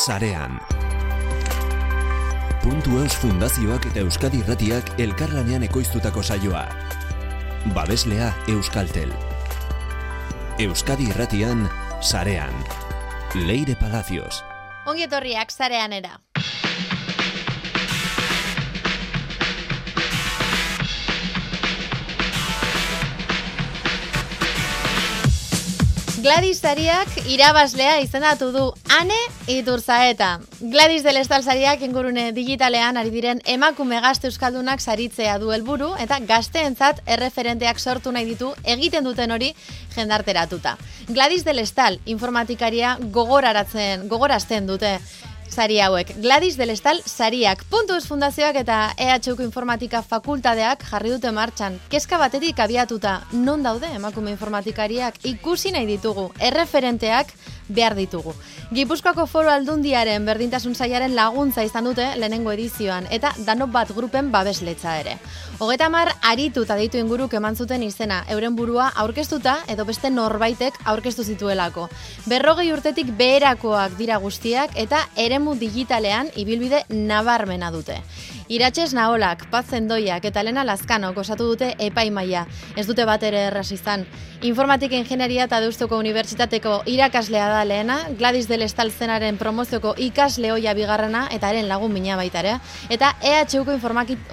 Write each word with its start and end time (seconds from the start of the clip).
Sarean. 0.00 0.56
Puntu 2.62 3.02
Eus 3.02 3.12
Fundazioak 3.20 3.84
eta 3.90 4.00
Euskadi 4.00 4.40
Irratiak 4.40 4.94
elkarlanean 5.02 5.66
ekoiztutako 5.66 6.22
saioa. 6.24 6.62
Babeslea 7.76 8.30
Euskaltel. 8.48 9.12
Euskadi 10.58 11.10
Irratian 11.12 11.68
Sarean. 12.00 12.56
Leire 13.44 13.76
Palacios. 13.76 14.40
Ongi 14.88 15.04
etorriak 15.04 15.52
zarean 15.52 15.92
Gladys 26.20 26.58
Sariak 26.60 27.08
irabazlea 27.32 27.94
izendatu 28.02 28.50
du 28.52 28.64
Ane 28.92 29.16
Iturzaeta. 29.48 30.40
Gladys 30.60 31.00
del 31.02 31.16
Estal 31.16 31.40
Sariak 31.46 31.80
ingurune 31.86 32.26
digitalean 32.36 32.98
ari 33.00 33.08
diren 33.14 33.40
emakume 33.48 34.02
gazte 34.04 34.28
euskaldunak 34.28 34.84
saritzea 34.84 35.38
du 35.40 35.48
helburu 35.54 35.94
eta 36.04 36.18
gazteentzat 36.28 37.00
erreferenteak 37.06 37.80
sortu 37.80 38.12
nahi 38.12 38.28
ditu 38.34 38.50
egiten 38.74 39.08
duten 39.08 39.32
hori 39.32 39.54
jendarteratuta. 39.96 40.76
Gladys 41.08 41.46
del 41.46 41.64
Estal 41.64 41.96
informatikaria 42.04 42.98
gogoraratzen, 43.00 44.04
gogorazten 44.12 44.68
dute 44.68 44.98
sari 45.50 45.80
hauek. 45.80 46.14
Gladys 46.22 46.56
del 46.56 46.70
Estal 46.70 47.02
sariak. 47.04 47.64
Puntuz 47.70 48.06
fundazioak 48.08 48.56
eta 48.62 48.78
EHUko 48.96 49.42
informatika 49.42 50.02
fakultadeak 50.02 50.84
jarri 50.88 51.10
dute 51.16 51.32
martxan. 51.34 51.80
Kezka 51.90 52.18
batetik 52.18 52.58
abiatuta 52.62 53.20
non 53.32 53.62
daude 53.62 53.90
emakume 53.94 54.30
informatikariak 54.30 55.18
ikusi 55.24 55.74
nahi 55.74 55.86
ditugu. 55.90 56.30
Erreferenteak 56.38 57.34
behar 57.70 57.94
ditugu. 57.98 58.34
Gipuzkoako 58.74 59.26
foro 59.26 59.50
aldundiaren 59.50 60.26
berdintasun 60.26 60.74
zaiaren 60.74 61.14
laguntza 61.16 61.64
izan 61.66 61.88
dute 61.88 62.06
lehenengo 62.16 62.52
edizioan 62.52 63.06
eta 63.10 63.32
danop 63.46 63.72
bat 63.74 63.92
grupen 63.96 64.30
babesletza 64.30 64.98
ere. 65.00 65.16
Hogeta 65.60 65.90
mar, 65.92 66.12
aritu 66.22 66.64
eta 66.64 66.76
ditu 66.78 66.98
inguruk 66.98 67.34
eman 67.36 67.56
zuten 67.56 67.82
izena, 67.84 68.22
euren 68.32 68.56
burua 68.56 68.88
aurkeztuta 69.02 69.58
edo 69.68 69.84
beste 69.84 70.10
norbaitek 70.10 70.78
aurkeztu 70.92 71.24
zituelako. 71.24 71.88
Berrogei 72.26 72.70
urtetik 72.72 73.12
beherakoak 73.18 73.98
dira 73.98 74.16
guztiak 74.22 74.76
eta 74.80 75.02
eremu 75.16 75.54
digitalean 75.60 76.30
ibilbide 76.36 76.84
nabarmena 76.88 77.70
dute. 77.70 78.00
Iratxez 78.50 78.88
naolak, 78.98 79.44
patzen 79.46 79.84
doiak 79.86 80.24
eta 80.26 80.42
lena 80.42 80.64
lazkanok 80.66 81.20
osatu 81.22 81.44
dute 81.52 81.68
epaimaia. 81.78 82.40
Ez 82.74 82.82
dute 82.88 83.04
bat 83.06 83.22
ere 83.22 83.44
erraz 83.46 83.68
izan. 83.70 84.02
Informatika 84.42 84.98
ingenieria 84.98 85.44
eta 85.46 85.60
deustuko 85.62 86.00
unibertsitateko 86.02 86.80
irakaslea 86.90 87.46
da 87.52 87.60
lehena, 87.62 88.00
Gladys 88.18 88.48
del 88.50 88.66
Estal 88.66 88.90
zenaren 88.90 89.38
promozioko 89.38 89.94
ikasle 90.02 90.50
hoia 90.50 90.74
bigarrena 90.74 91.28
eta 91.30 91.52
eren 91.54 91.70
lagun 91.70 91.94
bina 91.94 92.18
baitare. 92.18 92.56
Eta 92.90 93.12
EHUko 93.22 93.78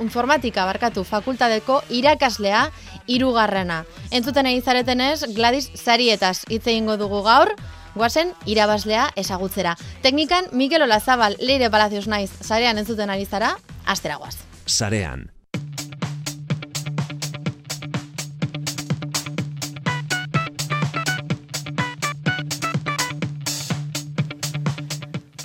informatika 0.02 0.66
barkatu 0.66 1.06
fakultadeko 1.06 1.84
irakaslea 1.94 2.72
irugarrena. 3.06 3.84
Entzuten 4.10 4.50
egizaretenez, 4.50 5.28
Gladys 5.38 5.70
zarietaz 5.78 6.40
hitz 6.50 6.66
egingo 6.66 6.98
dugu 6.98 7.22
gaur, 7.22 7.54
Guazen, 7.98 8.34
irabazlea 8.46 9.10
ezagutzera. 9.16 9.76
Teknikan, 10.04 10.52
Mikel 10.52 10.86
Olazabal, 10.86 11.36
Leire 11.40 11.72
Palacios 11.74 12.08
naiz, 12.08 12.32
zarean 12.42 12.78
entzuten 12.78 13.10
ari 13.10 13.26
zara, 13.26 13.58
astera 13.86 14.16
guaz. 14.22 14.38
Sarean. 14.66 15.32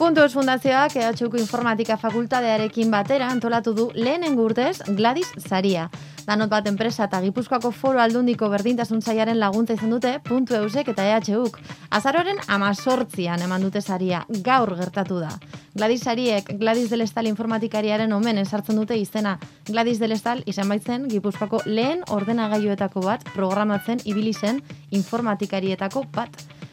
Puntos 0.02 0.32
Fundazioak 0.34 0.96
EHUko 0.98 1.38
Informatika 1.38 1.94
Fakultadearekin 1.94 2.90
batera 2.90 3.28
antolatu 3.30 3.70
du 3.76 3.84
lehenen 3.94 4.34
urtez 4.34 4.80
Gladys 4.96 5.28
Saria. 5.38 5.84
Danot 6.32 6.48
bat 6.48 6.64
enpresa 6.64 7.04
eta 7.04 7.18
Gipuzkoako 7.20 7.68
foro 7.76 8.00
aldundiko 8.00 8.46
berdintasun 8.48 9.02
zaiaren 9.04 9.36
laguntza 9.36 9.74
izan 9.76 9.90
dute 9.92 10.14
puntu 10.24 10.54
eusek 10.56 10.86
eta 10.88 11.04
EHUk. 11.18 11.58
Azaroren 11.92 12.38
amazortzian 12.56 13.42
eman 13.44 13.60
dute 13.60 13.82
saria, 13.82 14.22
gaur 14.46 14.72
gertatu 14.78 15.18
da. 15.20 15.34
Gladys 15.76 16.06
Sariek 16.08 16.48
Gladys 16.62 16.88
del 16.88 17.04
Estal 17.04 17.28
informatikariaren 17.28 18.16
omen 18.16 18.40
esartzen 18.40 18.80
dute 18.80 18.96
izena. 18.96 19.34
Gladys 19.68 20.00
del 20.00 20.16
Estal 20.16 20.40
izan 20.48 20.72
baitzen 20.72 21.04
Gipuzkoako 21.12 21.60
lehen 21.66 22.00
ordenagailuetako 22.08 23.04
bat 23.04 23.28
programatzen 23.34 24.00
ibili 24.08 24.32
zen 24.32 24.64
informatikarietako 24.88 26.06
bat. 26.16 26.32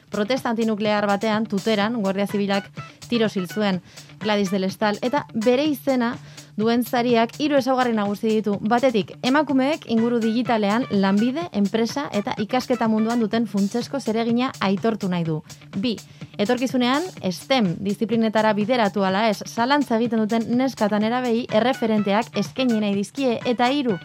Protesta 0.09 0.55
antinuklear 0.55 1.03
batean, 1.05 1.51
tuteran, 1.51 1.99
Guardia 1.99 2.31
Zibilak 2.31 2.71
tiro 3.09 3.27
zuen 3.27 3.81
Gladys 4.19 4.51
del 4.51 4.63
Estal, 4.63 4.97
eta 5.01 5.25
bere 5.33 5.65
izena 5.65 6.15
duen 6.59 6.83
zariak 6.83 7.37
hiru 7.39 7.57
ezaugarri 7.59 7.95
nagusi 7.95 8.27
ditu. 8.29 8.57
Batetik, 8.61 9.15
emakumeek 9.23 9.87
inguru 9.89 10.19
digitalean 10.19 10.85
lanbide, 10.91 11.47
enpresa 11.55 12.07
eta 12.13 12.35
ikasketa 12.37 12.89
munduan 12.91 13.23
duten 13.23 13.47
funtsesko 13.47 13.99
zeregina 13.99 14.51
aitortu 14.59 15.09
nahi 15.09 15.23
du. 15.23 15.39
Bi, 15.77 15.95
etorkizunean, 16.37 17.03
STEM 17.31 17.75
disiplinetara 17.83 18.53
bideratu 18.53 19.03
ala 19.07 19.27
ez, 19.29 19.39
zalantza 19.47 19.97
egiten 19.97 20.25
duten 20.25 20.45
neskatan 20.59 21.03
erabei 21.07 21.45
erreferenteak 21.47 22.35
eskaini 22.43 22.79
nahi 22.83 22.95
dizkie 22.99 23.39
eta 23.45 23.71
hiru, 23.71 23.97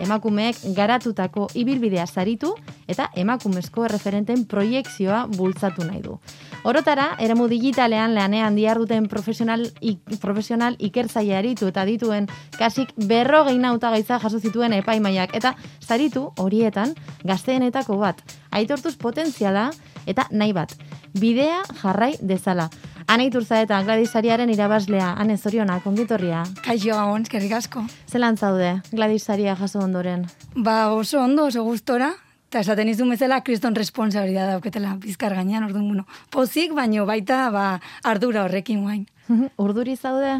emakumeek 0.00 0.56
garatutako 0.76 1.48
ibilbidea 1.54 2.06
zaritu 2.06 2.54
eta 2.88 3.10
emakumezko 3.16 3.88
referenten 3.88 4.46
proiekzioa 4.46 5.26
bultzatu 5.36 5.84
nahi 5.84 6.02
du. 6.02 6.18
Orotara, 6.64 7.16
eremu 7.18 7.48
digitalean 7.50 8.14
lanean 8.14 8.56
duten 8.78 9.08
profesional, 9.08 9.66
ik, 9.80 9.98
profesional 10.20 10.76
ikertzaile 10.78 11.36
aritu 11.36 11.66
eta 11.66 11.84
dituen 11.84 12.28
kasik 12.58 12.92
berrogei 12.96 13.58
nauta 13.58 13.90
gaitza 13.90 14.18
jaso 14.18 14.38
zituen 14.38 14.72
epaimaiak 14.72 15.34
eta 15.34 15.56
zaritu 15.80 16.32
horietan 16.38 16.94
gazteenetako 17.24 17.96
bat. 17.96 18.22
Aitortuz 18.50 18.96
potentziala 18.96 19.70
eta 20.06 20.26
nahi 20.30 20.52
bat. 20.52 20.74
Bidea 21.18 21.62
jarrai 21.82 22.14
dezala. 22.20 22.70
Ana 23.06 23.24
Iturza 23.26 23.60
eta 23.62 23.80
Gladisariaren 23.82 24.50
irabazlea, 24.52 25.12
ane 25.18 25.36
zoriona, 25.36 25.78
kongitorria. 25.84 26.42
Kaixo 26.64 26.94
gabon, 26.94 27.26
eskerrik 27.26 27.54
asko. 27.56 27.84
Zelan 28.10 28.36
zaude, 28.36 28.74
Gladisaria 28.92 29.56
jaso 29.56 29.80
ondoren? 29.82 30.26
Ba, 30.54 30.92
oso 30.92 31.22
ondo, 31.22 31.46
oso 31.50 31.64
gustora. 31.66 32.12
Eta 32.52 32.60
esaten 32.60 32.90
izun 32.92 33.08
bezala, 33.14 33.40
kriston 33.40 33.74
responsabilidad 33.74 34.50
dauketela 34.52 34.96
bizkar 35.00 35.34
gainean, 35.34 35.64
orduan, 35.64 35.86
bueno, 35.88 36.06
pozik, 36.30 36.74
baino 36.76 37.06
baita, 37.08 37.46
ba, 37.50 37.66
ardura 38.04 38.44
horrekin 38.44 38.82
guain. 38.84 39.06
Urduri 39.64 39.96
zaude? 39.96 40.34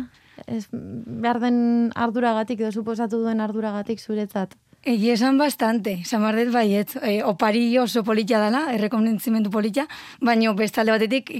Ez, 0.46 0.66
behar 0.72 1.40
den 1.40 1.56
arduragatik, 1.96 2.60
edo 2.60 2.72
suposatu 2.72 3.22
duen 3.22 3.40
arduragatik 3.40 4.00
zuretzat? 4.00 4.58
Egi 4.82 5.12
esan 5.12 5.36
bastante, 5.38 6.00
samardet 6.02 6.48
baiet, 6.50 6.96
e, 7.06 7.20
opari 7.22 7.78
oso 7.78 8.02
politia 8.02 8.40
dela, 8.42 8.64
errekomendentzimendu 8.74 9.50
politia, 9.54 9.84
baino 10.18 10.56
bestalde 10.58 10.90
batetik, 10.90 11.30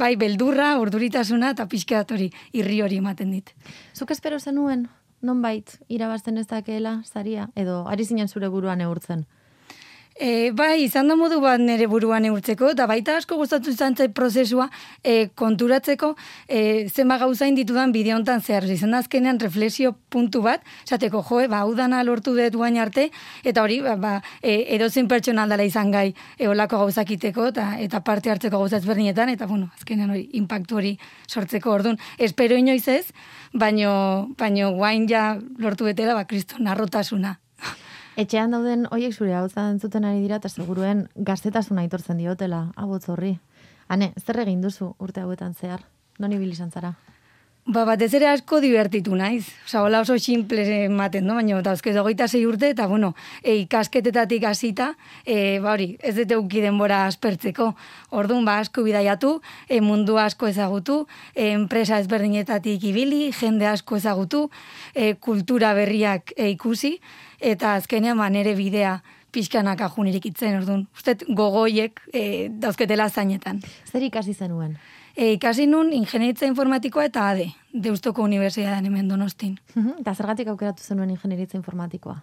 bai 0.00 0.14
beldurra, 0.16 0.70
urduritasuna 0.80 1.50
eta 1.52 1.66
pixkeat 1.68 2.14
hori, 2.16 2.30
irri 2.56 2.80
hori 2.80 2.96
ematen 2.96 3.34
dit. 3.36 3.52
Zuk 3.92 4.14
espero 4.16 4.40
zenuen, 4.40 4.86
non 5.20 5.42
bait, 5.44 5.76
irabazten 5.92 6.40
ez 6.40 6.46
dakeela, 6.48 7.02
zaria, 7.04 7.50
edo 7.54 7.82
ari 7.86 8.08
zinen 8.08 8.32
zure 8.32 8.48
buruan 8.48 8.80
eurtzen? 8.80 9.26
E, 10.18 10.50
bai, 10.56 10.80
izan 10.80 11.10
da 11.10 11.14
modu 11.16 11.42
bat 11.42 11.60
nire 11.60 11.86
buruan 11.92 12.24
eurtzeko, 12.24 12.70
eta 12.72 12.86
baita 12.88 13.18
asko 13.20 13.36
gustatu 13.36 13.68
izan 13.74 13.96
zait 13.96 14.14
prozesua 14.16 14.70
e, 15.04 15.28
konturatzeko 15.36 16.14
e, 16.48 16.88
zenba 16.88 17.18
gauzain 17.20 17.54
ditudan 17.58 17.92
bideo 17.92 18.16
hontan 18.16 18.40
zehar. 18.40 18.64
Izan 18.64 18.96
da 18.96 19.02
azkenean 19.04 19.36
reflexio 19.42 19.92
puntu 20.08 20.40
bat, 20.46 20.64
esateko 20.86 21.20
joe, 21.28 21.50
ba, 21.52 21.60
hau 21.60 21.74
lortu 22.08 22.34
dut 22.34 22.56
guain 22.56 22.78
arte, 22.78 23.10
eta 23.44 23.62
hori, 23.62 23.82
ba, 23.82 23.96
ba 23.96 24.22
e, 24.40 24.74
edozin 24.74 25.06
pertsonal 25.06 25.50
dela 25.50 25.64
izan 25.64 25.90
gai 25.90 26.14
e, 26.38 26.48
olako 26.48 26.78
gauzakiteko, 26.78 27.48
eta, 27.52 27.76
eta 27.78 28.00
parte 28.00 28.30
hartzeko 28.30 28.58
gauzaz 28.58 28.86
berdinetan, 28.86 29.28
eta 29.28 29.46
bueno, 29.46 29.68
azkenean 29.76 30.10
hori, 30.10 30.30
impactu 30.32 30.76
hori 30.76 30.98
sortzeko 31.28 31.70
orduan. 31.70 31.98
Espero 32.16 32.56
inoiz 32.56 32.88
ez, 32.88 33.12
baino, 33.52 34.30
baino 34.38 34.72
guain 34.72 35.06
ja 35.06 35.36
lortu 35.58 35.84
betela, 35.84 36.14
ba, 36.14 36.24
kristo, 36.24 36.56
narrotasuna. 36.58 37.40
Etxean 38.16 38.54
dauden 38.54 38.86
hoiek 38.96 39.12
zure 39.12 39.34
hau 39.36 39.44
zuten 39.52 40.04
ari 40.08 40.22
dira, 40.22 40.38
eta 40.40 40.48
seguruen 40.48 41.02
gaztetasuna 41.16 41.82
aitortzen 41.82 42.16
diotela, 42.16 42.72
abotz 42.74 43.10
horri. 43.12 43.34
Hane, 43.88 44.14
zer 44.24 44.40
egin 44.40 44.62
duzu 44.62 44.94
urte 44.98 45.20
hauetan 45.20 45.52
zehar? 45.52 45.84
Non 46.18 46.32
ibili 46.32 46.56
zara? 46.56 46.94
Ba, 47.66 47.82
batez 47.84 48.14
ere 48.14 48.28
asko 48.30 48.60
divertitu 48.62 49.14
naiz. 49.18 49.50
Osa, 49.66 49.82
hola 49.82 50.00
oso 50.00 50.16
simple 50.22 50.62
ematen, 50.86 51.26
no? 51.26 51.34
Baina, 51.34 51.58
eta 51.58 51.74
euskez 51.74 51.92
dagoita 51.96 52.28
zei 52.28 52.44
urte, 52.46 52.70
eta 52.70 52.86
bueno, 52.86 53.12
e, 53.42 53.56
ikasketetatik 53.66 54.44
hasita, 54.46 54.92
e, 55.26 55.58
ba 55.60 55.74
hori, 55.74 55.90
ez 56.00 56.14
dute 56.14 56.38
uki 56.38 56.62
denbora 56.62 57.04
aspertzeko. 57.10 57.72
Orduan, 58.16 58.46
ba, 58.46 58.60
asko 58.62 58.86
bidaiatu, 58.86 59.40
e, 59.68 59.82
mundu 59.82 60.16
asko 60.16 60.46
ezagutu, 60.46 61.02
e, 61.34 61.50
enpresa 61.50 61.98
ezberdinetatik 61.98 62.86
ibili, 62.94 63.32
jende 63.34 63.66
asko 63.66 63.98
ezagutu, 63.98 64.46
e, 64.94 65.16
kultura 65.20 65.74
berriak 65.74 66.32
e, 66.36 66.52
ikusi, 66.54 67.00
eta 67.40 67.74
azkenean, 67.74 68.18
ba, 68.18 68.28
nere 68.30 68.54
bidea 68.58 69.00
pixkanak 69.32 69.80
ajunirik 69.88 70.30
itzen, 70.30 70.60
orduan. 70.60 70.86
Ustet, 70.96 71.24
gogoiek 71.28 72.00
e, 72.12 72.22
dauzketela 72.62 73.08
zainetan. 73.10 73.60
Zer 73.90 74.06
ikasi 74.06 74.34
zenuen? 74.34 74.76
E, 75.16 75.32
ikasi 75.34 75.66
nun 75.68 75.92
ingenieritza 75.96 76.48
informatikoa 76.48 77.08
eta 77.10 77.28
ade, 77.32 77.50
Deustoko 77.72 78.24
Unibertsitatean 78.24 78.88
hemen 78.88 79.08
donostin. 79.08 79.58
Eta 80.00 80.14
zergatik 80.14 80.48
aukeratu 80.52 80.84
zenuen 80.84 81.12
ingenieritza 81.16 81.58
informatikoa? 81.58 82.20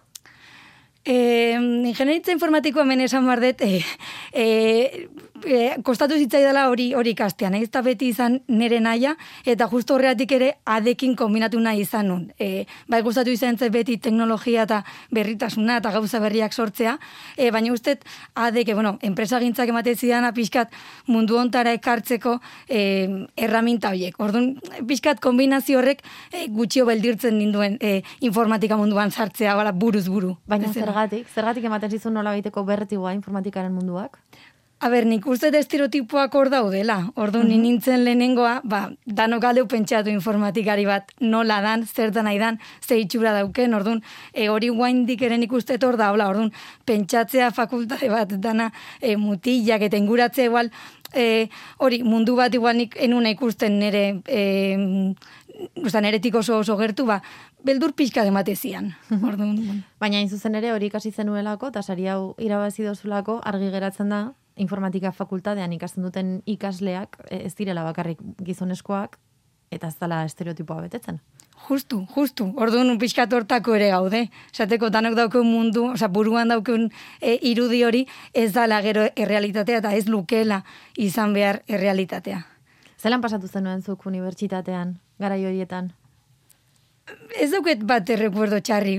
E, 1.04 1.52
ingenieritza 1.52 2.32
informatikoa 2.32 2.86
hemen 2.86 3.02
esan 3.04 3.26
behar 3.28 3.42
dut, 3.44 3.60
e, 3.60 3.82
e, 4.32 5.08
e, 5.44 5.58
kostatu 5.84 6.16
zitzaidala 6.16 6.68
hori 6.70 6.86
hori 6.96 7.12
ikastean, 7.12 7.54
ez 7.58 7.68
da 7.70 7.82
beti 7.84 8.08
izan 8.08 8.38
nere 8.48 8.78
naia, 8.80 9.12
eta 9.44 9.68
justo 9.68 9.98
horreatik 9.98 10.32
ere 10.32 10.50
adekin 10.64 11.12
kombinatu 11.16 11.60
nahi 11.60 11.82
izan 11.84 12.08
nun. 12.08 12.22
E, 12.40 12.64
bai 12.88 13.02
gustatu 13.04 13.34
izan 13.34 13.58
zen 13.58 13.72
beti 13.72 13.98
teknologia 13.98 14.64
eta 14.64 14.80
berritasuna 15.12 15.76
eta 15.82 15.92
gauza 15.92 16.20
berriak 16.24 16.56
sortzea, 16.56 16.96
e, 17.36 17.50
baina 17.50 17.74
ustez 17.74 17.98
adek, 18.34 18.72
bueno, 18.74 18.96
enpresa 19.02 19.40
gintzak 19.40 19.68
emate 19.68 19.94
zidan 19.96 20.24
pixkat 20.34 20.72
mundu 21.06 21.36
ontara 21.36 21.72
ekartzeko 21.76 22.38
e, 22.68 23.26
erraminta 23.36 23.92
horiek. 23.92 24.16
Orduan, 24.18 24.54
pixkat 24.88 25.20
kombinazio 25.20 25.82
horrek 25.82 26.00
e, 26.32 26.46
gutxio 26.48 26.88
beldirtzen 26.88 27.36
ninduen 27.38 27.76
e, 27.80 28.00
informatika 28.24 28.80
munduan 28.80 29.12
sartzea, 29.12 29.54
bala, 29.54 29.72
buruz 29.72 30.06
buru. 30.08 30.38
Baina 30.48 30.72
zergatik? 30.94 31.28
Zergatik 31.28 31.64
ematen 31.66 31.90
zizun 31.90 32.14
nola 32.14 32.34
baiteko 32.34 32.64
bertigoa 32.64 33.14
informatikaren 33.14 33.72
munduak? 33.74 34.18
A 34.84 34.90
ber, 34.92 35.06
nik 35.08 35.24
uste 35.30 35.48
da 35.50 35.60
estereotipoak 35.62 36.34
hor 36.36 36.50
daudela. 36.52 36.96
Ordu 37.16 37.40
mm 37.40 37.60
nintzen 37.62 38.02
lehenengoa, 38.04 38.60
ba, 38.68 38.90
danok 39.06 39.40
galdeu 39.40 39.66
pentsatu 39.70 40.10
informatikari 40.12 40.84
bat 40.84 41.14
nola 41.20 41.60
dan, 41.64 41.86
zer 41.86 42.10
da 42.12 42.22
nahi 42.22 42.38
dan, 42.38 42.58
ze 42.82 42.98
itxura 43.00 43.32
dauken, 43.32 43.74
orduan, 43.74 44.02
e, 44.34 44.48
hori 44.52 44.68
guain 44.68 45.06
dikeren 45.06 45.42
ikuste 45.46 45.78
hor 45.80 45.96
da, 45.96 46.10
hola, 46.12 46.28
orduan, 46.28 46.52
pentsatzea 46.84 47.50
fakultate 47.50 48.10
bat 48.12 48.36
dana 48.36 48.70
e, 49.00 49.16
mutilak 49.16 49.86
eta 49.88 49.96
inguratzea 49.96 50.50
igual, 50.50 50.68
e, 51.14 51.48
hori, 51.78 52.02
mundu 52.02 52.36
bat 52.36 52.52
igual 52.52 52.76
nik 52.76 52.98
enuna 53.00 53.32
ikusten 53.32 53.78
nire, 53.80 54.04
e, 54.28 54.44
Usta, 55.78 56.00
neretik 56.00 56.34
oso 56.34 56.58
oso 56.58 56.76
gertu, 56.76 57.06
ba, 57.06 57.20
beldur 57.62 57.92
pixka 57.94 58.24
dematezian. 58.26 58.92
Orduan, 59.28 59.84
Baina 60.02 60.18
hain 60.18 60.30
zuzen 60.30 60.58
ere 60.58 60.72
hori 60.74 60.90
ikasi 60.90 61.12
zenuelako, 61.12 61.70
eta 61.70 61.82
sari 61.82 62.08
hau 62.10 62.34
irabazi 62.42 62.86
dozulako, 62.86 63.40
argi 63.44 63.70
geratzen 63.70 64.10
da, 64.10 64.24
informatika 64.56 65.12
fakultatean 65.12 65.72
ikasten 65.76 66.06
duten 66.06 66.34
ikasleak, 66.46 67.20
e, 67.28 67.44
ez 67.46 67.54
direla 67.58 67.84
bakarrik 67.86 68.20
gizonezkoak, 68.42 69.18
eta 69.74 69.90
ez 69.90 69.98
dela 70.00 70.24
estereotipoa 70.26 70.82
betetzen. 70.86 71.20
Justu, 71.68 72.02
justu. 72.14 72.48
Orduan 72.60 72.98
pixka 72.98 73.26
tortako 73.30 73.76
ere 73.78 73.88
gaude. 73.92 74.24
Esateko 74.52 74.90
danok 74.92 75.14
daukun 75.16 75.46
mundu, 75.48 75.84
oza, 75.94 76.10
buruan 76.12 76.50
daukun 76.50 76.90
e, 77.20 77.38
irudi 77.50 77.84
hori, 77.86 78.02
ez 78.34 78.50
dala 78.52 78.82
gero 78.82 79.06
errealitatea 79.14 79.78
eta 79.80 79.94
ez 79.94 80.08
lukela 80.10 80.64
izan 80.98 81.32
behar 81.32 81.62
errealitatea. 81.68 82.42
Zelan 83.04 83.20
pasatu 83.20 83.50
zenuen 83.52 83.82
zuk 83.84 84.06
unibertsitatean, 84.08 84.94
garai 85.20 85.42
horietan? 85.44 85.90
Ez 87.36 87.50
dauket 87.52 87.82
bat 87.84 88.08
errekuerdo 88.14 88.62
txarri, 88.64 88.94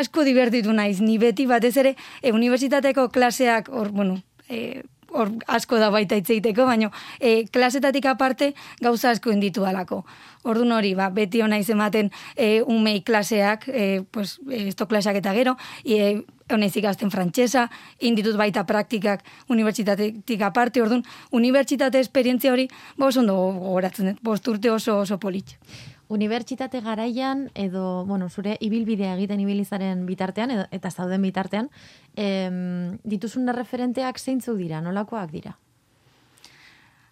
asko 0.00 0.24
divertitu 0.26 0.74
naiz, 0.74 0.96
ni 0.98 1.20
beti 1.22 1.46
batez 1.46 1.76
ere, 1.78 1.92
e, 2.18 2.32
unibertsitateko 2.34 3.06
klaseak, 3.14 3.70
or, 3.70 3.92
bueno, 3.94 4.16
e, 4.50 4.82
hor 5.18 5.32
asko 5.46 5.78
da 5.82 5.90
baita 5.94 6.16
itzeiteko, 6.18 6.66
baina 6.68 6.90
e, 7.20 7.44
klasetatik 7.52 8.06
aparte 8.06 8.52
gauza 8.80 9.10
asko 9.10 9.32
inditu 9.34 9.66
dalako. 9.66 10.04
Orduan 10.48 10.72
hori, 10.78 10.94
ba, 10.94 11.10
beti 11.10 11.42
hona 11.42 11.58
ematen 11.58 12.10
e, 12.36 12.62
umei 12.62 13.02
klaseak, 13.02 13.68
e, 13.68 14.02
pues, 14.10 14.38
esto 14.50 14.86
klaseak 14.86 15.20
eta 15.20 15.34
gero, 15.34 15.56
e, 15.84 16.22
honez 16.50 16.72
ikasten 16.80 17.10
frantxesa, 17.12 17.68
inditut 18.00 18.38
baita 18.40 18.64
praktikak 18.64 19.24
unibertsitatetik 19.48 20.42
aparte, 20.42 20.82
orduan, 20.82 21.04
unibertsitate 21.32 22.00
esperientzia 22.00 22.52
hori, 22.52 22.68
oso 22.98 23.20
ondo 23.20 23.36
gogoratzen, 23.36 24.16
bost 24.22 24.48
urte 24.48 24.70
oso 24.70 25.00
oso 25.02 25.18
polit 25.18 25.58
unibertsitate 26.08 26.80
garaian 26.80 27.50
edo, 27.54 28.04
bueno, 28.06 28.28
zure 28.28 28.56
ibilbidea 28.60 29.14
egiten 29.14 29.40
ibilizaren 29.40 30.04
bitartean 30.06 30.50
edo, 30.50 30.66
eta 30.72 30.90
zauden 30.90 31.22
bitartean, 31.22 31.70
em, 32.16 32.98
dituzun 33.04 33.48
referenteak 33.54 34.18
zeintzuk 34.18 34.56
dira, 34.58 34.80
nolakoak 34.80 35.30
dira? 35.30 35.58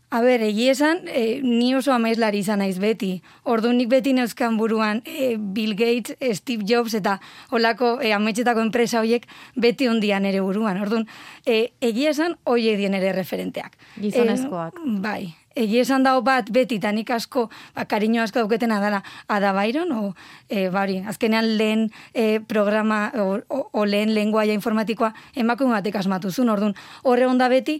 A 0.08 0.20
ber, 0.22 0.40
egi 0.46 0.68
esan, 0.70 1.00
e, 1.10 1.40
ni 1.42 1.72
oso 1.74 1.90
amaislari 1.92 2.38
izan 2.38 2.60
naiz 2.62 2.78
beti. 2.78 3.22
Ordu 3.42 3.72
nik 3.74 3.88
beti 3.90 4.12
neuzkan 4.14 4.54
buruan 4.56 5.00
e, 5.04 5.34
Bill 5.36 5.74
Gates, 5.74 6.14
Steve 6.38 6.62
Jobs 6.64 6.94
eta 6.94 7.18
holako 7.50 7.96
e, 8.00 8.12
ametxetako 8.14 8.62
enpresa 8.62 9.00
horiek 9.02 9.26
beti 9.56 9.88
ondian 9.90 10.24
ere 10.24 10.44
buruan. 10.46 10.78
Ordu, 10.80 11.02
e, 11.44 11.72
egi 11.82 12.06
esan, 12.06 12.38
hoi 12.44 12.68
edien 12.70 12.94
ere 12.94 13.10
referenteak. 13.18 13.74
Gizonezkoak. 13.98 14.78
E, 14.78 14.94
bai, 15.02 15.24
Egi 15.56 15.78
esan 15.80 16.04
dago 16.04 16.20
bat, 16.20 16.50
beti, 16.52 16.76
eta 16.76 16.90
nik 16.92 17.08
asko, 17.14 17.46
ba, 17.74 17.86
kariño 17.88 18.20
asko 18.20 18.42
dauketena 18.42 18.76
dela, 18.82 19.00
ada 19.26 19.54
bairon, 19.56 19.92
o, 19.96 20.12
e, 20.52 20.68
bari, 20.68 20.98
azkenean 21.00 21.48
lehen 21.56 21.86
e, 22.12 22.42
programa, 22.44 23.08
o, 23.16 23.40
o, 23.48 23.62
o 23.72 23.86
lehen 23.88 24.12
lenguaia 24.12 24.52
informatikoa, 24.52 25.14
emakume 25.34 25.72
batek 25.72 25.96
asmatu 26.02 26.30
zuen, 26.30 26.52
orduan, 26.52 26.76
horre 27.08 27.24
onda 27.24 27.48
beti, 27.48 27.78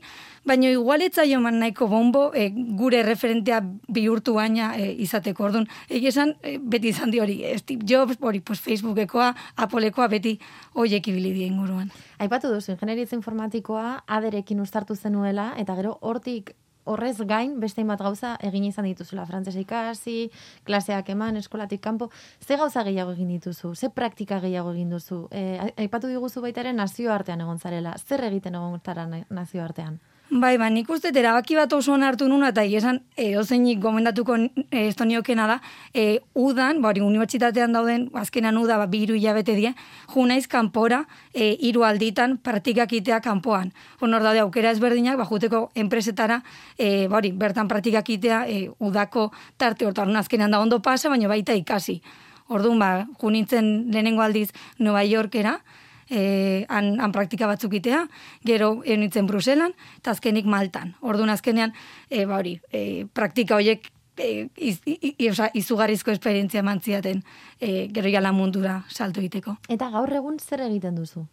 baina 0.49 0.73
igualetza 0.73 1.29
joman 1.29 1.61
nahiko 1.61 1.91
bombo, 1.93 2.31
e, 2.33 2.49
gure 2.81 3.05
referentea 3.05 3.61
bihurtu 3.93 4.39
baina 4.41 4.73
e, 4.81 4.95
izateko, 5.05 5.45
orduan, 5.45 5.69
egi 5.93 6.09
esan, 6.09 6.33
e, 6.41 6.57
beti 6.57 6.95
izan 6.97 7.13
di 7.13 7.21
hori, 7.21 7.43
Steve 7.61 7.85
Jobs, 7.85 8.17
hori, 8.25 8.41
pues, 8.41 8.65
Facebookekoa, 8.65 9.35
Appleekoa, 9.61 10.09
beti, 10.09 10.39
hoiek 10.73 11.13
ibili 11.13 11.37
die 11.37 11.53
inguruan. 11.53 11.93
Aipatu 12.25 12.49
duzu, 12.49 12.73
ingenieritza 12.73 13.21
informatikoa, 13.21 14.07
aderekin 14.09 14.65
ustartu 14.65 14.97
zenuela, 14.97 15.53
eta 15.61 15.77
gero 15.77 15.99
hortik 16.01 16.57
horrez 16.87 17.19
gain 17.27 17.59
beste 17.61 17.85
bat 17.85 18.01
gauza 18.01 18.37
egin 18.49 18.65
izan 18.65 18.87
dituzula 18.89 19.27
frantsesa 19.27 19.61
ikasi, 19.61 20.31
klaseak 20.65 21.11
eman, 21.15 21.37
eskolatik 21.37 21.83
kanpo, 21.83 22.11
ze 22.41 22.57
gauza 22.57 22.85
gehiago 22.87 23.13
egin 23.13 23.29
dituzu? 23.35 23.75
Ze 23.75 23.91
praktika 23.91 24.41
gehiago 24.41 24.73
egin 24.73 24.91
duzu? 24.91 25.27
Eh, 25.31 25.73
aipatu 25.77 26.09
diguzu 26.09 26.43
baita 26.43 26.63
ere 26.65 26.73
nazioartean 26.73 27.41
egon 27.41 27.59
zarela. 27.59 27.97
Zer 27.99 28.25
egiten 28.31 28.55
egon 28.55 28.81
zara 28.85 29.07
nazioartean? 29.31 29.99
Bai, 30.29 30.57
ba, 30.59 30.67
nik 30.67 30.89
uste 30.91 31.13
erabaki 31.15 31.55
bat 31.55 31.73
oso 31.73 31.95
hartu 31.95 32.27
nuna, 32.27 32.49
eta 32.49 32.65
esan, 32.65 32.99
e, 33.17 33.37
ozeinik 33.39 33.79
gomendatuko 33.79 34.35
e, 34.35 34.89
estoniokena 34.89 35.47
da, 35.47 35.61
e, 35.95 36.19
udan, 36.35 36.83
bari, 36.83 37.01
unibertsitatean 37.01 37.73
dauden, 37.73 38.09
azkenan 38.13 38.59
uda, 38.59 38.77
ba, 38.77 38.87
biru 38.87 39.15
hilabete 39.15 39.55
die, 39.55 39.73
ju 40.13 40.27
naiz 40.27 40.49
kanpora, 40.49 41.05
e, 41.33 41.55
iru 41.69 41.85
alditan, 41.85 42.39
praktikak 42.39 42.93
itea 42.93 43.21
kanpoan. 43.21 43.71
Honor 44.01 44.27
daude, 44.27 44.43
aukera 44.43 44.75
ezberdinak, 44.75 45.17
ba, 45.17 45.29
juteko 45.31 45.71
enpresetara, 45.77 46.43
e, 46.77 47.07
bari, 47.07 47.31
bertan 47.31 47.69
praktikak 47.69 48.11
itea, 48.11 48.43
e, 48.51 48.69
udako 48.81 49.31
tarte 49.57 49.87
hortan, 49.87 50.17
azkenan 50.17 50.51
da 50.51 50.59
ondo 50.59 50.83
pasa, 50.83 51.09
baina 51.09 51.31
baita 51.31 51.55
ikasi. 51.55 52.01
Orduan, 52.49 52.83
ba, 52.83 53.07
junitzen 53.23 53.93
lehenengo 53.93 54.27
aldiz 54.27 54.51
Nueva 54.79 55.07
Yorkera, 55.07 55.61
e, 56.11 56.67
han, 56.69 56.97
han 57.01 57.13
praktika 57.13 57.49
batzuk 57.51 57.75
itea, 57.79 58.07
gero 58.47 58.81
enitzen 58.85 59.27
Bruselan, 59.27 59.75
eta 59.99 60.15
azkenik 60.15 60.47
Maltan. 60.47 60.95
Orduan 61.01 61.31
azkenean, 61.35 61.75
e, 62.11 62.25
ba 62.27 62.41
hori, 62.41 62.57
e, 62.73 63.07
praktika 63.13 63.59
horiek 63.59 63.91
e, 64.17 64.49
iz, 64.57 64.81
izugarrizko 64.87 66.15
esperientzia 66.15 66.63
mantziaten 66.67 67.23
e, 67.61 67.89
gero 67.93 68.13
jala 68.13 68.33
mundura 68.33 68.83
salto 68.89 69.21
egiteko. 69.21 69.59
Eta 69.69 69.91
gaur 69.95 70.13
egun 70.13 70.39
zer 70.41 70.65
egiten 70.67 70.97
duzu? 70.97 71.27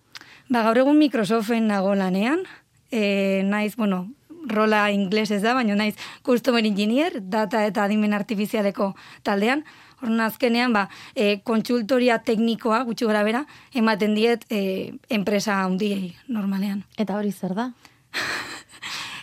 Ba, 0.49 0.63
gaur 0.63 0.77
egun 0.81 0.99
Microsoften 0.99 1.69
nago 1.69 1.93
lanean, 1.95 2.43
e, 2.91 3.41
naiz, 3.47 3.75
bueno, 3.77 4.07
rola 4.49 4.89
ingles 4.91 5.31
ez 5.31 5.41
da, 5.41 5.53
baina 5.55 5.75
naiz 5.79 5.95
customer 6.25 6.65
engineer, 6.65 7.21
data 7.21 7.63
eta 7.65 7.85
adimen 7.85 8.13
artifizialeko 8.13 8.93
taldean, 9.23 9.63
Horren 10.03 10.19
azkenean, 10.19 10.73
ba, 10.75 10.89
e, 11.15 11.37
kontsultoria 11.47 12.19
teknikoa, 12.27 12.81
gutxi 12.83 13.07
gara 13.07 13.23
bera, 13.23 13.45
ematen 13.71 14.17
diet 14.17 14.43
e, 14.51 14.91
enpresa 15.07 15.61
handiei 15.63 16.11
normalean. 16.27 16.83
Eta 16.99 17.15
hori 17.15 17.31
zer 17.31 17.55
da? 17.55 17.71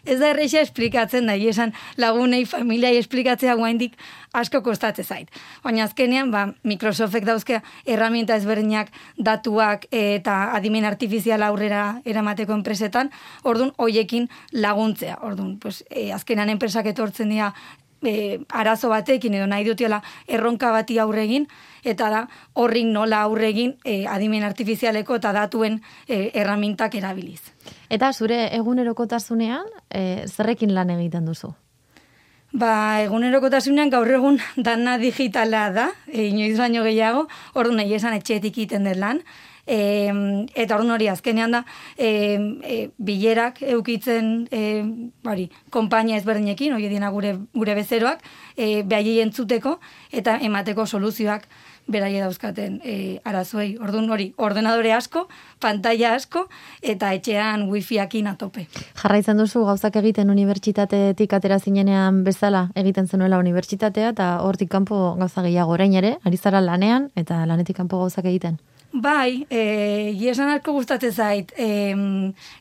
Ez 0.09 0.17
da 0.17 0.31
erreixa 0.33 0.63
esplikatzen 0.65 1.27
da, 1.29 1.35
esan 1.37 1.75
lagunei, 2.01 2.47
familiai 2.49 2.95
esplikatzea 2.97 3.53
guaindik 3.59 3.99
asko 4.33 4.63
kostatze 4.65 5.05
zait. 5.05 5.29
Baina 5.63 5.85
azkenean, 5.85 6.31
ba, 6.33 6.47
Microsoftek 6.65 7.27
dauzke 7.29 7.61
erramienta 7.85 8.39
ezberdinak 8.41 8.89
datuak 9.19 9.85
eta 9.93 10.39
adimen 10.57 10.89
artifizial 10.89 11.45
aurrera 11.45 12.01
eramateko 12.09 12.57
enpresetan, 12.57 13.13
ordun 13.45 13.75
hoiekin 13.77 14.31
laguntzea. 14.53 15.21
Ordun, 15.29 15.59
pues, 15.61 15.85
e, 15.91 16.09
azkenean 16.17 16.57
enpresak 16.57 16.89
etortzen 16.95 17.37
dira 17.37 17.53
e, 18.03 18.41
arazo 18.49 18.89
batekin 18.89 19.35
edo 19.35 19.47
nahi 19.47 19.65
dutela 19.65 20.03
erronka 20.27 20.71
bati 20.73 20.99
aurregin, 20.99 21.47
eta 21.85 22.11
da 22.11 22.27
horrik 22.55 22.87
nola 22.87 23.23
aurregin 23.27 23.77
e, 23.85 24.07
adimen 24.07 24.45
artifizialeko 24.45 25.17
eta 25.21 25.33
datuen 25.33 25.81
e, 26.09 26.31
erramintak 26.35 26.95
erabiliz. 26.95 27.41
Eta 27.91 28.13
zure 28.13 28.49
egunerokotasunean, 28.57 29.67
e, 29.91 30.27
zerrekin 30.27 30.75
lan 30.75 30.91
egiten 30.97 31.27
duzu? 31.27 31.55
Ba, 32.53 33.01
egunerokotasunean 33.05 33.93
gaur 33.93 34.11
egun 34.11 34.41
dana 34.57 34.97
digitala 34.99 35.69
da, 35.71 35.91
e, 36.09 36.27
inoiz 36.33 36.57
baino 36.59 36.83
gehiago, 36.87 37.29
ordu 37.55 37.77
nahi 37.77 37.95
esan 37.95 38.17
etxetik 38.19 38.59
iten 38.67 38.89
den 38.89 38.99
lan, 39.01 39.23
E, 39.71 39.79
eta 40.59 40.77
orduan 40.77 40.97
hori 40.97 41.07
azkenean 41.13 41.55
da, 41.55 41.65
e, 41.97 42.11
e, 42.67 42.79
bilerak 42.99 43.63
eukitzen 43.77 44.49
e, 44.51 44.63
bari, 45.23 45.49
kompainia 45.71 46.19
ezberdinekin, 46.19 46.75
hori 46.75 46.91
dina 46.91 47.11
gure, 47.15 47.37
gure 47.55 47.77
bezeroak, 47.79 48.25
e, 48.57 48.83
behaiei 48.83 49.21
entzuteko 49.23 49.79
eta 50.11 50.39
emateko 50.43 50.87
soluzioak 50.87 51.47
beraie 51.91 52.21
dauzkaten 52.23 52.79
e, 52.85 52.95
arazoei. 53.27 53.75
Orduan 53.83 54.11
hori, 54.15 54.31
ordenadore 54.39 54.93
asko, 54.95 55.27
pantalla 55.63 56.15
asko, 56.15 56.47
eta 56.83 57.13
etxean 57.17 57.67
wifiakin 57.71 58.31
atope. 58.31 58.67
Jarraitzen 59.03 59.41
duzu 59.41 59.65
gauzak 59.69 60.01
egiten 60.03 60.31
unibertsitatetik 60.33 61.35
atera 61.37 61.59
zinenean 61.59 62.23
bezala 62.27 62.69
egiten 62.79 63.09
zenuela 63.09 63.41
unibertsitatea, 63.43 64.15
eta 64.15 64.33
hortik 64.47 64.71
kanpo 64.71 65.15
gauza 65.21 65.45
gehiago 65.47 65.79
orain 65.79 65.97
ere, 65.99 66.17
ari 66.25 66.37
zara 66.37 66.63
lanean, 66.65 67.11
eta 67.17 67.45
lanetik 67.47 67.81
kanpo 67.83 68.03
gauzak 68.05 68.31
egiten. 68.31 68.61
Bai, 68.93 69.47
e, 69.51 70.11
iesan 70.19 70.49
arko 70.51 70.73
gustate 70.75 71.13
zait, 71.13 71.53
e, 71.57 71.95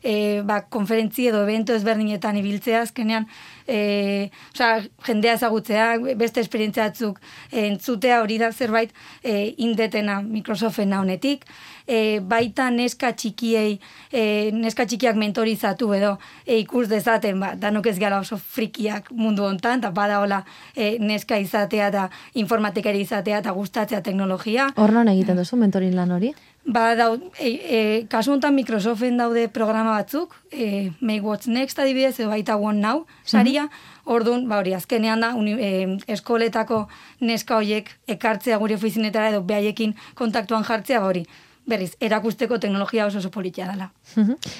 e, 0.06 0.42
ba, 0.46 0.60
konferentzi 0.70 1.26
edo 1.26 1.40
evento 1.42 1.74
ezberdinetan 1.74 2.38
ibiltzea, 2.38 2.84
azkenean, 2.86 3.26
e, 3.66 4.30
oza, 4.54 4.68
jendea 5.08 5.34
ezagutzea, 5.34 5.88
beste 6.20 6.38
esperientziatzuk 6.44 7.18
entzutea 7.50 8.20
hori 8.22 8.38
da 8.38 8.52
zerbait 8.52 8.94
e, 9.24 9.56
indetena 9.58 10.20
Microsoften 10.22 10.94
honetik, 10.94 11.48
e, 11.90 12.20
baita 12.22 12.68
neska 12.70 13.10
txikiei, 13.18 13.74
e, 14.12 14.22
neska 14.54 14.86
txikiak 14.86 15.18
mentorizatu 15.18 15.90
edo 15.96 16.12
e, 16.46 16.60
ikus 16.62 16.86
dezaten, 16.90 17.40
ba, 17.42 17.54
danok 17.58 17.90
ez 17.90 17.96
gara 17.98 18.20
oso 18.22 18.38
frikiak 18.38 19.10
mundu 19.10 19.46
hontan, 19.48 19.82
eta 19.82 19.90
bada 19.94 20.20
hola 20.22 20.44
e, 20.76 20.94
neska 21.02 21.40
izatea 21.42 21.90
da 21.90 22.06
informatikari 22.38 23.02
izatea 23.02 23.42
eta 23.42 23.56
gustatzea 23.56 24.04
teknologia. 24.06 24.70
Hor 24.76 24.94
egiten 25.02 25.42
duzu 25.42 25.58
mentorin 25.58 25.96
lan 25.98 26.14
hori? 26.14 26.34
Ba, 26.70 26.94
dau, 26.94 27.14
e, 27.40 27.48
e, 27.48 27.78
kasu 28.12 28.34
honetan 28.34 28.54
Microsoften 28.54 29.16
daude 29.18 29.48
programa 29.48 29.96
batzuk, 29.96 30.36
e, 30.52 30.92
Make 31.00 31.24
What's 31.24 31.48
Next 31.48 31.80
adibidez, 31.80 32.20
edo 32.20 32.28
baita 32.30 32.56
One 32.60 32.78
Now, 32.80 33.06
saria, 33.24 33.64
mm 33.64 33.98
Orduan, 34.10 34.48
ba 34.48 34.58
hori, 34.58 34.72
azkenean 34.74 35.20
da, 35.22 35.34
uni, 35.38 35.52
e, 35.54 35.98
eskoletako 36.10 36.80
neska 37.22 37.60
horiek 37.60 37.90
ekartzea 38.10 38.56
gure 38.58 38.74
ofizinetara 38.74 39.28
edo 39.30 39.42
behaiekin 39.46 39.92
kontaktuan 40.18 40.64
jartzea, 40.66 41.02
ba 41.04 41.10
hori, 41.12 41.22
berriz, 41.70 41.94
erakusteko 42.00 42.58
teknologia 42.60 43.06
oso 43.06 43.18
oso 43.22 43.30
politia 43.30 43.70
dela. 43.70 43.90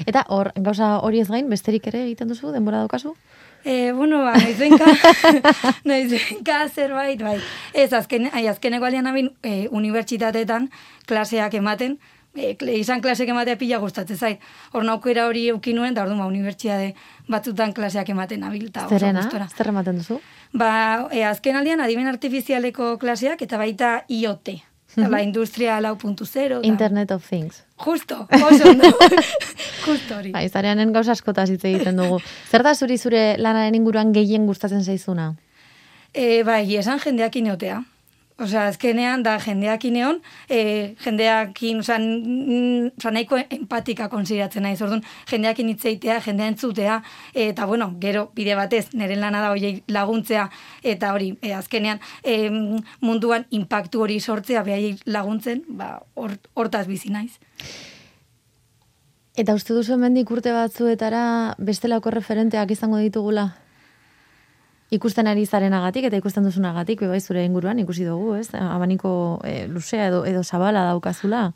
Eta 0.07 0.25
hor, 0.29 0.53
gauza 0.57 0.97
hori 1.05 1.21
ez 1.21 1.29
gain, 1.29 1.51
besterik 1.51 1.91
ere 1.91 2.05
egiten 2.07 2.31
duzu, 2.33 2.55
denbora 2.55 2.85
daukazu? 2.85 3.17
E, 3.65 3.93
bueno, 3.93 4.23
ba, 4.25 4.33
naizenka, 4.39 4.87
naizenka 5.85 6.63
zerbait, 6.69 7.21
bai. 7.23 7.37
Ez, 7.75 7.93
azken, 7.93 8.31
ai, 8.33 8.47
azkeneko 8.49 8.89
aldean 8.89 9.11
abin, 9.11 9.35
e, 9.43 9.69
unibertsitateetan 9.69 10.71
klaseak 11.11 11.59
ematen, 11.61 11.99
e, 12.35 12.55
izan 12.79 13.03
klaseak 13.05 13.29
ematea 13.35 13.59
pila 13.61 13.81
gustatzen 13.83 14.17
zait. 14.17 14.49
Hor 14.73 14.87
naukera 14.89 15.27
hori 15.29 15.49
eukin 15.53 15.77
nuen, 15.77 15.95
da 15.95 16.07
hor 16.07 16.17
ba, 16.17 16.31
unibertsitate 16.31 16.95
batzutan 17.29 17.75
klaseak 17.77 18.09
ematen 18.15 18.45
abil. 18.49 18.71
Zerena, 18.89 19.27
zer 19.29 19.73
ematen 19.75 20.01
duzu? 20.01 20.21
Ba, 20.53 20.73
e, 21.13 21.25
azken 21.25 21.61
aldean, 21.61 21.85
adimen 21.85 22.09
artifizialeko 22.09 22.97
klaseak, 23.03 23.43
eta 23.43 23.61
baita 23.61 24.01
IoT. 24.09 24.57
La 24.97 25.23
industria 25.23 25.81
lau 25.81 25.95
puntu 25.99 26.27
zero. 26.27 26.61
Internet 26.63 27.13
of 27.13 27.27
Things. 27.27 27.63
Justo, 27.77 28.27
oso 28.31 28.73
no. 28.75 28.91
Justo 29.87 30.17
hori. 30.17 30.33
Ba, 30.35 30.43
izareanen 30.43 30.93
gauz 30.93 31.09
askotaz 31.09 31.49
hitz 31.51 31.63
egiten 31.65 31.97
dugu. 32.01 32.19
Zer 32.51 32.65
da 32.67 32.75
zuri 32.75 32.99
zure 32.99 33.37
lanaren 33.39 33.75
inguruan 33.79 34.13
gehien 34.13 34.47
gustatzen 34.51 34.83
zaizuna? 34.83 35.35
E, 36.13 36.43
bai, 36.43 36.65
esan 36.77 36.99
jendeak 36.99 37.37
ineotea. 37.39 37.85
Osea, 38.41 38.63
azkenean 38.71 39.21
da 39.21 39.35
jendeak 39.43 39.85
ineon, 39.85 40.23
e, 40.49 40.95
jendeak 41.05 41.59
in, 41.69 41.83
oza, 41.83 41.99
nahiko 43.13 43.37
empatika 43.43 44.09
konsideratzen 44.09 44.65
nahi, 44.65 44.79
zordun, 44.81 45.03
jendeak 45.29 45.61
initzeitea, 45.61 46.17
jendea 46.25 46.49
entzutea, 46.55 46.97
eta 47.37 47.69
bueno, 47.69 47.91
gero, 48.01 48.31
bide 48.35 48.57
batez, 48.57 48.87
nire 48.97 49.19
lana 49.21 49.45
da 49.45 49.53
hori 49.53 49.75
laguntzea, 49.93 50.49
eta 50.95 51.13
hori, 51.13 51.35
e, 51.43 51.53
azkenean, 51.53 52.01
e, 52.25 52.49
munduan 53.05 53.45
impactu 53.51 54.07
hori 54.07 54.17
sortzea, 54.21 54.65
behai 54.65 54.95
laguntzen, 55.05 55.67
ba, 55.69 55.99
hortaz 56.17 56.87
bizi 56.89 57.13
naiz. 57.13 57.37
Eta 59.37 59.53
uste 59.55 59.77
duzu 59.77 59.99
hemendik 59.99 60.31
urte 60.33 60.53
batzuetara 60.53 61.57
bestelako 61.61 62.11
referenteak 62.17 62.73
izango 62.73 62.99
ditugula? 63.05 63.51
Ikusten 64.91 65.31
ari 65.31 65.47
zarenagatik 65.47 66.09
eta 66.09 66.19
ikusten 66.19 66.45
duzunagatik, 66.47 67.07
bai 67.07 67.21
zure 67.21 67.45
inguruan 67.47 67.79
ikusi 67.79 68.05
dugu, 68.05 68.35
ez? 68.41 68.49
Abaniko 68.55 69.13
e, 69.45 69.67
luzea 69.71 70.11
edo, 70.11 70.25
edo 70.27 70.43
zabala 70.45 70.85
daukazula. 70.91 71.51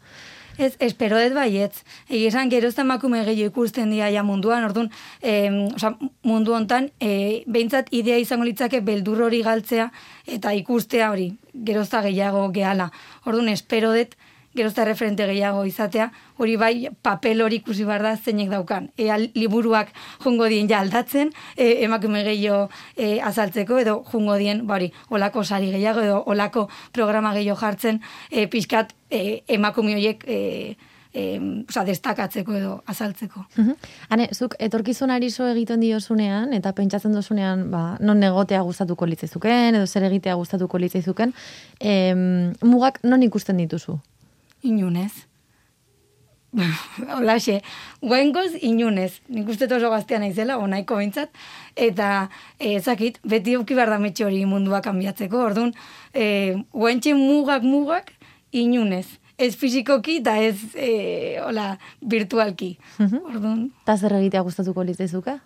Ez, 0.56 0.76
espero 0.78 1.18
ez 1.18 1.32
baietz. 1.34 1.82
Egi 2.08 2.28
esan, 2.28 2.50
gero 2.50 2.68
ez 2.70 2.78
emakume 2.78 3.24
gehiago 3.26 3.50
ikusten 3.50 3.90
dira 3.90 4.10
ja 4.14 4.22
munduan, 4.22 4.62
orduan, 4.64 4.90
e, 5.20 5.50
oza, 5.74 5.96
mundu 6.22 6.54
hontan, 6.54 6.92
e, 7.00 7.42
behintzat 7.46 7.90
idea 7.90 8.20
izango 8.22 8.46
litzake 8.46 8.80
beldur 8.80 9.24
hori 9.26 9.42
galtzea 9.42 9.90
eta 10.26 10.54
ikustea 10.54 11.10
hori, 11.10 11.32
gero 11.52 11.82
gehiago 11.84 12.50
gehala. 12.54 12.92
Orduan, 13.24 13.48
espero 13.48 13.92
dut, 13.92 14.14
gerozta 14.54 14.84
referente 14.84 15.26
gehiago 15.26 15.64
izatea, 15.66 16.10
hori 16.38 16.56
bai 16.56 16.88
papel 17.02 17.42
hori 17.42 17.60
ikusi 17.62 17.84
bar 17.84 18.02
da 18.02 18.16
zeinek 18.16 18.50
daukan. 18.50 18.90
Ea 18.96 19.18
liburuak 19.18 19.92
jungo 20.24 20.48
dien 20.50 20.68
ja 20.70 20.80
aldatzen, 20.80 21.32
e, 21.56 21.84
emakume 21.84 22.24
gehiago 22.24 22.68
e, 22.96 23.20
azaltzeko, 23.20 23.78
edo 23.82 24.00
jungo 24.12 24.38
dien, 24.40 24.66
bari, 24.66 24.92
olako 25.10 25.44
sari 25.44 25.70
gehiago, 25.74 26.02
edo 26.06 26.22
olako 26.26 26.68
programa 26.92 27.34
gehiago 27.34 27.60
jartzen, 27.60 28.00
e, 28.30 28.46
pixkat 28.46 28.94
e, 29.10 29.42
emakume 29.48 29.94
horiek 29.98 30.24
e, 30.26 30.76
e, 31.14 31.38
oza, 31.68 31.84
destakatzeko 31.86 32.56
edo 32.58 32.72
azaltzeko. 32.90 33.44
Hane, 34.10 34.28
zuk 34.34 34.56
etorkizunari 34.62 35.30
zo 35.30 35.46
egiten 35.48 35.82
diozunean, 35.84 36.52
eta 36.56 36.74
pentsatzen 36.76 37.14
dozunean, 37.14 37.68
ba, 37.72 37.84
non 38.00 38.20
negotea 38.20 38.62
gustatuko 38.66 39.08
litzaizuken, 39.10 39.78
edo 39.78 39.86
zer 39.86 40.08
egitea 40.10 40.34
gustatuko 40.40 40.82
litzaizuken, 40.82 41.32
em, 41.80 42.52
mugak 42.62 43.00
non 43.06 43.22
ikusten 43.22 43.62
dituzu? 43.62 43.98
Inunez. 44.64 45.26
Olaxe, 47.16 47.62
guengoz 48.02 48.52
inunez. 48.62 49.20
Nik 49.28 49.48
uste 49.50 49.66
oso 49.74 49.90
gaztean 49.90 50.22
naizela, 50.22 50.58
onaiko 50.62 50.98
bintzat. 51.00 51.32
Eta 51.74 52.28
eh, 52.58 52.76
ezakit, 52.76 53.18
beti 53.26 53.56
auki 53.58 53.74
behar 53.74 53.90
da 53.90 53.98
hori 54.26 54.44
mundua 54.46 54.80
kanbiatzeko. 54.82 55.42
Orduan, 55.50 55.74
e, 56.14 56.56
guentxe 56.72 57.14
mugak 57.14 57.62
mugak 57.62 58.12
inunez. 58.52 59.18
Ez 59.36 59.56
fizikoki 59.58 60.20
eta 60.20 60.38
ez 60.38 60.56
e, 60.74 61.40
hola, 61.42 61.78
virtualki. 62.00 62.78
Orduan. 63.00 63.70
Ta 63.84 63.96
zer 63.96 64.14
egitea 64.20 64.42
gustatuko 64.46 64.84
litzezuka? 64.84 65.40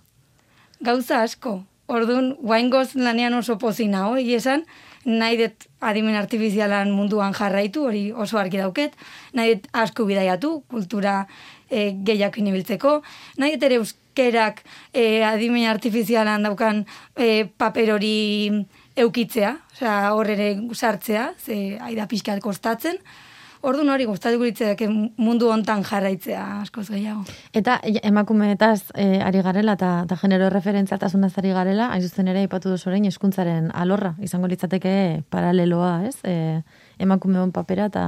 Gauza 0.80 1.22
asko. 1.22 1.62
Orduan, 1.88 2.34
guengoz 2.42 2.92
lanean 2.94 3.32
oso 3.32 3.56
pozina, 3.56 4.10
hoi 4.10 4.34
esan, 4.36 4.66
nahi 5.08 5.38
dut 5.40 5.68
adimen 5.80 6.16
artifizialan 6.20 6.90
munduan 6.92 7.32
jarraitu, 7.36 7.86
hori 7.88 8.08
oso 8.12 8.38
argi 8.38 8.60
dauket, 8.60 8.96
nahi 9.34 9.54
dut 9.54 9.68
asko 9.72 10.04
bidaiatu, 10.08 10.52
kultura 10.68 11.22
e, 11.70 11.92
gehiak 12.04 12.38
inibiltzeko, 12.42 12.98
nahi 13.40 13.56
dut 13.56 13.68
ere 13.68 13.78
euskerak 13.80 14.62
e, 14.92 15.24
adimen 15.24 15.68
artifizialan 15.70 16.44
daukan 16.44 16.84
e, 17.16 17.46
paper 17.56 17.94
hori 17.96 18.18
eukitzea, 18.98 19.54
hor 20.12 20.30
ere 20.34 20.50
sartzea, 20.74 21.32
ze 21.38 21.78
aida 21.80 22.08
pixkat 22.10 22.42
kostatzen, 22.44 22.98
Ordu 23.66 23.82
hori 23.90 24.04
gustatuko 24.06 24.46
litzeak 24.46 24.84
mundu 25.18 25.48
hontan 25.50 25.82
jarraitzea 25.82 26.42
askoz 26.62 26.88
gehiago. 26.90 27.24
Eta 27.52 27.78
emakumeetaz 27.84 28.92
e, 28.94 29.18
ari 29.24 29.42
garela 29.42 29.74
eta 29.74 30.04
ta 30.08 30.18
genero 30.20 30.50
referentzialtasunaz 30.50 31.32
ari 31.38 31.50
garela, 31.56 31.88
hain 31.92 32.02
zuzen 32.02 32.28
ere 32.28 32.44
ipatu 32.46 32.70
duzu 32.70 32.90
orain 32.90 33.04
hezkuntzaren 33.04 33.72
alorra 33.74 34.14
izango 34.22 34.46
litzateke 34.46 35.24
paraleloa, 35.30 36.04
ez? 36.06 36.16
E, 36.22 36.62
emakumeon 36.98 37.52
papera 37.52 37.88
eta 37.90 38.06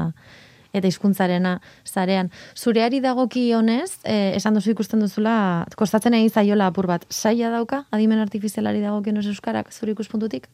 eta 0.73 0.87
hizkuntzarena 0.87 1.57
zarean. 1.85 2.31
Zureari 2.55 3.01
dagoki 3.03 3.49
honez, 3.55 3.99
e, 4.05 4.37
esan 4.37 4.55
duzu 4.55 4.71
ikusten 4.77 5.03
duzula, 5.03 5.67
kostatzen 5.77 6.15
egin 6.15 6.31
zaiola 6.31 6.71
apur 6.71 6.87
bat, 6.87 7.07
saia 7.11 7.51
dauka, 7.51 7.85
adimen 7.91 8.23
artifizialari 8.23 8.81
dagoki 8.85 9.11
euskarak 9.11 9.73
zure 9.73 9.99
ikuspuntutik? 9.99 10.47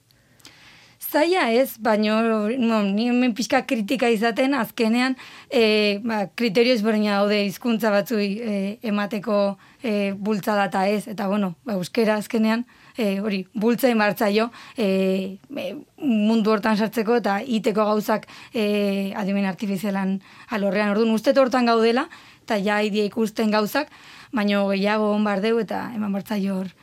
Zaila 1.17 1.47
ez, 1.57 1.79
baino 1.81 2.19
no, 2.61 2.83
ni 2.85 3.07
hemen 3.09 3.33
pixka 3.33 3.63
kritika 3.65 4.11
izaten 4.13 4.53
azkenean 4.53 5.15
e, 5.49 5.97
ba, 6.05 6.27
kriterio 6.37 6.75
ezberdina 6.77 7.23
daude 7.23 7.39
hizkuntza 7.47 7.89
batzu 7.95 8.19
e, 8.21 8.77
emateko 8.85 9.39
e, 9.81 10.13
bultza 10.13 10.59
data 10.59 10.85
ez, 10.93 11.07
eta 11.09 11.31
bueno, 11.31 11.55
ba, 11.65 11.79
euskera 11.81 12.19
azkenean 12.21 12.67
e, 12.99 13.17
hori 13.25 13.47
bultza 13.55 13.89
imartza 13.89 14.29
jo 14.35 14.51
e, 14.77 15.41
e, 15.57 15.67
mundu 16.05 16.53
hortan 16.53 16.77
sartzeko 16.77 17.17
eta 17.23 17.41
iteko 17.41 17.89
gauzak 17.95 18.29
e, 18.53 19.15
adimen 19.17 19.49
artifizialan 19.49 20.19
alorrean, 20.53 20.93
orduan 20.93 21.17
uste 21.17 21.33
hortan 21.41 21.73
gaudela, 21.73 22.11
eta 22.45 22.61
ja 22.61 22.83
idea 22.85 23.09
ikusten 23.09 23.57
gauzak, 23.57 23.89
baino 24.37 24.67
gehiago 24.69 25.15
onbardeu 25.17 25.65
eta 25.65 25.87
eman 25.97 26.13
bartza 26.13 26.37
hor 26.37 26.75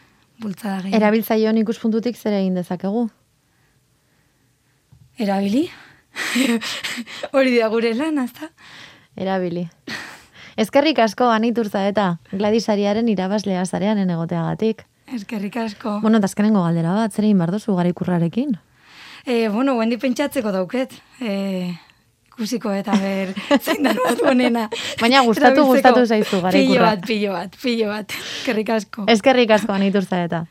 bultza 0.42 0.72
da 0.72 0.80
gehiago. 0.82 1.04
Erabiltzaio 1.04 1.60
ikuspuntutik 1.68 2.18
zer 2.18 2.42
egin 2.42 2.58
dezakegu? 2.58 3.12
Erabili. 5.18 5.68
Hori 7.34 7.58
da 7.58 7.68
gure 7.74 7.94
lan, 7.98 8.20
azta? 8.20 8.50
erabili. 9.16 9.68
Ezkerrik 10.58 11.00
asko 11.02 11.30
aniturza 11.34 11.88
eta 11.90 12.18
Gladisariaren 12.32 13.08
irabazlea 13.10 13.64
zarean 13.66 14.02
egoteagatik. 14.04 14.84
Eskerrik 15.14 15.58
asko. 15.58 16.00
Bueno, 16.02 16.20
eta 16.20 16.30
azkenengo 16.30 16.64
galdera 16.64 16.94
bat, 16.96 17.14
zer 17.14 17.26
egin 17.26 17.42
bardozu 17.42 17.76
garaikurrarekin? 17.78 18.54
E, 19.26 19.48
bueno, 19.50 19.76
guendi 19.80 19.98
pentsatzeko 19.98 20.54
dauket. 20.54 20.94
E, 21.22 21.74
ikusiko 22.30 22.72
eta 22.74 22.96
ber, 23.02 23.34
zein 23.64 23.84
da 23.86 23.94
bat 23.98 24.22
honena. 24.30 24.68
Baina 25.02 25.22
gustatu, 25.26 25.66
gustatu 25.70 26.06
zaizu 26.06 26.42
garaikurra. 26.42 26.54
Pillo 26.54 26.82
bat, 26.86 27.06
pillo 27.08 27.34
bat, 27.34 27.58
pillo 27.62 27.90
bat. 27.92 28.18
Eskerrik 28.40 28.74
asko. 28.78 29.08
Eskerrik 29.14 29.58
asko 29.58 29.74
aniturza 29.76 30.24
eta. 30.26 30.46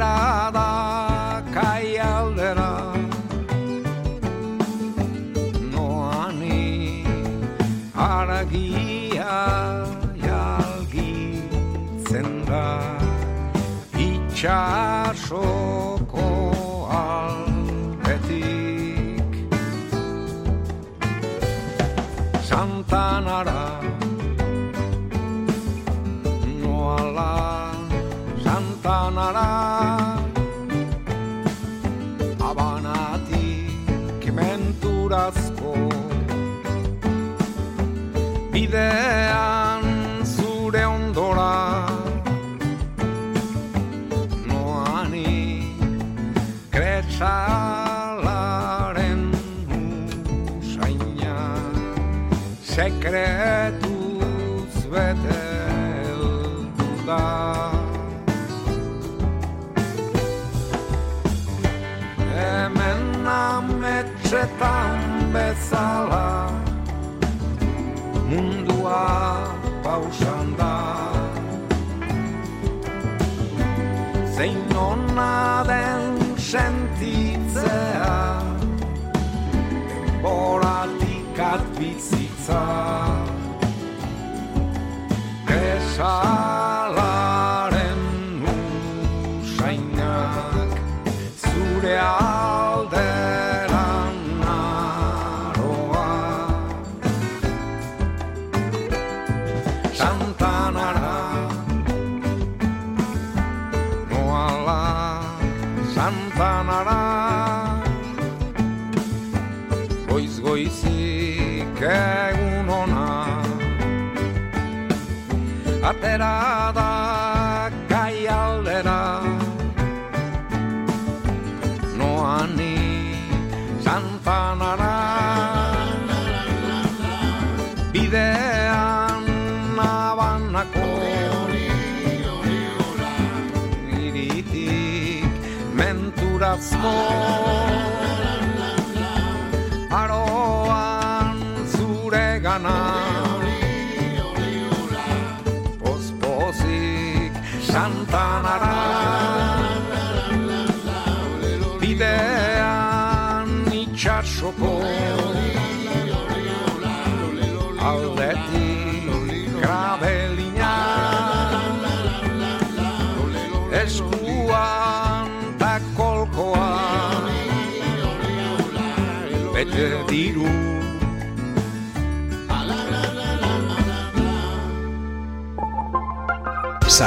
Atera 0.00 0.50
da 0.50 1.42
kai 1.52 1.98
aldera. 1.98 2.72
Noani 5.72 7.04
aragia 7.94 9.36
jalgitzen 10.24 11.68
da 12.48 12.68
itxasoko 14.08 15.69
ಬಿಟ್ಟೆ 38.80 39.29
ona 75.20 75.64
den 75.66 76.38
sentitzea 76.38 78.20
denboratik 80.22 81.38
atbizitza 81.38 83.19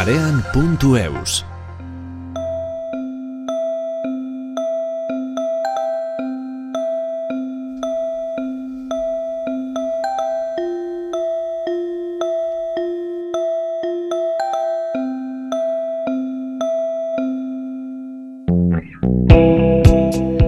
Sarean.eus 0.03 1.45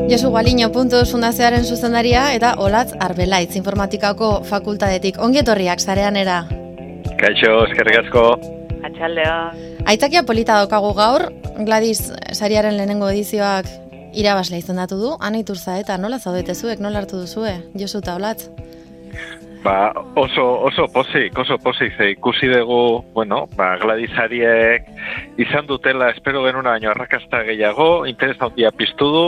Josu 0.10 0.32
Galiño 0.34 0.74
puntuz 0.74 1.08
fundazioaren 1.08 1.64
zuzendaria 1.64 2.34
eta 2.36 2.58
Olatz 2.58 2.92
Arbelaitz 3.00 3.56
informatikako 3.56 4.44
fakultatetik. 4.44 5.16
Ongi 5.24 5.46
etorriak 5.46 5.80
zareanera. 5.80 6.42
Kaixo, 7.24 7.56
eskerrik 7.70 8.04
asko. 8.04 8.55
Atxaldea. 8.96 9.52
Aitzakia 9.86 10.24
polita 10.24 10.56
daukagu 10.62 10.94
gaur, 10.96 11.28
Gladys 11.68 12.00
sariaren 12.32 12.78
lehenengo 12.78 13.10
edizioak 13.12 13.68
irabazle 14.16 14.62
izendatu 14.62 14.98
du, 15.02 15.16
Ana 15.20 15.42
Iturza 15.44 15.76
eta 15.82 15.98
nola 16.00 16.20
zaudete 16.20 16.56
zuek, 16.56 16.80
nola 16.80 17.04
hartu 17.04 17.20
duzue, 17.20 17.58
Josu 17.76 18.00
eta 18.00 18.16
Olatz? 18.16 18.48
Ba, 19.66 19.92
oso, 20.22 20.44
oso 20.70 20.86
pozik, 20.94 21.38
oso 21.42 21.58
pozik, 21.58 21.96
ze 21.98 22.12
ikusi 22.14 22.48
dugu, 22.52 23.04
bueno, 23.16 23.48
ba, 23.58 23.76
Gladysariek 23.82 24.88
izan 25.42 25.68
dutela, 25.68 26.12
espero 26.14 26.44
genuna 26.46 26.76
baino 26.78 26.92
arrakasta 26.92 27.42
gehiago, 27.50 28.06
interes 28.06 28.38
handia 28.40 28.72
piztu 28.72 29.10
du, 29.12 29.26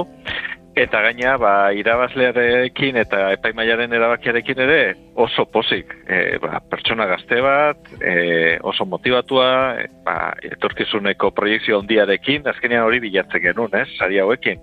eta 0.82 1.02
gaina, 1.02 1.36
ba, 1.42 1.52
irabazlearekin 1.76 3.00
eta 3.02 3.32
epaimaiaren 3.36 3.94
erabakiarekin 3.98 4.60
ere 4.66 4.80
oso 5.20 5.46
pozik. 5.50 5.94
E, 6.08 6.38
ba, 6.44 6.62
pertsona 6.70 7.08
gazte 7.10 7.42
bat, 7.44 7.90
e, 8.02 8.58
oso 8.62 8.86
motivatua, 8.86 9.50
e, 9.82 9.88
ba, 10.06 10.18
etorkizuneko 10.52 11.32
proiektzio 11.38 11.82
handiarekin, 11.82 12.48
azkenean 12.54 12.86
hori 12.88 13.02
bilatzen 13.04 13.44
genuen, 13.44 13.74
ez, 13.82 13.88
sari 13.98 14.22
hauekin. 14.22 14.62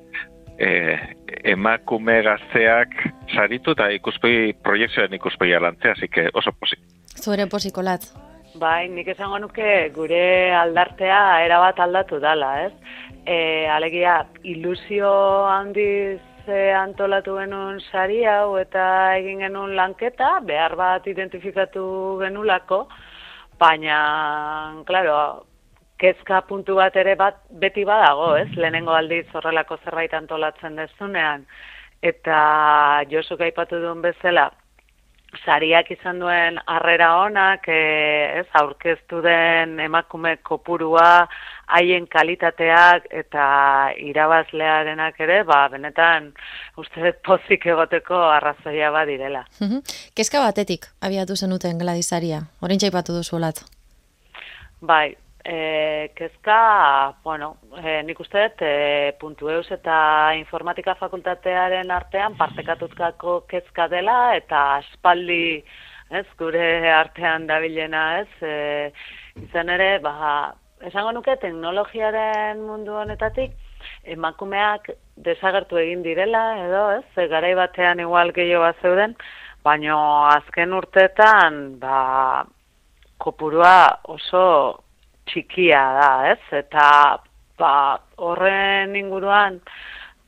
E, 0.54 0.68
emakume 1.50 2.20
gazteak 2.22 2.94
saritu 3.34 3.74
eta 3.74 3.88
ikuspegi 3.96 4.52
proiektzioen 4.62 5.18
ikuspegia 5.18 5.58
lantzea, 5.60 5.96
así 5.98 6.08
que 6.08 6.28
oso 6.32 6.54
pozik. 6.54 6.80
Zure 7.18 7.48
posiko 7.50 7.82
latz. 7.82 8.12
Bai, 8.54 8.86
nik 8.86 9.08
esango 9.10 9.40
nuke 9.42 9.88
gure 9.94 10.54
aldartea 10.54 11.42
erabat 11.42 11.80
aldatu 11.82 12.20
dala, 12.22 12.52
ez? 12.68 12.72
E, 13.26 13.66
alegia 13.68 14.26
ilusio 14.42 15.10
handiz 15.48 16.20
e, 16.46 16.72
antolatu 16.72 17.38
genuen 17.38 17.80
sari 17.90 18.24
hau 18.28 18.56
eta 18.60 18.84
egin 19.18 19.44
genuen 19.46 19.74
lanketa, 19.76 20.38
behar 20.44 20.76
bat 20.76 21.06
identifikatu 21.06 21.84
genulako, 22.20 22.84
baina, 23.60 23.98
klaro, 24.86 25.18
kezka 25.98 26.42
puntu 26.48 26.76
bat 26.80 26.96
ere 26.96 27.14
bat 27.16 27.40
beti 27.62 27.84
badago, 27.88 28.34
ez? 28.36 28.50
Lehenengo 28.56 28.96
aldiz 28.96 29.26
horrelako 29.32 29.78
zerbait 29.84 30.14
antolatzen 30.14 30.76
dezunean. 30.76 31.46
Eta 32.02 33.04
Josuk 33.08 33.40
aipatu 33.40 33.80
duen 33.80 34.02
bezala, 34.04 34.50
sariak 35.42 35.90
izan 35.90 36.20
duen 36.22 36.58
harrera 36.70 37.10
onak, 37.24 37.68
e, 37.68 38.40
ez, 38.42 38.46
aurkeztu 38.60 39.22
den 39.24 39.78
emakume 39.80 40.36
kopurua, 40.42 41.26
haien 41.66 42.06
kalitateak 42.10 43.08
eta 43.10 43.46
irabazlearenak 43.96 45.20
ere, 45.20 45.42
ba, 45.48 45.64
benetan, 45.72 46.32
uste 46.80 47.02
dut 47.06 47.20
pozik 47.26 47.66
egoteko 47.66 48.20
arrazoia 48.36 48.90
bat 48.94 49.08
direla. 49.08 49.44
Kezka 50.14 50.44
batetik, 50.44 50.88
abiatu 51.00 51.36
zenuten 51.36 51.78
gladizaria, 51.78 52.44
orain 52.62 52.80
txaipatu 52.80 53.16
duzu 53.20 53.36
olat. 53.40 53.64
Bai, 54.84 55.14
E, 55.46 56.10
kezka, 56.16 57.16
bueno, 57.22 57.58
e, 57.76 57.98
nik 58.08 58.20
uste 58.22 58.46
dut, 58.46 58.62
e, 58.64 59.12
puntu 59.20 59.50
eus 59.52 59.66
eta 59.76 60.32
informatika 60.38 60.94
fakultatearen 60.96 61.90
artean 61.92 62.32
partekatutkako 62.38 63.42
kezka 63.50 63.90
dela 63.92 64.16
eta 64.38 64.62
aspaldi 64.78 65.58
ez, 66.08 66.24
gure 66.40 66.64
artean 66.94 67.44
dabilena 67.50 68.04
ez, 68.22 68.30
e, 68.40 68.54
izan 69.44 69.68
ere, 69.74 69.98
ba, 70.00 70.54
esango 70.88 71.12
nuke 71.16 71.36
teknologiaren 71.40 72.60
mundu 72.60 72.96
honetatik, 73.00 73.54
emakumeak 74.16 74.90
desagertu 75.26 75.80
egin 75.80 76.02
direla, 76.04 76.44
edo 76.66 76.84
ez, 76.98 77.06
e, 77.16 77.26
garai 77.32 77.54
batean 77.58 78.02
igual 78.04 78.32
gehiago 78.36 78.64
bat 78.66 78.82
zeuden, 78.82 79.16
baino 79.64 79.98
azken 80.28 80.76
urtetan, 80.76 81.60
ba, 81.80 82.44
kopurua 83.18 83.76
oso 84.12 84.44
txikia 85.30 85.82
da, 85.98 86.10
ez? 86.34 86.40
Eta 86.60 86.86
ba, 87.58 87.74
horren 88.20 88.96
inguruan 88.98 89.60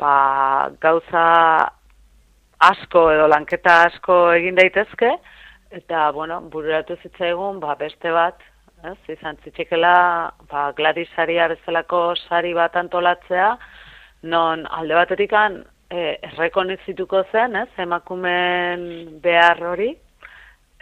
ba, 0.00 0.70
gauza 0.80 1.24
asko 2.70 3.10
edo 3.12 3.26
lanketa 3.28 3.82
asko 3.90 4.20
egin 4.38 4.56
daitezke 4.56 5.10
eta 5.76 6.10
bueno, 6.16 6.40
bururatu 6.52 6.96
zitzaigun 7.02 7.60
ba, 7.60 7.74
beste 7.76 8.12
bat, 8.14 8.40
ez? 8.84 8.96
Izan 9.08 9.38
zitxekela 9.44 9.94
ba, 10.50 10.70
gladisaria 10.76 11.48
bezalako 11.48 12.14
sari 12.28 12.52
bat 12.54 12.76
antolatzea, 12.76 13.56
non 14.22 14.66
alde 14.66 14.98
baterikan 14.98 15.60
e, 15.90 16.18
errekonizituko 16.32 17.24
zen, 17.32 17.56
ez? 17.56 17.68
Emakumen 17.78 19.20
behar 19.22 19.62
hori, 19.64 19.92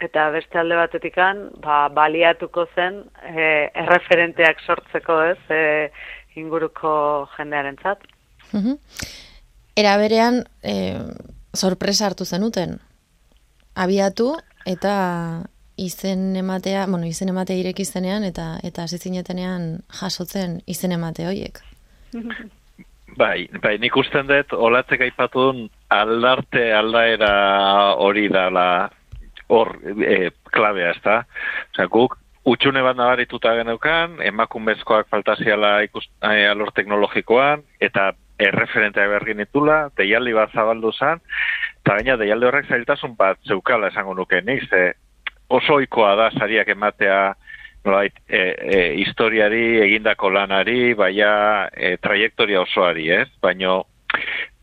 eta 0.01 0.29
beste 0.33 0.59
alde 0.59 0.79
batetikan 0.79 1.49
ba, 1.63 1.85
baliatuko 1.93 2.67
zen 2.75 3.03
e, 3.23 3.69
erreferenteak 3.85 4.63
sortzeko 4.65 5.21
ez 5.31 5.39
e, 5.49 5.61
inguruko 6.35 7.27
jendearen 7.37 7.79
zat. 7.81 8.03
Era 9.75 9.95
berean 9.99 10.43
e, 10.63 10.75
sorpresa 11.55 12.09
hartu 12.09 12.25
zenuten 12.25 12.77
abiatu 13.75 14.33
eta 14.65 14.95
izen 15.77 16.35
ematea, 16.35 16.85
bueno, 16.87 17.05
izen 17.05 17.29
ematea 17.29 17.59
ireki 17.59 17.85
zenean 17.85 18.23
eta 18.23 18.55
eta 18.63 18.87
zizinetenean 18.87 19.79
jasotzen 20.01 20.59
izen 20.67 20.91
emate 20.95 21.27
horiek. 21.27 21.59
Bai, 23.17 23.47
bai, 23.63 23.77
nik 23.79 23.95
usten 23.95 24.27
dut, 24.27 24.53
olatzek 24.53 25.05
aipatu 25.05 25.47
aldarte 25.93 26.65
aldaera 26.75 27.31
hori 28.01 28.27
dala 28.33 28.89
hor 29.47 29.75
e, 29.85 30.31
klabea 30.51 30.91
ez 30.95 31.01
da. 31.03 31.21
Osea, 31.73 31.87
guk 31.91 32.17
utxune 32.45 32.81
bat 32.85 32.97
nabarituta 32.97 33.55
geneukan, 33.59 34.19
emakumezkoak 34.25 35.07
faltaziala 35.13 35.79
ikus, 35.87 36.05
e, 36.21 36.45
alor 36.49 36.73
teknologikoan, 36.75 37.63
eta 37.79 38.11
erreferentea 38.39 39.07
bergin 39.07 39.45
itula, 39.45 39.85
deialdi 39.97 40.33
bat 40.35 40.51
zabaldu 40.51 40.91
zen, 40.91 41.21
eta 41.79 41.95
gaina 41.99 42.17
deialdi 42.19 42.49
horrek 42.49 42.67
zailtasun 42.67 43.15
bat 43.15 43.39
zeukala 43.47 43.93
esango 43.93 44.15
nuke, 44.17 44.41
nik, 44.43 44.67
ze 44.69 44.93
oso 45.49 45.79
oikoa 45.79 46.15
da 46.15 46.29
sariak 46.31 46.69
ematea 46.73 47.35
nolait, 47.85 48.15
e, 48.27 48.39
e, 48.39 48.79
historiari, 49.01 49.77
egindako 49.85 50.31
lanari, 50.33 50.93
baina 50.97 51.69
e, 51.69 51.97
trajektoria 52.01 52.63
osoari, 52.65 53.11
ez? 53.13 53.27
Baina 53.41 53.77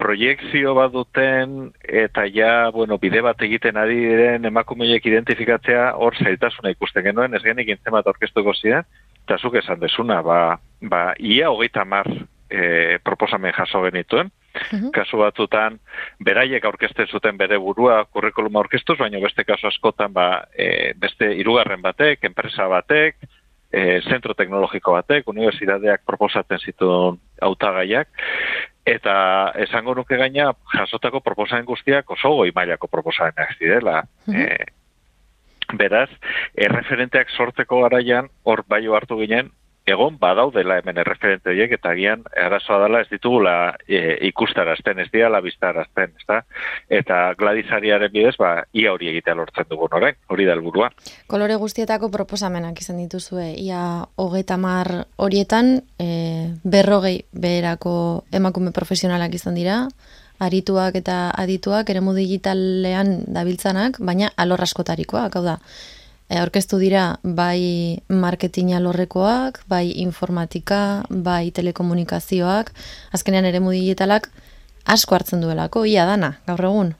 proiektzio 0.02 0.74
bat 0.74 0.90
duten 0.92 1.70
eta 1.82 2.24
ja, 2.34 2.70
bueno, 2.74 2.98
bide 2.98 3.22
bat 3.22 3.40
egiten 3.46 3.78
ari 3.78 4.00
diren 4.00 4.48
emakumeiek 4.48 5.06
identifikatzea 5.06 5.92
hor 5.94 6.16
zailtasuna 6.18 6.72
ikusten 6.74 7.06
genuen, 7.06 7.34
ez 7.36 7.42
genik 7.44 7.70
intzen 7.70 7.94
orkestuko 8.00 8.54
ziren, 8.58 8.88
eta 9.22 9.38
zuk 9.38 9.60
esan 9.60 9.80
desuna, 9.80 10.22
ba, 10.26 10.58
ba 10.82 11.02
ia 11.18 11.52
hogeita 11.52 11.84
mar 11.84 12.08
e, 12.52 12.98
proposamen 13.04 13.54
jaso 13.56 13.80
genituen, 13.86 14.30
kasu 14.92 15.20
batzutan 15.22 15.78
beraiek 16.20 16.64
aurkezten 16.68 17.08
zuten 17.08 17.38
bere 17.40 17.58
burua 17.58 18.02
kurrikuluma 18.04 18.60
aurkeztuz, 18.60 18.98
baina 19.00 19.20
beste 19.22 19.44
kasu 19.48 19.70
askotan 19.70 20.12
ba, 20.12 20.44
e, 20.52 20.92
beste 21.00 21.32
hirugarren 21.38 21.82
batek, 21.82 22.24
enpresa 22.28 22.68
batek, 22.68 23.16
e, 23.72 24.00
zentro 24.04 24.36
teknologiko 24.36 24.92
batek, 24.98 25.28
universidadeak 25.32 26.04
proposatzen 26.06 26.60
zituen 26.60 27.18
hautagaiak, 27.40 28.12
eta 28.86 29.14
esango 29.64 29.94
nuke 29.96 30.18
gaina 30.20 30.52
jasotako 30.76 31.22
proposamen 31.24 31.64
guztiak 31.64 32.10
oso 32.10 32.34
goi 32.36 32.50
mailako 32.54 32.90
proposamenak 32.92 33.56
zirela. 33.58 34.02
E, 34.28 34.46
beraz, 35.72 36.10
erreferenteak 36.58 37.30
sortzeko 37.32 37.80
garaian, 37.86 38.28
hor 38.44 38.64
bai 38.68 38.82
hartu 38.92 39.16
ginen, 39.22 39.48
egon 39.86 40.16
badaudela 40.20 40.78
hemen 40.78 40.98
erreferente 41.02 41.50
horiek 41.50 41.74
eta 41.76 41.90
agian 41.90 42.22
arazoa 42.38 42.78
dela 42.84 43.00
ez 43.02 43.08
ditugula 43.10 43.54
e, 43.88 44.18
ikustarazten, 44.28 45.00
ez 45.02 45.08
diala 45.12 45.40
biztarazten, 45.42 46.12
ez 46.18 46.26
da? 46.28 46.40
Eta 47.00 47.20
gladizariaren 47.38 48.12
bidez, 48.12 48.36
ba, 48.38 48.52
ia 48.72 48.92
hori 48.94 49.10
egitea 49.10 49.34
lortzen 49.38 49.66
dugun 49.70 49.98
orain, 49.98 50.18
hori 50.30 50.46
da 50.46 50.54
helburua. 50.56 50.92
Kolore 51.30 51.56
guztietako 51.60 52.12
proposamenak 52.14 52.80
izan 52.84 53.00
dituzue, 53.02 53.52
ia 53.58 53.82
hogeta 54.16 54.56
mar 54.56 54.92
horietan, 55.16 55.80
e, 55.98 56.52
berrogei 56.62 57.22
beherako 57.32 57.94
emakume 58.32 58.74
profesionalak 58.76 59.34
izan 59.34 59.58
dira, 59.58 59.86
arituak 60.42 60.96
eta 60.98 61.30
adituak, 61.38 61.90
eremu 61.90 62.14
digitalean 62.16 63.22
dabiltzanak, 63.30 63.98
baina 64.02 64.32
alor 64.36 64.62
askotarikoak, 64.64 65.36
hau 65.38 65.44
da, 65.46 65.58
aurkeztu 66.40 66.78
dira 66.80 67.16
bai 67.22 67.98
marketing 68.08 68.72
alorrekoak, 68.76 69.62
bai 69.68 69.86
informatika, 70.04 71.02
bai 71.10 71.50
telekomunikazioak, 71.50 72.72
azkenean 73.12 73.44
ere 73.44 73.60
digitalak 73.60 74.30
asko 74.86 75.14
hartzen 75.14 75.40
duelako, 75.40 75.84
ia 75.84 76.06
dana, 76.06 76.36
gaur 76.46 76.64
egun? 76.64 76.94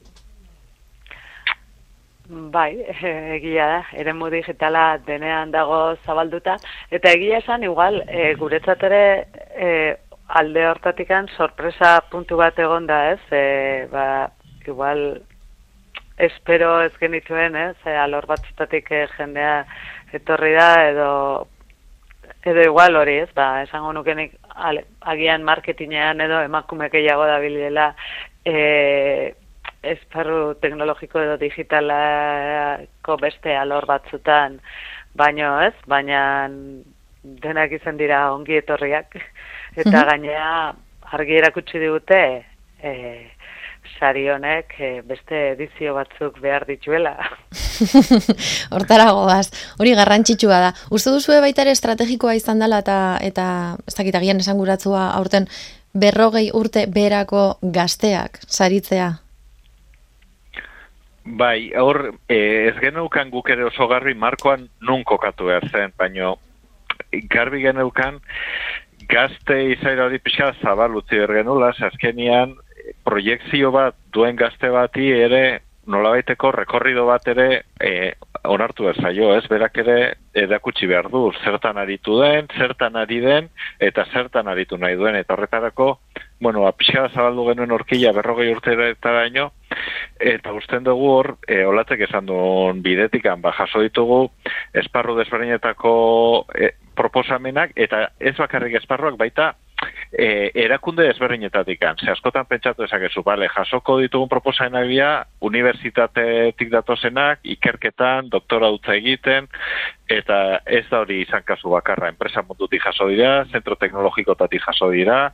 Bai, 2.52 2.70
egia 3.36 3.66
da, 3.68 3.80
ere 3.98 4.14
digitala 4.30 4.98
denean 5.06 5.50
dago 5.50 5.96
zabalduta, 6.06 6.56
eta 6.90 7.10
egia 7.10 7.38
esan, 7.42 7.64
igual, 7.64 8.02
e, 8.08 8.34
guretzat 8.40 8.82
ere 8.88 9.02
e, 9.56 9.96
alde 10.28 10.66
hortatikan 10.66 11.28
sorpresa 11.36 12.00
puntu 12.10 12.36
bat 12.36 12.58
egon 12.58 12.86
da, 12.86 13.12
ez? 13.12 13.20
E, 13.30 13.86
ba, 13.92 14.30
igual, 14.66 15.22
espero 16.22 16.80
ez 16.82 16.92
genituen, 17.00 17.56
ez, 17.56 17.76
eh? 17.86 17.96
alor 17.98 18.26
batzutatik 18.30 18.90
eh, 18.94 19.06
jendea 19.16 19.64
etorri 20.14 20.52
da, 20.54 20.68
edo, 20.90 21.10
edo 22.46 22.64
igual 22.68 22.96
hori, 23.00 23.18
ez, 23.24 23.30
ba, 23.34 23.62
esango 23.64 23.92
nukenik 23.96 24.36
agian 25.12 25.42
marketinean 25.46 26.20
edo 26.20 26.42
emakume 26.46 26.90
gehiago 26.92 27.26
da 27.26 27.38
bilela, 27.42 27.88
e, 28.44 29.34
esparru 29.82 30.54
teknologiko 30.62 31.22
edo 31.22 31.36
digitalako 31.40 33.18
beste 33.22 33.56
alor 33.56 33.86
batzutan, 33.90 34.60
baino 35.18 35.56
ez, 35.66 35.74
baina 35.90 36.22
denak 37.22 37.74
izan 37.78 37.98
dira 37.98 38.28
ongi 38.34 38.60
etorriak, 38.60 39.18
eta 39.80 39.98
mm 39.98 40.08
gainea 40.12 40.48
argi 41.12 41.36
erakutsi 41.36 41.80
digute, 41.82 42.22
eh, 42.82 43.31
sari 43.98 44.28
honek 44.30 44.74
eh, 44.78 45.00
beste 45.06 45.38
edizio 45.52 45.94
batzuk 45.94 46.38
behar 46.42 46.66
dituela. 46.68 47.14
Hortara 48.74 49.10
goaz, 49.12 49.48
hori 49.78 49.94
garrantzitsua 49.98 50.60
da. 50.66 50.72
Uste 50.90 51.12
duzu 51.14 51.38
baita 51.42 51.64
ere 51.64 51.74
estrategikoa 51.76 52.34
izan 52.38 52.62
dela 52.62 52.82
eta, 52.82 52.98
eta 53.22 53.46
ez 53.86 53.94
dakit 53.98 54.18
agian 54.18 54.42
esan 54.42 54.58
guratzua 54.60 55.10
aurten 55.18 55.48
berrogei 55.92 56.50
urte 56.54 56.86
berako 56.88 57.58
gazteak 57.62 58.40
saritzea? 58.48 59.10
Bai, 61.24 61.70
hor, 61.78 62.14
eh, 62.28 62.68
ez 62.72 62.76
geneukan 62.80 63.30
guk 63.30 63.50
ere 63.54 63.68
oso 63.68 63.86
garbi 63.86 64.14
markoan 64.14 64.66
nun 64.80 65.04
kokatu 65.04 65.52
behar 65.52 65.68
zen, 65.70 65.92
baino 65.96 66.36
garbi 67.30 67.62
geneukan 67.62 68.18
gazte 69.08 69.58
izaira 69.72 70.06
hori 70.06 70.18
pixka 70.18 70.52
zabal 70.62 70.96
utzi 70.98 71.20
bergenula, 71.20 71.72
azkenian 71.88 72.56
proiektzio 73.04 73.70
bat 73.74 73.96
duen 74.12 74.36
gazte 74.36 74.70
bati 74.70 75.10
ere 75.12 75.44
nolabaiteko 75.86 76.52
rekorrido 76.54 77.06
bat 77.06 77.26
ere 77.28 77.46
e, 77.80 78.12
onartu 78.46 78.88
ez 78.90 78.96
zaio, 79.00 79.32
ez? 79.34 79.42
Berak 79.50 79.78
ere 79.82 79.96
edakutsi 80.34 80.86
behar 80.90 81.08
du, 81.10 81.24
zertan 81.44 81.78
aritu 81.78 82.18
den, 82.20 82.48
zertan 82.58 82.96
ari 82.98 83.18
den, 83.22 83.48
eta 83.82 84.04
zertan 84.12 84.48
aritu 84.50 84.78
nahi 84.78 84.96
duen, 84.98 85.16
eta 85.18 85.34
horretarako, 85.34 85.88
bueno, 86.42 86.66
apixea 86.66 87.08
zabaldu 87.10 87.48
genuen 87.50 87.74
orkila 87.74 88.12
berrogei 88.14 88.48
urtera 88.54 88.88
eta 88.90 89.12
daño, 89.18 89.50
eta 90.18 90.52
usten 90.54 90.86
dugu 90.86 91.10
hor, 91.16 91.32
e, 91.46 91.64
olatek 91.66 92.06
esan 92.08 92.26
duen 92.30 92.82
bidetikan, 92.82 93.42
ba, 93.42 93.54
jaso 93.58 93.82
ditugu, 93.82 94.24
esparru 94.74 95.16
desberdinetako 95.18 95.92
e, 96.54 96.72
proposamenak, 96.98 97.74
eta 97.76 98.08
ez 98.20 98.36
bakarrik 98.38 98.78
esparruak 98.82 99.18
baita, 99.18 99.52
e, 100.12 100.50
erakunde 100.54 101.08
ezberdinetatik 101.10 101.80
Ze 102.00 102.10
askotan 102.10 102.46
pentsatu 102.46 102.84
ezakezu, 102.84 103.22
bale, 103.22 103.48
jasoko 103.48 103.98
ditugun 104.00 104.28
proposaenak 104.28 104.86
bia, 104.86 105.24
unibertsitatetik 105.40 106.70
datozenak, 106.70 107.40
ikerketan, 107.42 108.28
doktora 108.28 108.68
dutza 108.68 108.94
egiten, 108.94 109.48
eta 110.08 110.60
ez 110.66 110.84
da 110.90 111.00
hori 111.00 111.22
izan 111.22 111.42
kasu 111.44 111.70
bakarra, 111.70 112.08
enpresa 112.08 112.42
mundutik 112.42 112.82
jaso 112.82 113.08
dira, 113.08 113.44
zentro 113.50 113.76
teknologikotatik 113.76 114.62
jaso 114.66 114.90
dira, 114.90 115.32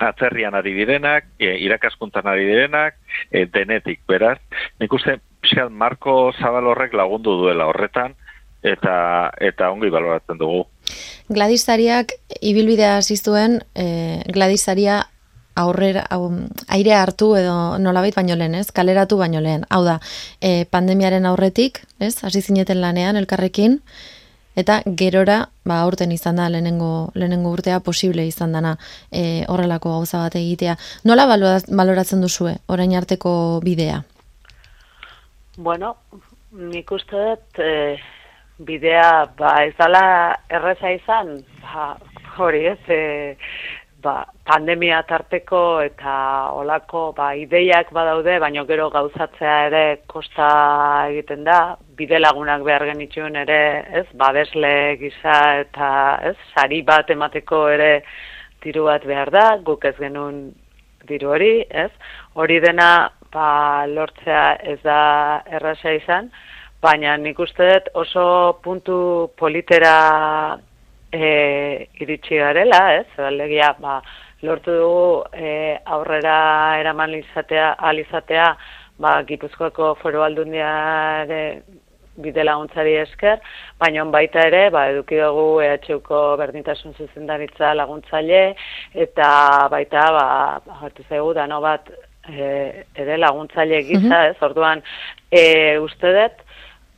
atzerrian 0.00 0.54
ari 0.54 0.72
direnak, 0.74 1.26
e, 1.38 1.56
irakaskuntan 1.66 2.26
ari 2.26 2.46
direnak, 2.46 2.96
e, 3.30 3.44
denetik, 3.46 4.00
beraz. 4.08 4.38
Nik 4.80 4.92
uste, 4.92 5.20
Marko 5.70 6.32
Zabal 6.38 6.66
horrek 6.68 6.92
lagundu 6.94 7.36
duela 7.40 7.66
horretan, 7.66 8.14
eta 8.62 9.30
eta 9.40 9.70
ongi 9.72 9.90
baloratzen 9.90 10.38
dugu. 10.38 10.66
Gladisariak 11.28 12.12
ibilbidea 12.40 12.96
hasi 12.98 13.16
zuen, 13.16 13.60
e, 13.74 14.22
Gladisaria 14.32 15.06
aurrera 15.60 16.06
au, 16.10 16.30
aire 16.68 16.94
hartu 16.94 17.34
edo 17.36 17.78
nolabait 17.78 18.14
baino 18.14 18.36
lehen, 18.36 18.54
ez? 18.54 18.70
Kaleratu 18.72 19.18
baino 19.20 19.40
lehen. 19.40 19.66
Hau 19.70 19.82
da, 19.84 19.98
e, 20.40 20.64
pandemiaren 20.70 21.26
aurretik, 21.26 21.82
ez? 21.98 22.16
Hasi 22.24 22.42
zineten 22.42 22.80
lanean 22.80 23.16
elkarrekin 23.20 23.80
eta 24.58 24.80
gerora, 24.98 25.48
ba 25.64 25.80
aurten 25.84 26.12
izan 26.12 26.40
da 26.40 26.48
lehenengo 26.50 27.12
lehenengo 27.14 27.52
urtea 27.54 27.80
posible 27.80 28.26
izan 28.26 28.52
dana 28.52 28.76
e, 29.10 29.44
horrelako 29.48 29.94
gauza 29.98 30.24
bat 30.24 30.36
egitea. 30.36 30.76
Nola 31.04 31.26
baloratzen 31.30 32.20
duzue 32.20 32.56
orain 32.66 32.96
arteko 32.98 33.32
bidea? 33.64 34.02
Bueno, 35.56 35.94
nik 36.52 36.90
uste 36.92 37.16
dut 37.16 37.62
eh, 37.62 38.00
bidea 38.66 39.26
ba 39.38 39.54
ez 39.64 39.74
dala 39.78 40.36
erreza 40.48 40.92
izan 40.92 41.38
ba 41.62 41.96
hori 42.38 42.66
ez 42.66 42.80
e, 42.88 43.00
ba, 44.02 44.24
pandemia 44.44 45.02
tarteko 45.08 45.80
eta 45.84 46.14
olako 46.56 47.10
ba, 47.16 47.32
ideiak 47.36 47.92
badaude 47.92 48.38
baino 48.40 48.64
gero 48.68 48.88
gauzatzea 48.90 49.56
ere 49.68 49.84
kosta 50.08 50.48
egiten 51.10 51.44
da 51.44 51.76
bide 51.96 52.20
lagunak 52.20 52.64
behar 52.64 52.86
genituen 52.92 53.36
ere 53.42 53.60
ez 54.00 54.06
babesle 54.22 54.74
gisa 55.00 55.36
eta 55.64 55.90
ez 56.32 56.36
sari 56.54 56.82
bat 56.82 57.10
emateko 57.10 57.66
ere 57.76 57.92
diru 58.64 58.86
bat 58.88 59.04
behar 59.06 59.30
da 59.30 59.46
guk 59.64 59.84
ez 59.84 59.96
genuen 59.98 60.50
diru 61.08 61.32
hori 61.32 61.64
ez. 61.70 61.90
Hori 62.36 62.60
dena 62.60 63.10
ba, 63.32 63.86
lortzea 63.88 64.44
ez 64.72 64.78
da 64.84 65.00
erraza 65.48 65.92
izan 65.96 66.30
baina 66.82 67.16
nik 67.20 67.38
uste 67.38 67.66
dut 67.68 67.88
oso 68.02 68.24
puntu 68.64 68.96
politera 69.36 70.58
e, 71.12 71.88
iritsi 72.00 72.40
garela, 72.40 72.80
ez? 73.00 73.06
Alegia, 73.18 73.74
ba, 73.80 74.00
lortu 74.42 74.72
dugu 74.78 75.24
e, 75.34 75.76
aurrera 75.84 76.80
eraman 76.80 77.14
izatea, 77.18 77.74
alizatea, 77.90 78.48
ba, 79.00 79.20
Gipuzkoako 79.28 79.94
foro 80.00 80.24
aldundiare 80.24 81.62
bide 82.20 82.44
laguntzari 82.44 82.96
esker, 83.00 83.40
baina 83.80 84.04
baita 84.12 84.46
ere, 84.48 84.66
ba, 84.72 84.88
eduki 84.92 85.20
dugu 85.20 85.60
EHUko 85.64 86.20
berdintasun 86.40 86.96
zuzendaritza 86.96 87.74
laguntzaile, 87.76 88.42
eta 89.06 89.30
baita, 89.72 90.06
ba, 90.16 90.26
hartu 90.80 91.04
zaigu, 91.08 91.34
dano 91.36 91.60
bat, 91.64 91.92
e, 92.28 92.84
ere 92.96 93.16
laguntzaile 93.20 93.82
gisa, 93.88 94.26
ez, 94.32 94.38
orduan, 94.48 94.84
e, 95.32 95.42
uste 95.80 96.12
dut, 96.16 96.46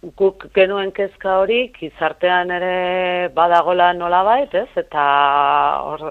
guk 0.03 0.49
genuen 0.55 0.91
kezka 0.93 1.37
hori, 1.39 1.69
gizartean 1.79 2.51
ere 2.51 3.29
badagola 3.35 3.93
nola 3.95 4.23
bait, 4.27 4.55
ez? 4.55 4.69
Eta 4.77 5.05
hor, 5.87 6.09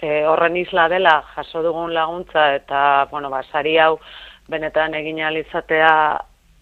e, 0.00 0.24
horren 0.24 0.56
isla 0.56 0.88
dela 0.88 1.18
jaso 1.34 1.62
dugun 1.62 1.92
laguntza 1.92 2.54
eta, 2.56 2.80
bueno, 3.10 3.28
ba, 3.30 3.42
sari 3.52 3.76
hau 3.78 3.98
benetan 4.48 4.94
egin 4.96 5.20
alizatea 5.20 5.92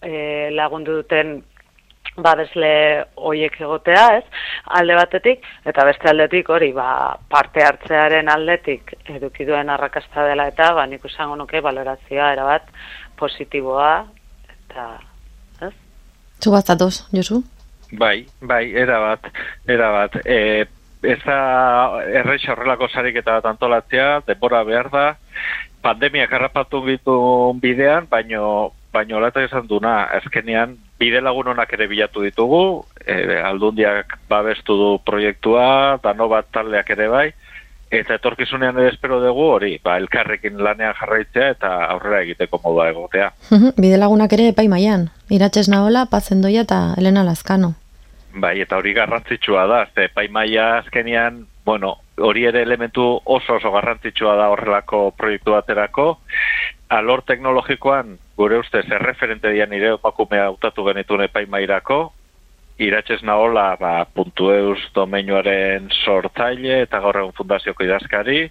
e, 0.01 0.49
lagundu 0.51 0.99
duten 0.99 1.37
babesle 2.17 2.71
hoiek 3.15 3.59
egotea, 3.61 4.05
ez? 4.17 4.23
Alde 4.79 4.95
batetik, 4.99 5.45
eta 5.69 5.85
beste 5.87 6.09
aldetik 6.11 6.49
hori, 6.49 6.73
ba, 6.75 7.15
parte 7.29 7.63
hartzearen 7.63 8.27
aldetik 8.27 8.91
eduki 9.15 9.45
duen 9.47 9.69
arrakasta 9.69 10.25
dela 10.27 10.49
eta, 10.51 10.73
ba, 10.75 10.85
nik 10.85 11.05
usango 11.05 11.37
nuke 11.39 11.61
valorazioa 11.63 12.33
erabat 12.35 12.67
positiboa, 13.15 13.93
eta 14.57 14.97
Zu 16.39 16.51
bazatoz, 16.51 17.07
Josu? 17.11 17.43
Bai, 17.91 18.27
bai, 18.41 18.65
era 18.75 18.99
bat, 18.99 19.29
era 19.67 19.91
bat. 19.91 20.17
E, 20.25 20.67
ez 21.03 21.19
da 21.23 21.37
errex 22.19 22.43
horrelako 22.51 22.89
sarik 22.89 23.21
eta 23.21 23.37
bat 23.39 23.47
antolatzea, 23.53 24.09
denbora 24.27 24.63
behar 24.67 24.89
da, 24.91 25.05
pandemia 25.81 26.27
karrapatu 26.27 26.83
gitu 26.87 27.17
bidean, 27.61 28.09
baino, 28.11 28.73
baino 28.93 29.21
latak 29.23 29.47
esan 29.47 29.67
duna, 29.69 30.09
ezkenean, 30.19 30.75
bide 30.99 31.21
lagun 31.21 31.53
honak 31.53 31.73
ere 31.77 31.87
bilatu 31.87 32.25
ditugu, 32.25 32.63
e, 33.05 33.39
aldundiak 33.39 34.17
babestu 34.29 34.77
du 34.77 34.89
proiektua, 35.05 35.99
dano 36.03 36.27
bat 36.27 36.49
taldeak 36.51 36.91
ere 36.97 37.07
bai, 37.13 37.27
Eta 37.91 38.17
etorkizunean 38.17 38.79
espero 38.83 39.21
dugu 39.23 39.45
hori, 39.47 39.77
ba, 39.83 39.95
elkarrekin 40.01 40.59
lanean 40.63 40.95
jarraitzea 40.99 41.51
eta 41.53 41.69
aurrera 41.93 42.19
egiteko 42.25 42.59
modua 42.63 42.89
egotea. 42.91 43.31
Bide 43.77 43.97
lagunak 43.97 44.33
ere 44.35 44.49
epai 44.51 44.67
maian, 44.67 45.07
iratxez 45.31 45.69
nahola, 45.71 46.05
pazendoia 46.11 46.65
eta 46.67 46.81
Elena 46.97 47.23
Lazkano. 47.23 47.73
Bai, 48.35 48.59
eta 48.61 48.77
hori 48.77 48.93
garrantzitsua 48.93 49.65
da, 49.71 49.85
ze 49.95 50.09
epai 50.11 50.27
maia 50.27 50.77
azkenian, 50.81 51.45
bueno, 51.65 51.95
hori 52.17 52.43
ere 52.45 52.61
elementu 52.61 53.21
oso 53.23 53.55
oso 53.55 53.71
garrantzitsua 53.71 54.35
da 54.35 54.49
horrelako 54.51 55.11
proiektu 55.17 55.55
baterako. 55.55 56.19
Alor 56.89 57.23
teknologikoan, 57.27 58.17
gure 58.37 58.59
ustez, 58.59 58.85
erreferente 58.91 59.49
dian 59.51 59.71
nire 59.71 59.93
opakumea 59.95 60.49
utatu 60.51 60.85
genituen 60.87 61.25
epai 61.25 61.45
mairako, 61.45 62.13
iratxez 62.77 63.23
nahola 63.25 63.71
ba, 63.79 63.93
puntu 64.05 64.51
eus 64.53 64.79
domeinuaren 64.95 65.89
sortzaile 66.03 66.83
eta 66.85 67.01
gaur 67.01 67.23
egun 67.23 67.33
fundazioko 67.37 67.85
idazkari, 67.85 68.43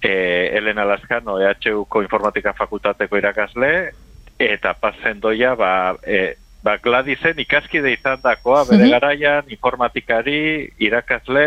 e, 0.00 0.14
Elena 0.56 0.86
Lascano, 0.88 1.36
EHUko 1.40 2.02
informatika 2.02 2.54
fakultateko 2.56 3.20
irakasle, 3.20 3.70
eta 4.40 4.74
pasen 4.80 5.20
doia, 5.20 5.54
ba, 5.56 5.94
e, 6.02 6.34
ba, 6.64 6.78
Gladisen 6.82 7.40
ikaskide 7.44 7.92
izan 7.92 8.20
dakoa, 8.24 8.64
bere 8.68 8.88
garaian, 8.92 9.48
informatikari, 9.52 10.70
irakasle, 10.88 11.46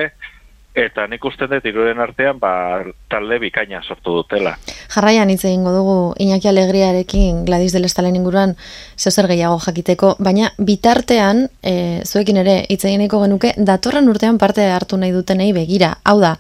eta 0.78 1.08
nik 1.10 1.26
uste 1.26 1.48
dut 1.50 1.66
iruren 1.66 2.00
artean 2.04 2.38
ba, 2.38 2.84
talde 3.10 3.40
bikaina 3.42 3.82
sortu 3.82 4.20
dutela. 4.20 4.54
Jarraian 4.98 5.30
hitz 5.30 5.44
egingo 5.46 5.70
dugu 5.76 5.96
Iñaki 6.18 6.48
Alegriarekin 6.50 7.44
Gladys 7.46 7.72
del 7.72 7.86
Estalen 7.86 8.16
inguruan 8.16 8.56
zer 8.98 9.28
gehiago 9.30 9.60
jakiteko, 9.62 10.16
baina 10.18 10.50
bitartean 10.58 11.44
e, 11.62 12.02
zuekin 12.04 12.40
ere 12.42 12.64
hitz 12.68 12.84
egineko 12.90 13.20
genuke 13.22 13.54
datorren 13.58 14.10
urtean 14.10 14.40
parte 14.42 14.66
hartu 14.66 14.98
nahi 14.98 15.14
dutenei 15.14 15.52
begira. 15.54 16.00
Hau 16.04 16.18
da, 16.20 16.40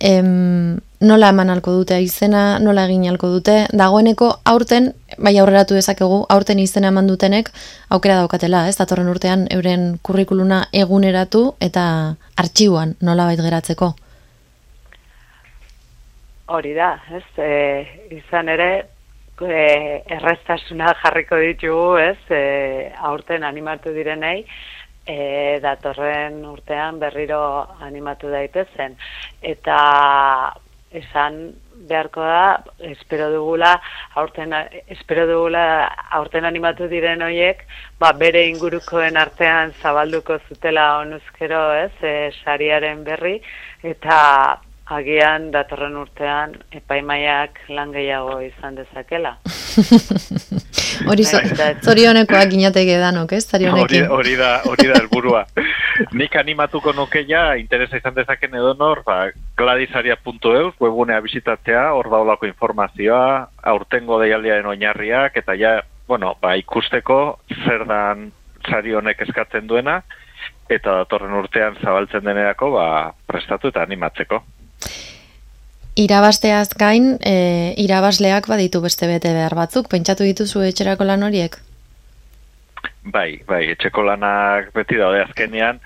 em, 0.00 0.76
nola 1.00 1.32
eman 1.32 1.48
alko 1.48 1.72
dute 1.72 2.02
izena, 2.04 2.58
nola 2.58 2.84
egin 2.84 3.08
alko 3.08 3.32
dute, 3.32 3.56
dagoeneko 3.72 4.34
aurten, 4.44 4.92
bai 5.16 5.38
aurreratu 5.38 5.72
dezakegu, 5.72 6.26
aurten 6.28 6.60
izena 6.60 6.92
eman 6.92 7.08
dutenek, 7.08 7.48
aukera 7.88 8.20
daukatela, 8.20 8.66
ez, 8.68 8.76
datorren 8.76 9.08
urtean 9.08 9.48
euren 9.48 9.94
kurrikuluna 10.02 10.66
eguneratu 10.72 11.54
eta 11.58 11.86
artxiuan 12.36 12.98
nola 13.00 13.32
bait 13.32 13.40
geratzeko. 13.40 13.94
Hori 16.46 16.74
da, 16.76 16.90
ez, 17.16 17.24
e, 17.40 17.52
izan 18.12 18.50
ere, 18.52 18.70
e, 19.40 19.60
erreztasuna 20.12 20.90
jarriko 21.00 21.38
ditugu, 21.40 21.96
ez, 21.96 22.18
e, 22.28 22.92
aurten 23.10 23.46
animatu 23.48 23.94
direnei, 23.96 24.44
e, 25.06 25.58
datorren 25.64 26.42
urtean 26.50 26.98
berriro 27.00 27.40
animatu 27.86 28.28
daitezen. 28.28 28.98
Eta 29.40 29.78
esan 30.92 31.40
beharko 31.88 32.20
da, 32.20 32.60
espero 32.90 33.30
dugula, 33.32 33.72
aurten, 34.20 34.52
espero 34.92 35.24
dugula 35.26 35.64
aurten 36.20 36.44
animatu 36.44 36.90
diren 36.92 37.24
hoiek, 37.24 37.64
ba, 37.98 38.12
bere 38.20 38.44
ingurukoen 38.50 39.16
artean 39.16 39.72
zabalduko 39.80 40.38
zutela 40.46 41.00
onuzkero, 41.00 41.64
ez, 41.86 41.96
e, 42.04 42.14
sariaren 42.44 43.02
berri, 43.08 43.38
eta 43.82 44.20
agian 44.86 45.50
datorren 45.50 45.96
urtean 45.96 46.52
epaimaiak 46.72 47.56
lan 47.72 47.92
gehiago 47.92 48.40
izan 48.44 48.74
dezakela. 48.76 49.38
Hori 51.10 51.24
zo- 51.26 51.40
zorionekoak 51.82 52.50
ginateke 52.52 52.98
danok, 53.00 53.32
ez? 53.32 53.44
Hori, 53.48 53.64
Zorionekin. 53.66 54.06
hori 54.12 54.34
da, 54.36 54.50
hori 54.68 54.86
da 54.88 54.98
helburua. 55.00 55.44
Nik 56.20 56.36
animatuko 56.36 56.92
nuke 56.92 57.24
ja, 57.28 57.56
interesa 57.56 57.96
izan 57.98 58.14
dezaken 58.14 58.54
edonor, 58.54 59.02
ba, 59.06 59.30
gladisaria.eus, 59.58 60.74
webunea 60.80 61.20
bisitatzea, 61.24 61.88
hor 61.96 62.10
daulako 62.12 62.46
informazioa, 62.46 63.48
aurtengo 63.62 64.20
deialdiaren 64.22 64.66
oinarriak, 64.70 65.36
eta 65.42 65.56
ja, 65.58 65.80
bueno, 66.08 66.36
ba, 66.42 66.54
ikusteko 66.60 67.38
zer 67.64 67.86
dan 67.90 68.30
sari 68.68 68.94
honek 68.94 69.20
eskatzen 69.26 69.66
duena, 69.66 70.02
eta 70.70 71.00
datorren 71.02 71.34
urtean 71.40 71.76
zabaltzen 71.82 72.24
denerako, 72.24 72.70
ba, 72.78 72.86
prestatu 73.26 73.68
eta 73.74 73.82
animatzeko. 73.82 74.42
Irabasteaz 75.94 76.74
gain, 76.74 77.12
e, 77.22 77.74
irabazleak 77.78 78.48
baditu 78.50 78.80
beste 78.82 79.06
bete 79.06 79.30
behar 79.36 79.54
batzuk, 79.54 79.86
pentsatu 79.92 80.26
dituzu 80.26 80.64
etxerako 80.66 81.06
lan 81.06 81.22
horiek? 81.22 81.60
Bai, 83.04 83.44
bai, 83.46 83.68
etxeko 83.74 84.02
lanak 84.02 84.72
beti 84.74 84.98
daude 84.98 85.20
azkenean. 85.22 85.78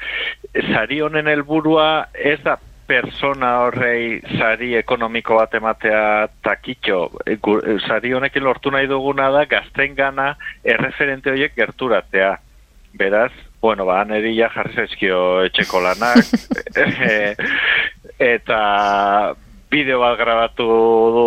Sari 0.70 1.02
honen 1.04 1.28
helburua 1.28 2.06
ez 2.14 2.38
da 2.44 2.56
persona 2.88 3.50
horrei 3.66 4.22
sari 4.38 4.72
ekonomiko 4.78 5.36
bat 5.36 5.54
ematea 5.58 6.02
takitxo. 6.46 7.02
E, 7.26 7.36
e, 7.36 7.76
Sari 7.84 8.14
honekin 8.16 8.46
lortu 8.46 8.72
nahi 8.72 8.88
duguna 8.88 9.28
da 9.34 9.44
gazten 9.50 9.98
gana 9.98 10.30
erreferente 10.64 11.34
horiek 11.34 11.52
gerturatzea. 11.58 12.32
Beraz, 12.98 13.32
bueno, 13.60 13.84
ba, 13.84 14.00
neri 14.08 14.32
ja 14.38 14.48
jarri 14.54 14.74
zaizkio 14.74 15.20
etxeko 15.50 15.84
lanak. 15.84 16.24
Eh, 16.78 17.34
eta 18.18 19.34
bideo 19.70 20.00
bat 20.00 20.18
grabatu 20.18 20.68
du 21.14 21.26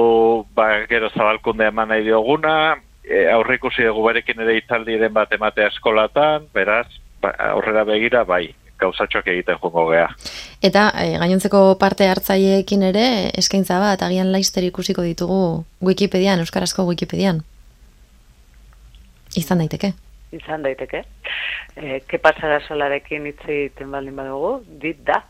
ba, 0.55 0.85
gero 0.89 1.09
zabalkunde 1.09 1.67
eman 1.69 1.91
nahi 1.93 2.03
dioguna, 2.03 2.75
e, 3.03 3.27
aurre 3.31 3.57
ikusi 3.59 3.85
dugu 3.85 4.07
berekin 4.07 4.41
ere 4.43 4.57
itzaldiren 4.59 5.13
bat 5.13 5.31
ematea 5.33 5.69
eskolatan, 5.71 6.49
beraz, 6.53 6.87
ba, 7.21 7.33
aurrera 7.51 7.85
begira, 7.87 8.23
bai, 8.25 8.47
gauzatxoak 8.81 9.27
egiten 9.33 9.59
jungo 9.61 9.87
gea. 9.91 10.07
Eta 10.65 10.89
e, 10.97 11.15
gainontzeko 11.21 11.63
parte 11.81 12.09
hartzaileekin 12.09 12.85
ere 12.89 13.05
eskaintza 13.37 13.79
bat 13.81 14.01
agian 14.07 14.31
laister 14.33 14.65
ikusiko 14.65 15.05
ditugu 15.05 15.41
Wikipedian, 15.85 16.41
euskarazko 16.41 16.87
Wikipedian. 16.89 17.43
Izan 19.37 19.61
daiteke. 19.63 19.93
Izan 20.31 20.63
daiteke. 20.63 21.03
E, 21.75 21.99
ke 22.07 22.19
pasara 22.19 22.59
solarekin 22.67 23.25
hitz 23.27 23.41
egiten 23.45 23.91
baldin 23.91 24.15
badugu, 24.15 24.51
dit 24.81 24.99
da. 25.07 25.21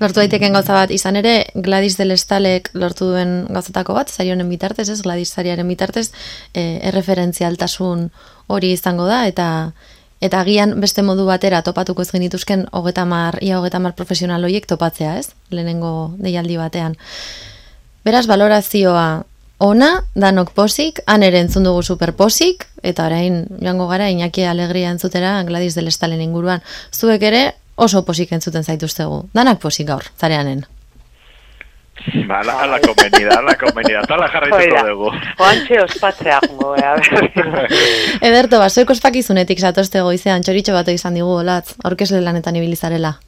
Lortu 0.00 0.20
daiteken 0.20 0.56
gauza 0.56 0.76
bat, 0.76 0.92
izan 0.92 1.16
ere 1.20 1.34
Gladys 1.54 1.96
del 1.98 2.12
Estalek 2.16 2.70
lortu 2.74 3.10
duen 3.12 3.46
gauzatako 3.48 3.96
bat, 3.96 4.12
zari 4.12 4.32
bitartez, 4.48 4.88
ez 4.88 5.00
Gladys 5.02 5.32
zariaren 5.32 5.68
bitartez, 5.68 6.10
e, 6.54 6.80
erreferentzialtasun 6.92 8.10
hori 8.48 8.72
izango 8.72 9.06
da, 9.06 9.26
eta 9.26 9.48
eta 10.20 10.40
agian 10.40 10.74
beste 10.80 11.02
modu 11.02 11.24
batera 11.24 11.62
topatuko 11.64 12.02
ez 12.02 12.10
genituzken 12.12 12.66
hogeta 12.72 13.06
mar, 13.08 13.38
ia 13.40 13.58
hogeta 13.58 13.78
mar 13.80 13.94
profesional 13.96 14.44
horiek 14.44 14.66
topatzea, 14.68 15.16
ez? 15.16 15.32
Lehenengo 15.50 16.12
deialdi 16.18 16.58
batean. 16.60 16.96
Beraz, 18.04 18.26
valorazioa 18.28 19.24
ona, 19.60 19.90
danok 20.16 20.54
posik, 20.56 21.02
han 21.06 21.22
ere 21.22 21.40
entzun 21.44 21.68
dugu 21.68 21.84
super 21.84 22.14
posik, 22.16 22.64
eta 22.82 23.06
orain 23.06 23.44
joango 23.60 23.86
gara 23.92 24.08
Iñaki 24.10 24.46
Alegria 24.48 24.90
entzutera 24.90 25.36
Gladys 25.44 25.76
del 25.76 25.92
Estalen 25.92 26.22
inguruan. 26.24 26.64
Zuek 26.92 27.22
ere 27.22 27.42
oso 27.76 28.04
posik 28.04 28.32
entzuten 28.32 28.64
zaituztegu. 28.64 29.26
Danak 29.36 29.60
posik 29.60 29.88
gaur, 29.92 30.08
zareanen. 30.16 30.64
Ba, 32.26 32.40
ala, 32.40 32.54
ala 32.64 32.78
komenida, 32.80 33.36
ala 33.36 33.54
komenida, 33.60 34.00
tala 34.08 34.28
jarraituko 34.32 34.84
dugu. 34.88 35.10
oantxe 35.44 35.82
ospatzea 35.82 36.38
jungo 36.46 36.72
gea. 36.78 36.94
Ederto, 38.28 38.56
ba, 38.62 38.70
zuek 38.70 38.96
ospakizunetik 38.96 39.60
zatozte 39.60 40.00
goizean, 40.00 40.40
txoritxo 40.40 40.72
bat 40.72 40.88
izan 40.88 41.20
digu, 41.20 41.34
olatz, 41.42 41.74
aurkesle 41.84 42.22
lanetan 42.24 42.56
ibilizarela. 42.56 43.18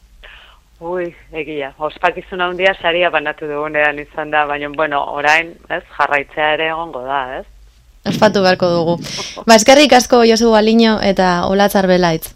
Ui, 0.83 1.13
egia, 1.39 1.69
ospakizuna 1.79 2.49
handia 2.51 2.73
saria 2.75 3.07
banatu 3.15 3.47
dugunean 3.47 4.01
izan 4.03 4.33
da, 4.35 4.41
baina, 4.51 4.67
bueno, 4.75 4.99
orain, 5.15 5.53
ez, 5.71 5.85
jarraitzea 5.95 6.49
ere 6.57 6.67
egongo 6.73 7.05
da, 7.07 7.21
ez? 7.39 7.45
Ospatu 8.11 8.43
beharko 8.43 8.71
dugu. 8.73 8.97
Ba, 9.47 9.55
eskerrik 9.55 9.95
asko 9.95 10.25
Josu 10.27 10.51
Baliño 10.51 10.97
eta 11.07 11.47
Olatz 11.47 11.77
Arbelaitz. 11.79 12.35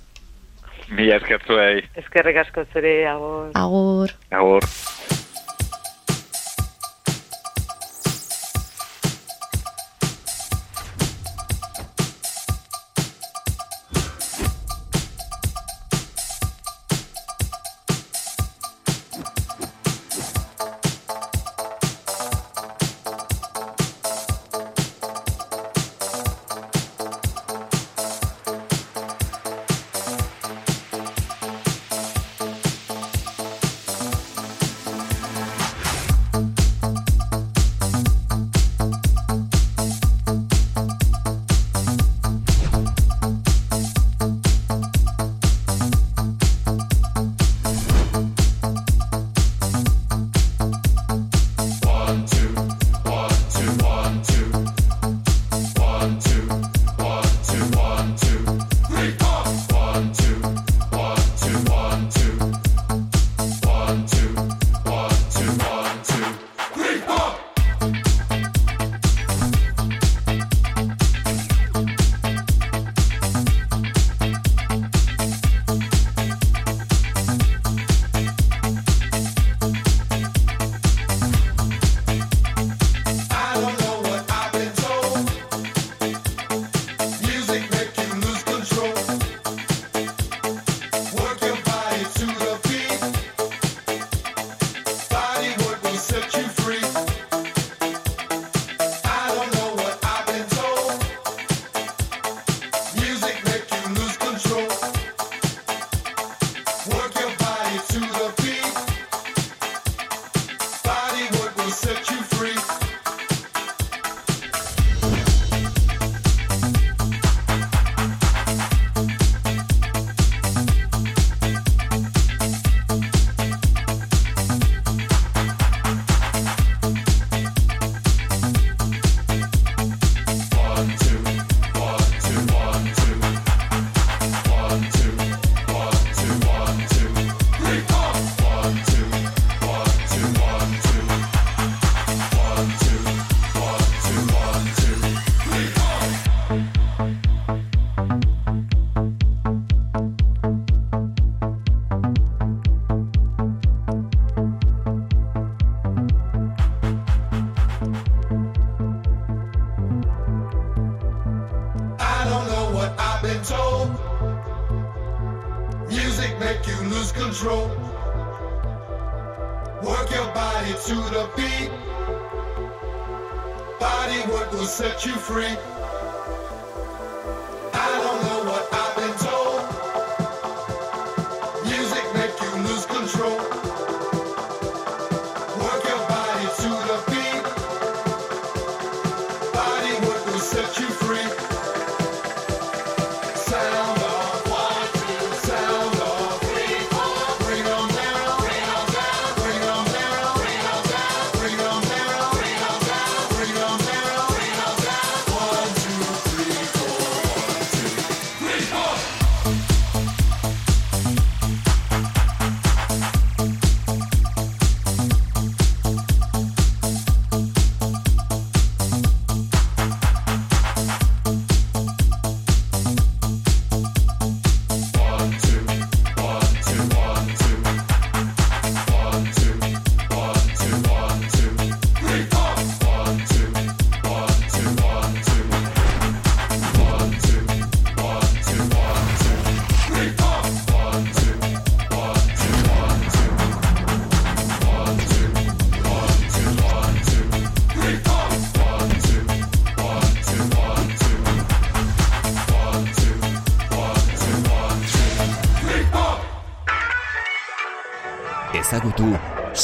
Mila 0.94 1.18
eskertzuei, 1.18 1.82
Eskerrik 1.98 2.38
asko 2.44 2.68
zuri, 2.72 3.00
agur. 3.10 3.50
Agur. 3.58 4.14
agur. 4.30 4.70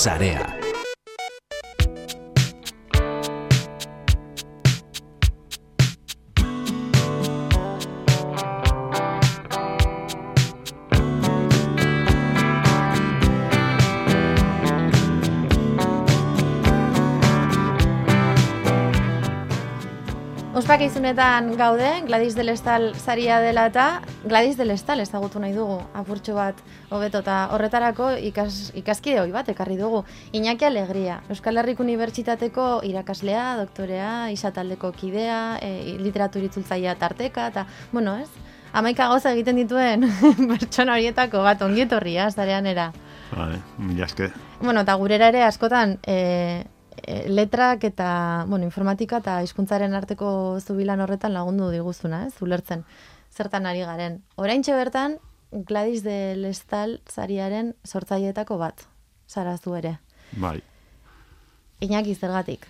Sarea. 0.02 0.42
Ospakizunetan 20.52 21.56
gaude, 21.56 22.02
Gladys 22.06 22.34
del 22.34 22.48
Estal 22.48 22.96
saria 22.96 23.38
dela 23.38 23.66
eta 23.70 24.02
Gladys 24.24 24.56
del 24.56 24.72
Estal 24.74 24.98
ezagutu 24.98 25.38
nahi 25.38 25.54
dugu, 25.54 25.78
apurtxo 25.94 26.34
bat 26.34 26.58
hobeto 26.92 27.22
eta 27.24 27.36
horretarako 27.54 28.12
ikas, 28.28 28.72
ikaskide 28.78 29.20
hoi 29.22 29.32
bat 29.32 29.48
ekarri 29.48 29.76
dugu. 29.80 30.02
Iñaki 30.36 30.66
Alegria, 30.68 31.20
Euskal 31.32 31.58
Herriko 31.60 31.84
Unibertsitateko 31.84 32.66
irakaslea, 32.88 33.56
doktorea, 33.60 34.30
isataldeko 34.34 34.92
kidea, 34.96 35.58
e, 35.62 35.96
literaturitzultzaia 36.02 36.96
tarteka, 37.00 37.48
eta, 37.52 37.66
bueno, 37.92 38.16
ez? 38.20 38.28
Amaika 38.72 39.08
gauza 39.08 39.32
egiten 39.32 39.58
dituen 39.60 40.06
pertsona 40.52 40.96
horietako 40.96 41.42
bat 41.44 41.62
ongietorria, 41.64 42.30
zarean 42.30 42.66
era. 42.66 42.92
Vale. 43.32 43.58
Bueno, 44.60 44.80
eta 44.80 44.94
gurera 45.00 45.28
ere 45.32 45.42
askotan 45.44 45.98
e, 46.06 46.64
e, 47.02 47.28
letrak 47.28 47.84
eta, 47.88 48.44
bueno, 48.48 48.64
informatika 48.64 49.20
eta 49.24 49.40
hizkuntzaren 49.44 49.94
arteko 49.94 50.60
zubilan 50.60 51.00
horretan 51.00 51.32
lagundu 51.36 51.70
diguzuna, 51.72 52.26
ez, 52.28 52.34
ulertzen 52.44 52.84
zertan 53.32 53.66
ari 53.66 53.84
garen. 53.88 54.20
Oraintxe 54.36 54.76
bertan, 54.76 55.16
Gladys 55.52 56.00
de 56.02 56.34
Lestal 56.40 57.00
zariaren 57.12 57.74
sortzaileetako 57.84 58.56
bat, 58.56 58.86
zara 59.28 59.58
zu 59.58 59.74
ere. 59.76 59.98
Bai. 60.40 60.62
Iñaki 61.84 62.14
zergatik. 62.14 62.64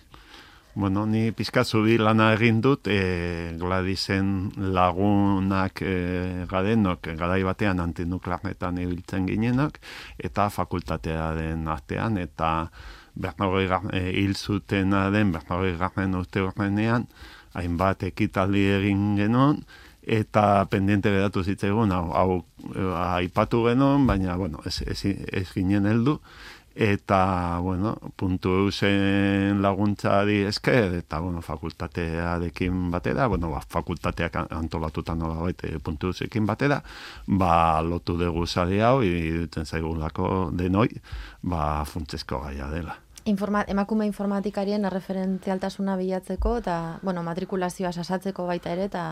Bueno, 0.75 1.05
ni 1.07 1.31
pizka 1.33 1.65
zubi 1.65 1.99
lana 1.99 2.31
egin 2.33 2.63
dut, 2.65 2.89
e, 2.89 3.53
Gladisen 3.61 4.51
lagunak 4.73 5.83
e, 5.85 6.47
gadenok, 6.49 7.11
garai 7.21 7.43
batean 7.45 7.79
antinuklearnetan 7.85 8.81
ibiltzen 8.81 9.29
ginenak, 9.29 9.79
eta 10.17 10.49
fakultatea 10.49 11.29
den 11.37 11.69
artean, 11.69 12.17
eta 12.17 12.71
bernogei 13.15 13.69
e, 13.93 14.03
hil 14.23 14.35
zutena 14.35 15.11
den 15.13 15.31
bernogei 15.37 15.77
garren 15.77 16.17
urte 16.17 16.41
horrenean, 16.41 17.07
hainbat 17.53 18.09
ekitaldi 18.09 18.65
egin 18.81 19.13
genuen, 19.21 19.61
eta 20.03 20.67
pendiente 20.71 21.11
geratu 21.11 21.45
zitzaigun, 21.45 21.93
hau, 21.95 22.07
hau 22.17 22.39
e, 22.75 22.87
aipatu 23.19 23.65
genuen, 23.69 24.07
baina, 24.07 24.37
bueno, 24.37 24.63
ez, 24.67 24.83
ez, 24.83 25.05
ez 25.31 25.47
ginen 25.53 25.87
heldu, 25.87 26.19
eta, 26.75 27.59
bueno, 27.61 27.95
puntu 28.17 28.55
eusen 28.65 29.61
laguntzari 29.63 30.41
esker, 30.49 30.97
eta, 31.03 31.21
bueno, 31.21 31.43
fakultatearekin 31.43 32.91
batera, 32.91 33.27
bueno, 33.29 33.51
ba, 33.51 33.61
fakultateak 33.61 34.41
antolatuta 34.51 35.15
nola 35.15 35.39
baita 35.43 35.69
puntu 35.85 36.11
eusekin 36.11 36.47
batera, 36.47 36.83
ba, 37.27 37.83
lotu 37.83 38.17
dugu 38.19 38.47
sari 38.47 38.81
hau, 38.81 39.03
iruditzen 39.03 39.67
zaigulako 39.67 40.51
denoi, 40.57 40.89
ba, 41.43 41.85
funtsezko 41.85 42.43
gaia 42.49 42.71
dela. 42.73 42.99
Informa, 43.25 43.63
emakume 43.71 44.07
informatikarien 44.09 44.83
erreferentzialtasuna 44.89 45.95
bilatzeko 46.01 46.57
eta, 46.59 46.77
bueno, 47.07 47.23
matrikulazioa 47.23 47.93
sasatzeko 47.93 48.49
baita 48.49 48.73
ere 48.75 48.89
eta... 48.89 49.03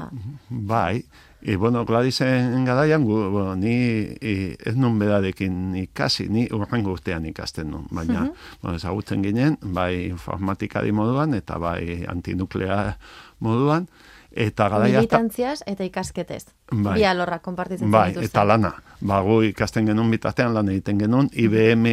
Bai, 0.49 1.05
e, 1.43 1.55
bueno, 1.55 1.85
Gladisen 1.87 2.65
garaian, 2.67 3.05
gu, 3.07 3.21
bueno, 3.31 3.55
ni 3.55 3.75
e, 4.19 4.57
ez 4.59 4.75
nun 4.75 4.99
bedarekin 4.99 5.77
ikasi, 5.85 6.27
ni 6.29 6.49
urrengo 6.51 6.97
urtean 6.97 7.29
ikasten 7.31 7.71
nun, 7.71 7.87
baina, 7.95 8.27
bueno, 8.63 8.75
ezagutzen 8.83 9.23
ginen, 9.23 9.61
bai 9.63 10.09
informatikari 10.09 10.91
moduan 10.91 11.39
eta 11.39 11.63
bai 11.63 12.03
antinuklear 12.11 12.97
moduan, 13.39 13.87
eta 14.33 14.69
garai 14.69 14.91
hartan- 14.95 15.01
Militantziaz 15.01 15.63
eta 15.67 15.85
ikasketez. 15.85 16.45
Bai. 16.73 16.95
Bi 17.01 17.05
alorrak 17.05 17.43
konpartitzen 17.43 17.91
Bai, 17.91 18.13
zenituzten. 18.13 18.29
eta 18.31 18.45
lana. 18.45 18.75
Ba, 19.01 19.21
gu 19.21 19.43
ikasten 19.43 19.87
genuen 19.87 20.11
bitartean 20.11 20.55
lan 20.55 20.69
egiten 20.69 20.99
genuen 20.99 21.31
IBM 21.33 21.87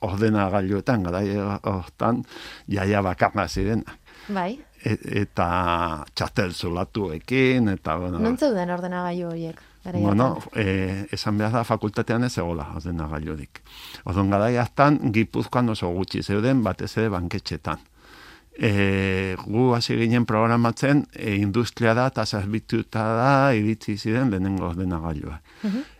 ordenagailuetan, 0.00 1.02
garai 1.02 1.26
hortan 1.62 2.24
jaia 2.68 3.02
bakarna 3.04 3.46
ziren. 3.48 3.84
Bai. 4.28 4.58
E, 4.84 4.96
eta 5.22 6.04
txartel 6.14 6.52
zulatuekin, 6.54 7.68
eta, 7.68 7.96
bueno, 8.00 8.18
Non 8.18 8.38
zeuden 8.38 8.70
ordenagailu 8.70 9.28
horiek? 9.28 9.60
Bueno, 9.92 10.36
eh, 10.54 11.06
esan 11.12 11.38
behar 11.38 11.52
da 11.52 11.62
fakultatean 11.64 12.24
ez 12.24 12.34
egola 12.38 12.66
ordenagailurik. 12.76 13.62
Orduan 14.04 14.28
garai 14.30 14.56
hartan 14.60 14.98
Gipuzkoan 15.12 15.68
oso 15.72 15.88
gutxi 15.88 16.22
zeuden 16.22 16.62
batez 16.62 16.90
ere 16.98 17.08
banketxetan. 17.08 17.78
E, 18.60 19.36
gu 19.40 19.70
hasi 19.72 19.94
ginen 19.96 20.26
programatzen 20.28 21.06
e, 21.16 21.36
industria 21.40 21.94
da 21.96 22.10
eta 22.10 22.26
zerbituta 22.26 23.04
da 23.16 23.30
iritsi 23.56 23.96
ziren 23.96 24.28
lehenengo 24.28 24.66
ordenagailua. 24.68 25.38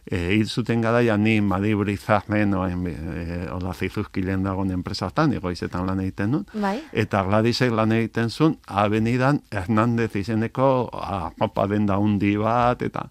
E, 0.04 0.18
hil 0.34 0.44
zuten 0.44 0.82
garaia 0.84 1.16
ni 1.16 1.38
Madibri 1.40 1.96
Zarren 1.96 2.52
oain, 2.58 2.84
e, 2.84 3.38
ola 3.54 3.72
zizuzkilen 3.72 4.44
dagoen 4.44 4.74
enpresatan, 4.76 5.32
egoizetan 5.38 5.88
lan 5.88 6.02
egiten 6.04 6.36
dut. 6.36 6.52
Bai. 6.52 6.76
Eta 6.92 7.22
Gladysek 7.24 7.72
lan 7.72 7.96
egiten 7.96 8.28
zuen, 8.28 8.58
abenidan 8.66 9.40
Hernandez 9.50 10.12
izeneko 10.20 10.90
arropa 11.00 11.64
denda 11.70 11.96
hundi 11.96 12.36
bat, 12.36 12.84
eta 12.84 13.06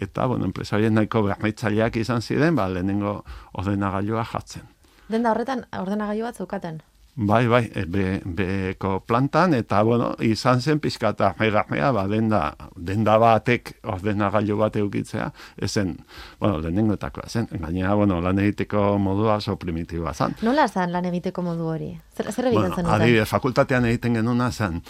eta, 0.00 0.26
bueno, 0.26 0.44
enpresarien 0.48 0.94
nahiko 0.96 1.22
berritzaileak 1.26 1.96
izan 2.00 2.20
ziren, 2.20 2.56
ba, 2.56 2.68
lehenengo 2.68 3.22
ordenagailua 3.60 4.24
jartzen. 4.28 4.68
Denda 5.10 5.32
horretan 5.32 5.64
ordenagailu 5.76 6.28
bat 6.28 6.36
zeukaten. 6.38 6.80
Bai, 7.16 7.46
bai, 7.50 7.64
e, 7.74 7.84
be, 7.90 8.04
beko 8.24 9.00
plantan, 9.04 9.54
eta, 9.58 9.82
bueno, 9.82 10.12
izan 10.22 10.60
zen 10.62 10.78
pixka 10.80 11.10
eta 11.12 11.32
megarmea, 11.40 11.90
ba, 11.92 12.06
denda, 12.08 12.54
denda 12.76 13.16
batek 13.20 13.74
ordenagailu 13.82 14.56
bat 14.60 14.78
eukitzea, 14.78 15.26
ezen, 15.58 15.96
bueno, 16.38 16.60
lehenengoetakoa 16.62 17.26
zen, 17.28 17.50
gainera, 17.50 17.96
bueno, 17.98 18.20
lan 18.22 18.38
egiteko 18.38 18.96
modua 19.02 19.40
oso 19.42 19.58
primitiboa 19.60 20.14
zen. 20.14 20.38
Nola 20.46 20.68
zan 20.68 20.94
lan 20.94 21.10
egiteko 21.10 21.42
modu 21.42 21.68
hori? 21.74 21.92
Zer, 22.16 22.32
zer 22.32 22.46
egiten 22.46 22.62
Bueno, 22.62 22.76
zenuten? 22.76 22.94
adibidez, 22.94 23.28
fakultatean 23.28 23.90
egiten 23.90 24.20
genuna 24.22 24.50
zen, 24.52 24.80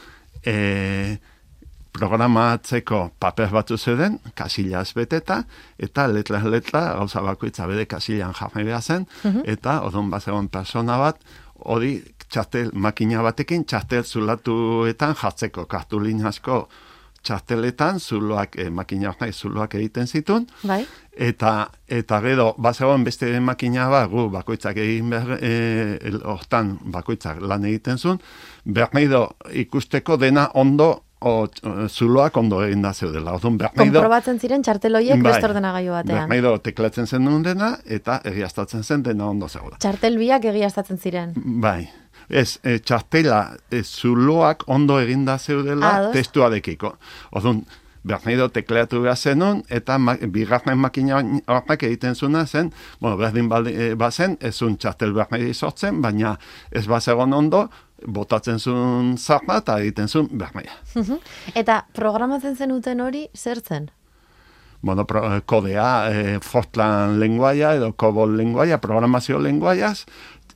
e, 0.44 1.18
programatzeko 1.92 3.02
paper 3.18 3.50
batzu 3.50 3.76
zeuden, 3.78 4.18
kasillaz 4.38 4.92
beteta, 4.94 5.42
eta 5.78 6.06
letra 6.06 6.40
letra 6.46 6.82
gauza 7.00 7.22
bakoitza 7.24 7.66
bere 7.66 7.86
kasillan 7.90 8.34
jarri 8.34 8.66
zen, 8.80 9.06
eta 9.44 9.80
odon 9.82 10.10
bazegoen 10.10 10.48
persona 10.48 10.98
bat, 10.98 11.18
hori 11.64 12.02
txartel, 12.30 12.70
makina 12.74 13.22
batekin 13.22 13.64
txartel 13.64 14.04
zulatuetan 14.04 15.14
jartzeko 15.14 15.66
kartulin 15.66 16.24
asko 16.26 16.68
txarteletan, 17.22 17.98
zuloak, 18.00 18.56
eh, 18.56 18.70
makina 18.70 19.14
nahi 19.20 19.32
zuloak 19.32 19.74
egiten 19.74 20.06
zituen, 20.06 20.46
Bai? 20.64 20.86
Eta, 21.12 21.68
eta 21.88 22.20
gero, 22.24 22.54
bazegoen 22.56 23.04
beste 23.04 23.28
makina 23.40 23.88
bat, 23.92 24.08
gu 24.10 24.30
bakoitzak 24.32 24.76
egin 24.80 25.10
behar, 25.10 25.36
e, 25.42 25.98
el- 26.00 26.22
hortan 26.24 26.78
bakoitzak 26.84 27.42
lan 27.42 27.64
egiten 27.64 27.98
zuen, 27.98 28.20
behar 28.64 28.94
nahi 28.94 29.06
do 29.06 29.26
ikusteko 29.52 30.16
dena 30.16 30.48
ondo, 30.54 31.04
o, 31.20 31.46
zuloak 31.88 32.36
ondo 32.36 32.62
egin 32.64 32.82
da 32.82 32.92
zeudela. 32.94 33.34
Orduan, 33.36 33.58
behar 33.60 33.74
Konprobatzen 33.76 34.38
ziren 34.40 34.62
txarteloiek 34.66 35.22
Bai. 35.22 35.32
beste 35.32 35.48
ordenagailu 35.50 35.92
behar 35.92 36.06
batean. 36.08 36.46
do 36.46 36.54
teklatzen 36.58 37.06
zen 37.06 37.24
duen 37.24 37.42
dena, 37.42 37.72
eta 37.84 38.20
egiaztatzen 38.24 38.84
zen 38.84 39.02
dena 39.02 39.28
ondo 39.28 39.48
zegoela. 39.48 39.76
Txartel 39.78 40.18
biak 40.18 40.44
egiaztatzen 40.44 40.98
ziren. 40.98 41.34
Bai. 41.36 41.90
Ez, 42.28 42.58
e, 42.62 42.78
txartela, 42.78 43.56
e, 43.70 43.82
zuloak 43.82 44.64
ondo 44.68 45.00
eginda 45.00 45.38
zeudela 45.38 45.96
Ados. 45.96 46.12
testuarekiko. 46.14 46.96
Orduan, 47.32 47.64
behar 48.02 48.24
nahi 48.24 48.48
tekleatu 48.52 49.02
behar 49.02 49.16
zenun, 49.16 49.62
eta 49.68 49.98
ma, 49.98 50.14
bigarren 50.16 50.78
makina 50.78 51.20
horrek 51.46 51.84
egiten 51.88 52.14
zuna 52.14 52.46
zen, 52.46 52.72
bueno, 53.00 53.16
berdin 53.16 53.48
baldi, 53.48 53.74
e, 53.74 53.94
bazen, 53.94 54.38
ez 54.40 54.54
zun 54.56 54.76
txartel 54.76 55.12
behar 55.12 55.28
nahi 55.30 55.52
sortzen, 55.54 56.00
baina 56.00 56.38
ez 56.70 56.86
bazegon 56.88 57.32
ondo, 57.32 57.68
botatzen 58.06 58.58
zuen 58.58 59.16
zarra 59.18 59.58
eta 59.58 59.78
egiten 59.80 60.08
zuen 60.08 60.28
nahi. 60.38 60.68
Mhm. 60.94 61.18
Eta 61.54 61.84
programatzen 61.92 62.56
zenuten 62.56 63.00
hori 63.00 63.28
zer 63.34 63.60
zen? 63.60 63.90
bueno, 64.82 65.06
pro, 65.06 65.36
eh, 65.36 65.42
kodea, 65.44 66.10
eh, 66.10 66.38
Fortran 66.40 67.18
lenguaia 67.20 67.74
edo 67.74 67.92
COBOL 67.92 68.36
lenguaia, 68.36 68.80
programazio 68.80 69.38
lenguaiaz, 69.38 70.06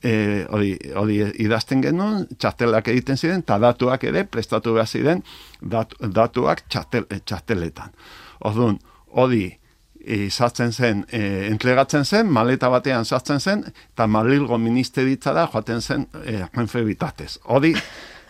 eh, 0.01 0.45
hori, 0.49 0.77
hori 0.95 1.19
idazten 1.41 1.83
genuen, 1.83 2.27
txartelak 2.37 2.87
egiten 2.87 3.17
ziren, 3.17 3.43
eta 3.45 3.59
datuak 3.59 4.03
ere 4.03 4.25
prestatu 4.25 4.73
behar 4.73 4.87
ziren, 4.87 5.23
dat, 5.61 5.93
datuak 5.99 6.65
txartel, 6.69 7.05
txarteletan. 7.25 7.93
Orduan, 8.39 8.79
hori 9.11 9.59
eh, 10.05 10.29
sartzen 10.29 10.73
zen, 10.73 11.05
eh, 11.09 11.47
entregatzen 11.49 12.05
zen, 12.05 12.29
maleta 12.31 12.69
batean 12.69 13.05
sartzen 13.05 13.39
zen, 13.39 13.63
eta 13.93 14.07
Malilgo 14.07 14.57
ministeritzara 14.57 15.47
joaten 15.53 15.81
zen 15.81 16.07
eh, 16.23 16.43
renfe 16.53 16.83
bitatez. 16.85 17.37
Hori, 17.43 17.73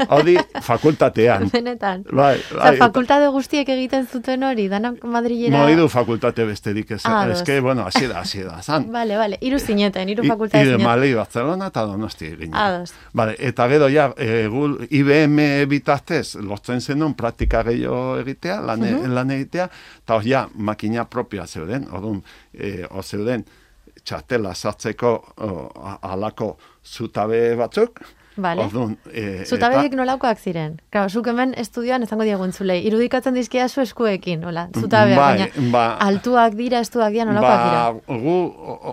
hori 0.09 0.35
fakultatean. 0.61 1.47
Benetan. 1.53 2.03
Bai, 2.09 2.35
bai, 2.51 2.73
eta- 2.73 2.79
fakultate 2.79 3.27
guztiek 3.33 3.69
egiten 3.75 4.07
zuten 4.11 4.43
hori, 4.43 4.67
danak 4.71 5.03
Madrilera... 5.03 5.57
No 5.57 5.69
hidu 5.71 5.87
fakultate 5.91 6.45
besterik 6.47 6.91
ez. 6.91 7.01
Ah, 7.05 7.27
que, 7.45 7.59
bueno, 7.61 7.85
hasi 7.85 8.07
da, 8.07 8.19
hasi 8.21 8.43
da. 8.43 8.61
Zan. 8.61 8.87
Vale, 8.95 9.17
vale, 9.17 9.37
iru 9.41 9.59
zineten, 9.59 10.09
iru 10.09 10.23
fakultate 10.27 10.63
zineten. 10.63 10.85
Mali, 10.85 11.13
Barcelona 11.15 11.67
eta 11.73 11.85
Donosti. 11.85 12.31
Ados. 12.51 12.93
Vale, 13.13 13.35
eta 13.39 13.67
gero 13.71 13.89
ja, 13.91 14.07
e, 14.17 14.45
gul, 14.51 14.77
IBM 14.89 15.67
bitartez, 15.69 16.35
lortzen 16.41 16.81
zenun 16.81 17.13
praktika 17.17 17.63
gehiago 17.67 18.17
egitea, 18.21 18.61
lan, 18.65 18.87
lan 19.13 19.35
egitea, 19.35 19.69
eta 20.03 20.17
hor 20.17 20.25
ja, 20.27 20.45
makina 20.55 21.05
propioa 21.09 21.47
zeuden, 21.47 21.87
orduan, 21.91 22.21
e, 22.53 22.77
hor 22.89 23.03
zeuden, 23.03 23.45
txartela 24.05 24.53
sartzeko 24.53 25.15
halako 26.05 26.55
zutabe 26.85 27.39
batzuk, 27.57 28.01
Vale. 28.38 28.61
orduan, 28.65 28.97
e, 29.13 29.45
Zutabeiek 29.45 29.93
nolaukoak 29.95 30.38
ziren? 30.39 30.81
Claro, 30.91 31.09
zuk 31.09 31.27
hemen 31.27 31.53
estudioan 31.57 32.03
esango 32.03 32.23
diegu 32.27 32.43
entzulei. 32.43 32.81
Irudikatzen 32.88 33.33
dizkia 33.33 33.67
zu 33.69 33.81
eskuekin, 33.81 34.43
hola, 34.43 34.67
zutabeak, 34.75 35.17
Bai, 35.17 35.38
baina 35.38 35.71
ba- 35.71 35.97
altuak 36.03 36.53
dira, 36.55 36.79
estuak 36.83 37.13
dira, 37.13 37.25
nolakoak 37.25 37.63
dira? 37.63 37.83
Ba, 37.93 38.17
gu, 38.19 38.36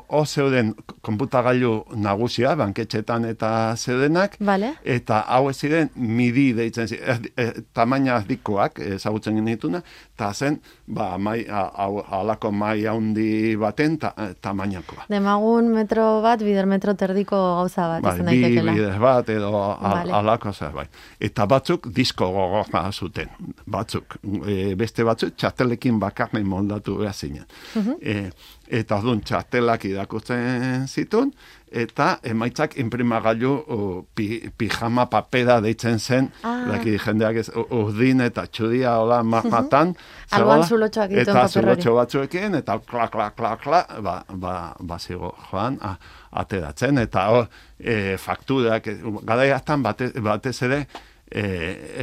o- 0.09 0.25
zeuden 0.27 0.75
konputagailu 1.01 1.85
nagusia, 1.97 2.55
banketxetan 2.57 3.25
eta 3.29 3.75
zeudenak, 3.77 4.37
Vale. 4.41 4.75
eta 4.85 5.21
hau 5.29 5.49
ez 5.51 5.57
ziren 5.59 5.91
midi 5.97 6.53
deitzen 6.53 6.89
ziren, 6.89 7.09
erdi- 7.17 7.33
eh, 7.37 7.53
tamaina 7.73 8.17
erdikoak 8.23 8.79
ezagutzen 8.79 9.35
genituna, 9.37 9.83
eta 10.23 10.33
zen, 10.35 10.61
ba, 10.87 11.17
mai, 11.19 11.43
a- 11.51 11.71
hau, 11.83 12.03
halako 12.07 12.51
mai 12.55 12.85
handi 12.87 13.57
baten 13.59 13.97
ta, 13.99 14.13
eh, 14.17 14.35
tamainakoa. 14.41 15.07
Demagun 15.11 15.69
metro 15.75 16.21
bat, 16.23 16.39
bider 16.43 16.67
metro 16.67 16.95
terdiko 16.95 17.37
gauza 17.37 17.89
bat, 17.89 18.03
Bai, 18.03 18.15
izan 18.15 18.27
bi 18.31 18.41
daitekela. 18.43 18.73
bider 18.73 18.99
bat 19.01 19.29
edo 19.29 19.51
al, 19.81 19.97
Vale. 19.97 20.13
alako 20.13 20.53
zerbait. 20.53 20.89
Eta 21.21 21.47
batzuk 21.47 21.89
disko 21.93 22.29
gogorra 22.31 22.85
zuten. 22.93 23.29
Batzuk. 23.67 24.17
E, 24.47 24.75
beste 24.77 25.03
batzuk 25.05 25.35
txartelekin 25.37 25.99
bakarren 25.99 26.47
moldatu 26.47 26.99
behar 26.99 27.15
zinen. 27.15 27.45
Mhm. 27.75 27.95
e, 28.01 28.31
eta 28.71 28.97
orduan 28.97 29.21
txartelak 29.21 29.85
irakurtzen 29.85 30.87
zituen, 30.89 31.33
eta 31.73 32.19
emaitzak 32.23 32.77
imprimagailu 32.79 33.51
o, 33.53 34.07
pi, 34.15 34.51
pijama 34.57 35.07
papera 35.11 35.61
deitzen 35.61 35.99
zen, 35.99 36.31
Ah. 36.43 36.65
daki 36.69 36.99
jendeak 36.99 37.37
ez, 37.37 37.49
urdin 37.71 38.21
eta 38.21 38.47
txudia 38.47 38.99
hola 39.01 39.23
matan. 39.33 39.95
Alboan 40.31 40.65
zulotxoak 40.69 41.11
Eta 41.23 41.47
zulotxo 41.49 41.95
batzuekin, 41.95 42.55
eta 42.61 42.79
kla, 42.79 43.09
kla, 43.09 43.31
kla, 43.37 43.57
kla, 43.57 43.85
ba, 44.01 44.19
ba, 44.29 44.75
ba 44.81 44.99
zigo 44.99 45.35
joan, 45.51 45.79
a, 45.83 45.97
ateratzen, 46.43 46.99
eta 46.99 47.29
hor, 47.31 47.49
e, 47.79 48.17
fakturak, 48.19 48.87
e, 48.87 48.99
garai 49.25 49.51
hartan 49.51 49.83
bate, 49.83 50.13
batez 50.21 50.63
ere, 50.63 50.87
e, 51.33 51.43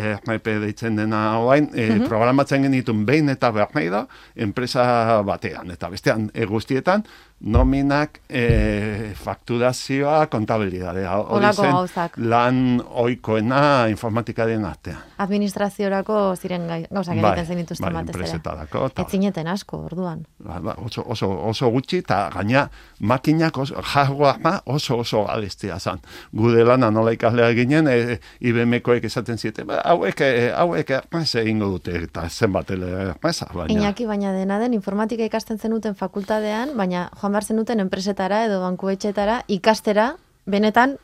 RMP 0.01 0.55
deitzen 0.63 0.95
dena 0.97 1.35
hoain, 1.37 1.69
e, 1.73 1.89
Mhm. 1.89 2.07
programatzen 2.07 2.63
genitun 2.65 3.05
behin 3.05 3.29
eta 3.29 3.51
behar 3.51 3.69
nahi 3.75 3.89
da, 3.89 4.07
enpresa 4.35 5.21
batean, 5.23 5.69
eta 5.71 5.89
bestean 5.89 6.31
e, 6.33 6.45
guztietan, 6.45 7.03
nominak, 7.41 8.19
e, 8.29 9.13
fakturazioa, 9.15 10.27
kontabilidadea. 10.27 11.17
Hori 11.17 11.53
zen 11.53 11.71
gauzak. 11.71 12.17
lan 12.17 12.81
oikoena 12.89 13.87
informatikaren 13.87 14.65
artean. 14.65 14.97
Administraziorako 15.17 16.35
ziren 16.35 16.67
gauzak 16.91 17.15
Bai, 17.21 17.31
egiten 17.31 17.45
zenituzten 17.45 17.85
bai, 17.85 17.93
batez 17.93 18.15
enpresetarako, 18.15 18.85
eta- 18.85 19.01
Ez 19.05 19.11
zineten 19.11 19.47
asko, 19.47 19.77
orduan. 19.85 20.25
Ba, 20.43 20.59
ba, 20.59 20.75
oso, 20.85 21.03
oso, 21.07 21.29
oso 21.49 21.69
gutxi, 21.71 21.97
eta 22.03 22.29
gaina 22.33 22.69
makinak 22.99 23.57
oso, 23.57 23.75
hardwarea 23.81 24.61
oso 24.65 24.97
oso 24.99 25.23
gadestia 25.25 25.79
zan. 25.79 25.99
Gude 26.33 26.63
lana 26.65 26.91
nola 26.91 27.11
ikaslea 27.11 27.53
ginen, 27.53 27.87
e, 27.87 28.19
IBM-koek 28.41 29.03
esaten 29.03 29.37
zieten, 29.37 29.67
ba, 29.67 29.81
hauek, 29.85 30.21
e, 30.21 30.51
hauek 30.55 30.89
ermez 30.89 31.35
egingo 31.35 31.69
dute, 31.77 31.95
eta 32.03 32.27
zenbat 32.29 32.71
ermeza, 32.71 33.47
baina... 33.53 33.73
Iñaki, 33.79 34.05
baina 34.05 34.33
dena 34.33 34.59
den 34.59 34.73
informatika 34.73 35.23
ikasten 35.23 35.57
zenuten 35.57 35.95
fakultadean, 35.95 36.75
baina 36.77 37.09
joan 37.21 37.28
behar 37.31 37.43
zenuten 37.43 37.79
enpresetara 37.79 38.45
edo 38.45 38.61
bankuetxetara 38.61 39.43
ikastera, 39.47 40.15
benetan 40.45 40.97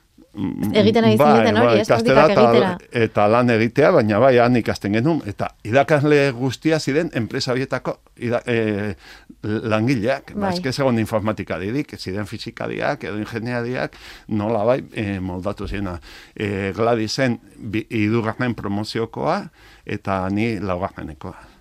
egiten 0.75 1.05
ari 1.07 1.15
zineten 1.17 1.57
hori, 1.57 1.79
ez? 1.79 1.87
Mm, 1.87 1.93
ikastera 1.93 2.25
Praktikak 2.25 2.43
egitera. 2.43 2.71
eta, 2.75 3.03
eta 3.05 3.27
lan 3.31 3.49
egitea, 3.55 3.91
baina 3.95 4.19
bai, 4.19 4.33
han 4.43 4.55
ikasten 4.59 4.97
genuen, 4.97 5.21
eta 5.31 5.49
irakasle 5.67 6.19
guztia 6.35 6.79
ziren 6.79 7.11
enpresa 7.15 7.53
horietako 7.53 7.97
ida, 8.17 8.41
e, 8.45 8.95
langileak, 9.43 10.33
Bai. 10.33 10.41
ba, 10.41 10.51
eske 10.53 10.73
segon 10.75 10.99
informatika 10.99 11.59
dirik, 11.61 11.95
ziren 11.99 12.27
fizikadiak 12.27 13.07
edo 13.07 13.17
ingeniariak, 13.21 13.95
nola 14.27 14.65
bai, 14.67 14.79
e, 14.93 15.19
moldatu 15.19 15.67
zena. 15.67 15.99
E, 16.35 16.73
Gladisen 16.75 17.39
bi, 17.55 17.85
idurgarren 17.89 18.55
promoziokoa, 18.55 19.41
eta 19.85 20.25
ni 20.29 20.55
laugarrenekoa. 20.59 21.54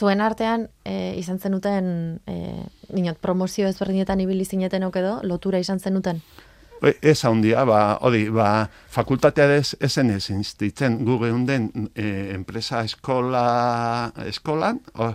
Zuen 0.00 0.22
artean, 0.24 0.70
e, 0.88 1.14
izan 1.20 1.38
zenuten, 1.38 1.88
e, 2.24 2.36
dinot, 2.88 3.18
promozio 3.20 3.68
ezberdinetan 3.68 4.20
ibili 4.24 4.46
zinetenok 4.48 4.96
edo, 4.96 5.18
lotura 5.28 5.60
izan 5.60 5.80
zenuten. 5.80 6.22
E, 6.80 6.94
Ez 7.10 7.18
handia, 7.28 7.66
ba, 7.68 7.98
hori, 8.08 8.22
ba, 8.32 8.46
fakultatea 8.88 9.58
ez, 9.58 9.74
ezen 9.84 10.14
ez 10.14 10.30
institzen 10.32 10.96
gu 11.04 11.18
geunden 11.20 11.68
e, 11.92 12.06
enpresa 12.32 12.80
eskola, 12.86 13.42
eskolan, 14.24 14.80
o, 14.96 15.10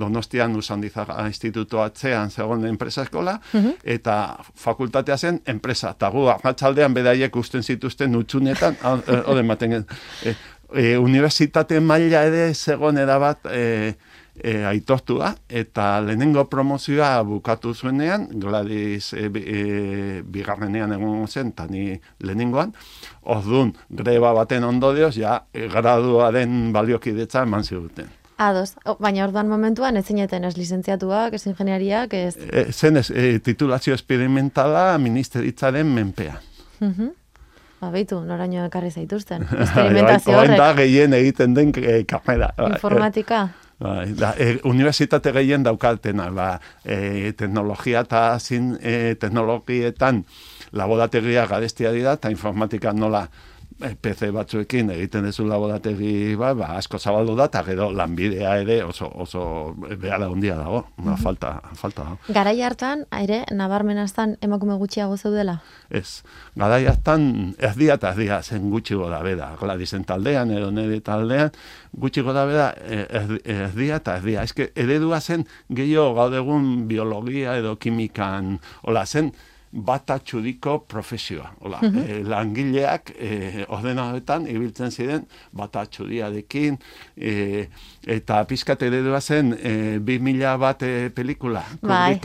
donostian 0.00 0.56
usandizaga 0.56 1.18
instituto 1.28 1.82
atzean 1.84 2.32
zegoen 2.32 2.64
enpresa 2.70 3.04
eskola, 3.04 3.36
eta 3.84 4.14
fakultatea 4.56 5.18
zen 5.18 5.42
enpresa, 5.52 5.92
eta 5.98 6.08
gu 6.14 6.24
arratsaldean 6.32 6.96
bedaiek 6.96 7.36
usten 7.36 7.62
zituzten 7.62 8.16
utxunetan, 8.16 8.80
hori 9.04 9.44
ematen 9.44 9.76
gen, 9.76 9.86
e, 10.24 10.34
e, 10.72 10.96
universitate 10.96 11.80
maila 11.84 12.24
ere 12.30 12.54
zegoen 12.54 13.04
erabat, 13.04 13.44
e, 13.52 13.92
e, 14.42 14.64
aitortua, 14.64 15.34
eta 15.48 16.00
lehenengo 16.04 16.44
promozioa 16.50 17.22
bukatu 17.22 17.74
zuenean, 17.74 18.28
Gladys 18.40 19.12
e, 19.14 19.26
e, 19.26 20.22
bigarrenean 20.24 20.92
egon 20.96 21.28
zen, 21.28 21.52
eta 21.54 21.66
ni 21.70 22.00
lehenengoan, 22.20 22.72
orduan 23.22 23.74
greba 23.90 24.32
baten 24.36 24.64
ondorioz, 24.64 25.14
ja, 25.16 25.42
e, 25.52 25.68
graduaren 25.68 26.72
baliokidetza 26.72 27.42
eman 27.46 27.64
ziguten. 27.64 28.08
Ados, 28.40 28.72
O, 28.88 28.96
baina 28.96 29.26
orduan 29.26 29.48
momentuan 29.50 29.98
ez 30.00 30.06
zineten 30.08 30.44
ez 30.48 30.54
lizentziatuak, 30.56 31.34
ez 31.36 31.46
ingeniariak, 31.46 32.14
ez... 32.16 32.36
E, 32.40 32.70
zen 32.72 32.96
ez, 32.96 33.10
e, 33.12 33.38
titulazio 33.44 33.92
experimentala 33.92 34.96
ministeritzaren 34.98 35.86
menpea. 35.86 36.38
Mhm. 36.80 37.10
Ba, 37.80 37.88
beitu, 37.92 38.18
noraino 38.24 38.64
ekarri 38.66 38.90
zaituzten. 38.92 39.44
Bai, 39.50 39.60
Experimentazio 39.64 40.32
Orain 40.36 40.56
da 40.56 40.70
horrek. 40.70 40.82
gehien 40.86 41.14
egiten 41.16 41.54
den 41.56 41.72
e, 41.80 42.02
kamera. 42.08 42.50
Informatika. 42.70 43.46
Bai, 43.80 44.12
da, 44.12 44.34
e, 44.36 44.58
unibertsitate 44.68 45.32
gehien 45.32 45.62
daukatena, 45.64 46.26
ba, 46.36 46.48
e, 46.84 47.32
teknologia 47.32 48.02
eta 48.04 48.36
zin, 48.36 48.74
e, 48.76 49.14
teknologietan 49.16 50.20
laborategia 50.76 51.46
garestia 51.48 51.92
dira, 51.94 52.18
eta 52.20 52.28
informatika 52.28 52.92
nola 52.92 53.24
PC 53.80 54.28
batzuekin 54.34 54.90
egiten 54.92 55.24
duzu 55.24 55.46
laborategi 55.48 56.34
ba, 56.36 56.52
ba, 56.54 56.66
asko 56.76 56.98
zabaldu 57.00 57.32
da, 57.38 57.46
eta 57.48 57.62
gero 57.64 57.90
lanbidea 57.96 58.58
ere 58.60 58.82
oso, 58.84 59.08
oso 59.24 59.42
behar 59.78 60.22
handia 60.26 60.56
dago, 60.58 60.82
ba, 60.98 61.16
falta, 61.16 61.54
falta 61.80 62.04
dago. 62.04 62.18
Garai 62.28 62.60
hartan, 62.62 63.06
ere, 63.16 63.42
nabarmenaztan 63.56 64.36
emakume 64.44 64.76
gutxiago 64.80 65.16
zeudela. 65.16 65.58
Ez, 65.88 66.22
garai 66.60 66.84
hartan 66.90 67.54
erdia 67.58 67.96
eta 67.96 68.12
erdia 68.12 68.42
zen 68.42 68.68
gutxi 68.70 68.94
gora 69.00 69.22
beda, 69.24 69.54
Gladisen 69.60 70.04
taldean 70.04 70.50
edo 70.52 70.70
nire 70.70 71.00
taldean, 71.00 71.50
gutxi 71.96 72.20
gora 72.26 72.44
beda 72.46 72.68
eh, 72.84 73.06
erdi- 73.22 73.40
erdia 73.44 73.96
eta 74.02 74.18
erdia. 74.20 74.42
Ez 74.44 74.52
que 74.52 74.70
eredua 74.74 75.20
zen 75.20 75.46
gehiago 75.68 76.12
gaur 76.20 76.34
egun 76.36 76.86
biologia 76.88 77.56
edo 77.56 77.76
kimikan, 77.80 78.58
hola 78.82 79.06
zen, 79.06 79.32
bata 79.70 80.18
txudiko 80.18 80.80
profesioa. 80.90 81.52
Hola, 81.60 81.78
eh, 81.82 82.20
langileak 82.26 83.12
eh, 83.14 83.64
ordenadoetan 83.68 84.48
ibiltzen 84.50 84.90
ziren 84.90 85.26
bata 85.52 85.84
txudiarekin, 85.86 86.78
eh, 87.16 87.68
eta 88.06 88.42
pizkat 88.50 88.82
eredua 88.82 89.20
zen 89.20 89.54
eh, 89.54 89.98
2000 90.02 90.56
bat 90.58 90.82
eh, 90.82 91.10
pelikula, 91.14 91.64
Bai. 91.82 92.18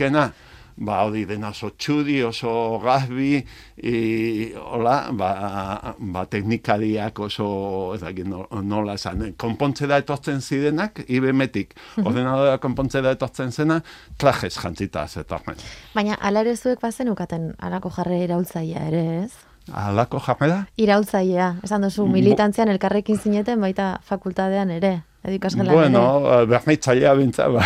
Ba, 0.76 0.98
hori 1.06 1.24
dena 1.24 1.48
oso 1.54 1.70
txudi, 1.78 2.18
oso 2.22 2.78
gazbi, 2.82 3.38
i, 3.80 4.52
hola, 4.60 4.96
ba, 5.16 5.94
ba 5.98 6.26
teknikariak 6.28 7.18
oso, 7.24 7.48
ez 7.94 8.02
dakit 8.02 8.28
no- 8.28 8.46
nola 8.62 8.94
esan, 9.00 9.32
konpontzera 9.40 9.98
etortzen 10.02 10.40
zirenak, 10.44 11.00
IBM-etik, 11.08 11.74
ordenadora 12.04 12.58
konpontzera 12.58 13.14
etortzen 13.16 13.52
zena, 13.52 13.80
trajes 14.18 14.56
jantzita 14.60 15.06
zetorren. 15.08 15.56
Baina, 15.94 16.18
ala 16.20 16.44
ere 16.44 16.56
zuek 16.56 16.80
bazen 16.84 17.08
ukaten 17.12 17.54
alako 17.58 17.90
jarre 17.96 18.22
iraultzaia 18.24 18.86
ere, 18.90 19.04
ez? 19.24 19.45
Alako 19.74 20.20
jamera? 20.22 20.60
Iraultzailea, 20.78 21.56
esan 21.66 21.82
duzu, 21.82 22.06
militantzian 22.06 22.68
elkarrekin 22.70 23.18
zineten 23.18 23.60
baita 23.60 23.96
fakultadean 24.06 24.70
ere, 24.70 24.92
edo 25.26 25.34
ikasgelan 25.34 25.74
Bueno, 25.74 26.02
ere. 26.30 26.46
bernitzailea 26.52 27.14
bintza, 27.18 27.48
ba, 27.50 27.64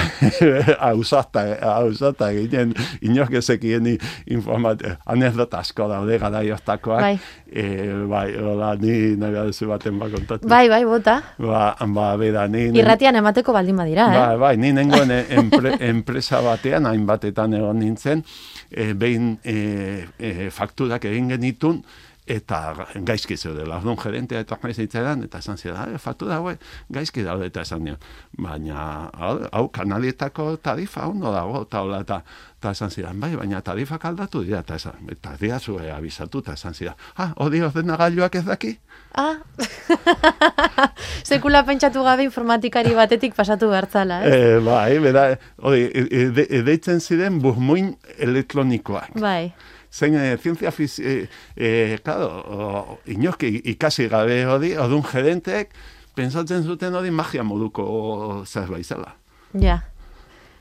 hausata, 0.80 1.42
hausata 1.74 2.30
ginen, 2.32 2.72
inork 3.04 3.34
ezekien 3.42 3.90
informat, 4.32 4.80
anekdota 5.12 5.60
asko 5.60 5.90
daude 5.92 6.16
gara 6.22 6.40
joztakoak, 6.46 7.02
Bai. 7.04 7.18
e, 7.52 7.66
bai, 8.08 8.24
hola, 8.40 8.72
ni 8.80 8.94
nahi 9.20 9.36
duzu 9.50 9.68
baten 9.68 9.98
ba 10.00 10.08
kontatu. 10.08 10.48
Bai, 10.48 10.70
bai, 10.72 10.80
bota. 10.88 11.18
Ba, 11.36 11.74
ba, 11.84 12.08
bera, 12.16 12.46
ni... 12.48 12.70
Irratian 12.80 13.20
emateko 13.20 13.52
baldin 13.52 13.76
badira, 13.76 14.08
eh? 14.08 14.16
Bai, 14.24 14.38
bai, 14.46 14.54
ni 14.56 14.72
nengoen 14.72 15.12
eh, 15.18 15.26
enpre, 15.36 15.76
enpresa 15.92 16.40
batean, 16.48 16.88
hainbatetan 16.88 17.60
egon 17.60 17.84
nintzen, 17.84 18.24
e, 18.70 18.92
behin 18.94 19.38
e, 19.44 20.06
e, 20.18 20.50
fakturak 20.50 21.04
egin 21.10 21.28
genitun, 21.34 21.82
eta 22.30 22.58
gaizki 23.06 23.36
zeudela. 23.36 23.78
Orduan 23.80 23.98
gerentea 23.98 24.42
eta 24.44 24.58
maiz 24.62 24.76
zitzaidan, 24.76 25.24
eta 25.26 25.38
esan 25.38 25.58
zidan, 25.58 25.94
"Ah, 25.94 25.98
faktura 25.98 26.36
haue 26.36 26.58
gaizki 26.92 27.22
daude 27.22 27.46
eta 27.46 27.62
esan 27.62 27.84
nion. 27.84 27.96
Baina, 28.38 29.10
hau, 29.52 29.68
kanalietako 29.68 30.56
tarifa 30.56 31.08
ondo 31.08 31.32
dago, 31.32 31.62
eta 31.62 31.82
hola, 31.82 32.00
eta, 32.00 32.22
eta 32.58 32.70
esan 32.70 32.90
zidan, 32.90 33.20
bai, 33.20 33.34
baina 33.36 33.60
tarifak 33.60 34.04
aldatu 34.04 34.44
dira, 34.44 34.60
eta 34.60 34.74
esan, 34.74 35.10
eta 35.10 35.36
dira 35.40 35.58
zue 35.58 35.90
abisatu, 35.90 36.38
eta 36.38 36.52
esan 36.52 36.74
zidan, 36.74 36.94
ah, 37.16 37.32
hori 37.36 37.62
ordenagailuak 37.62 38.34
ez 38.34 38.44
daki? 38.44 38.78
Ah, 39.14 39.36
sekula 41.26 41.64
pentsatu 41.66 42.02
gabe 42.06 42.22
informatikari 42.22 42.94
batetik 42.94 43.34
pasatu 43.34 43.68
behartzala, 43.72 44.20
eh? 44.24 44.30
E, 44.30 44.58
bai, 44.62 44.98
bera, 45.02 45.24
hori, 45.58 45.82
e, 45.90 46.04
e, 46.10 46.24
de- 46.36 46.46
e, 46.48 46.62
deitzen 46.66 47.00
ziren 47.00 47.40
burmuin 47.42 47.96
elektronikoak. 48.18 49.18
Bai. 49.20 49.52
Zein 49.90 50.14
e, 50.14 50.36
zientzia 50.38 50.70
fizi... 50.70 51.02
E, 51.02 51.28
e, 51.56 51.98
claro, 52.04 52.28
o, 52.46 52.98
inork 53.10 53.42
i- 53.48 53.62
ikasi 53.74 54.06
gabe 54.12 54.44
hori, 54.46 54.76
odun 54.78 55.02
gerenteek, 55.02 55.74
pensatzen 56.14 56.62
zuten 56.62 56.94
hori 56.94 57.10
magia 57.10 57.42
moduko 57.42 58.44
zerbait 58.46 58.86
zela. 58.86 59.16
Ja. 59.58 59.80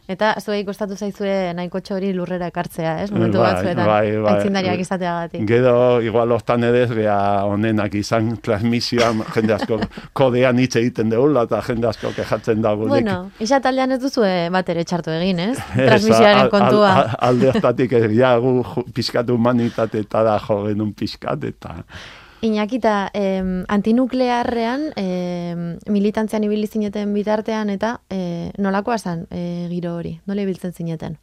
Eta 0.09 0.31
zuei 0.41 0.63
kostatu 0.65 0.95
zaizue 0.97 1.53
nahiko 1.53 1.79
txori 1.85 2.07
lurrera 2.17 2.47
ekartzea, 2.49 2.95
ez? 3.03 3.11
Momentu 3.13 3.37
Bai, 3.37 3.49
batzuetan. 3.53 3.85
bai, 3.85 4.05
bai. 4.23 4.31
Aitzindariak 4.33 4.79
izateagatik. 4.81 5.43
Gero, 5.51 5.73
igual 6.01 6.31
hortan 6.33 6.63
ere 6.65 6.81
ez 6.87 6.89
gea 6.97 7.17
honenak 7.45 7.93
izan 7.99 8.31
transmisioan 8.41 9.21
jende 9.35 9.53
asko 9.53 9.77
kodean 10.17 10.57
hitz 10.63 10.75
egiten 10.81 11.13
deula 11.13 11.43
eta 11.45 11.61
jende 11.67 11.91
asko 11.91 12.09
kejatzen 12.17 12.63
dago. 12.65 12.87
Bueno, 12.89 13.19
isa 13.39 13.59
taldean 13.61 13.93
ez 13.93 13.99
duzue 14.01 14.31
bat 14.49 14.69
ere 14.73 14.83
txartu 14.89 15.13
egin, 15.19 15.43
ez? 15.51 15.57
Transmisioaren 15.75 16.49
kontua. 16.49 16.89
al- 16.95 17.03
al- 17.11 17.19
alde 17.29 17.51
hortatik 17.53 17.93
ez, 17.99 18.09
ja, 18.17 18.33
gu 18.41 18.63
pixkat 18.97 19.29
humanitate 19.29 20.01
eta 20.07 20.23
da 20.25 20.39
jo 20.41 20.63
genuen 20.65 20.93
pixkat, 20.97 21.43
eta 21.53 21.83
Iñakita, 22.41 23.11
em, 23.13 23.65
antinuklearrean 23.67 24.93
em, 24.95 25.77
militantzian 25.91 26.45
ibili 26.47 26.67
zineten 26.67 27.13
bitartean 27.13 27.69
eta 27.69 27.99
e, 28.09 28.51
nolakoa 28.57 28.97
zen 28.97 29.25
e, 29.29 29.67
giro 29.67 29.97
hori? 29.97 30.19
Nola 30.25 30.45
ibiltzen 30.47 30.71
zineten? 30.71 31.17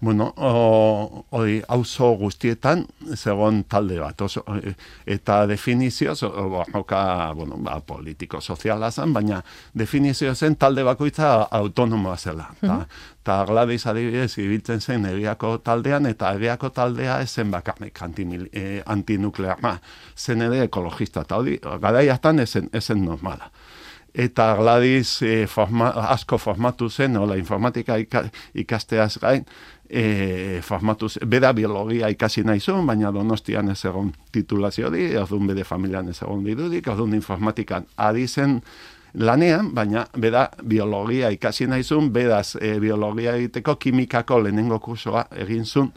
Bueno, 0.00 0.32
o- 0.36 1.24
hori 1.30 1.60
auzo 1.68 2.12
guztietan 2.20 2.84
zegon 3.16 3.64
talde 3.64 3.96
bat, 3.98 4.20
oso, 4.22 4.44
e, 4.62 4.74
eta 5.06 5.40
definizioz, 5.50 6.22
o- 6.22 6.28
o- 6.30 6.64
joka, 6.72 7.32
bueno, 7.34 7.56
ba, 7.58 7.80
politiko 7.80 8.40
soziala 8.40 8.90
zen, 8.92 9.12
baina 9.12 9.42
definizio 9.74 10.34
zen 10.34 10.54
talde 10.56 10.84
bakoitza 10.84 11.48
autonomoa 11.50 12.16
zela. 12.16 12.46
Ta, 12.60 12.86
ta 13.24 13.44
Gladys 13.44 13.86
adibidez 13.86 14.38
ibiltzen 14.38 14.80
zen 14.80 15.06
egiako 15.06 15.58
taldean, 15.58 16.06
eta 16.06 16.30
egiako 16.38 16.70
taldea 16.70 17.18
zen 17.26 17.50
bakarrik 17.50 18.02
antimil, 18.02 18.46
e, 18.52 18.82
antinuklearra, 18.86 19.80
zen 20.16 20.42
ere 20.42 20.62
ekologista, 20.68 21.20
eta 21.26 21.36
hori, 21.36 21.58
garai 21.80 22.08
hartan 22.08 22.38
ezen, 22.38 22.70
ezen 22.72 23.04
normala 23.04 23.50
eta 24.14 24.54
Gladys 24.56 25.22
e, 25.22 25.46
forma, 25.46 25.90
asko 26.12 26.38
formatu 26.38 26.88
zen, 26.90 27.16
hola, 27.16 27.36
informatika 27.36 27.96
ika, 27.98 28.24
ikasteaz 28.54 29.18
gain, 29.22 29.44
e, 29.88 30.60
formatu 30.64 31.08
zen, 31.08 31.28
bera 31.30 31.52
biologia 31.52 32.08
ikasi 32.12 32.44
nahi 32.44 32.60
zuen, 32.60 32.86
baina 32.86 33.12
donostian 33.12 33.70
ez 33.70 33.80
egon 33.84 34.12
titulazio 34.32 34.90
di, 34.90 35.10
orduan 35.16 35.46
bere 35.52 35.64
familian 35.64 36.08
ez 36.08 36.20
egon 36.22 36.44
dirudik, 36.44 36.88
orduan 36.88 37.14
informatikan 37.14 37.86
ari 37.96 38.26
zen 38.28 38.60
lanean, 39.14 39.72
baina 39.74 40.06
bera 40.16 40.48
biologia 40.62 41.30
ikasi 41.34 41.66
nahi 41.66 41.84
zuen, 41.84 42.12
beraz 42.12 42.56
e, 42.60 42.78
biologia 42.80 43.36
egiteko 43.36 43.76
kimikako 43.76 44.42
lehenengo 44.44 44.80
kursoa 44.80 45.28
egin 45.44 45.64
zuen, 45.64 45.92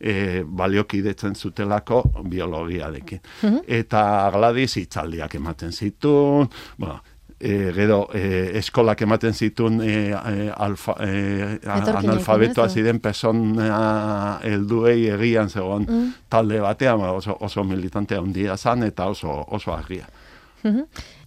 e, 0.00 0.44
baliokidetzen 0.44 1.34
zutelako 1.34 2.02
biologiarekin. 2.30 3.20
Eta 3.66 4.30
Gladys 4.34 4.76
hitzaldiak 4.78 5.34
ematen 5.34 5.72
zituen, 5.72 6.48
bueno, 6.78 7.00
e, 7.40 7.72
gero 7.74 8.08
e, 8.14 8.22
eskolak 8.58 9.02
ematen 9.06 9.34
zituen 9.34 9.80
e, 9.82 9.94
e, 10.10 10.48
alfa, 10.56 10.96
e, 11.04 11.58
analfabetoa 11.70 12.68
ziren 12.68 13.00
persona 13.00 14.38
helduei 14.42 15.08
egian 15.14 15.50
zegoen 15.50 15.86
talde 16.28 16.60
batean, 16.64 16.98
ba, 17.02 17.12
oso, 17.12 17.36
oso 17.40 17.64
militante 17.64 18.18
handia 18.18 18.56
zan 18.56 18.82
eta 18.86 19.06
oso, 19.06 19.44
oso 19.48 19.72
argia. 19.74 20.08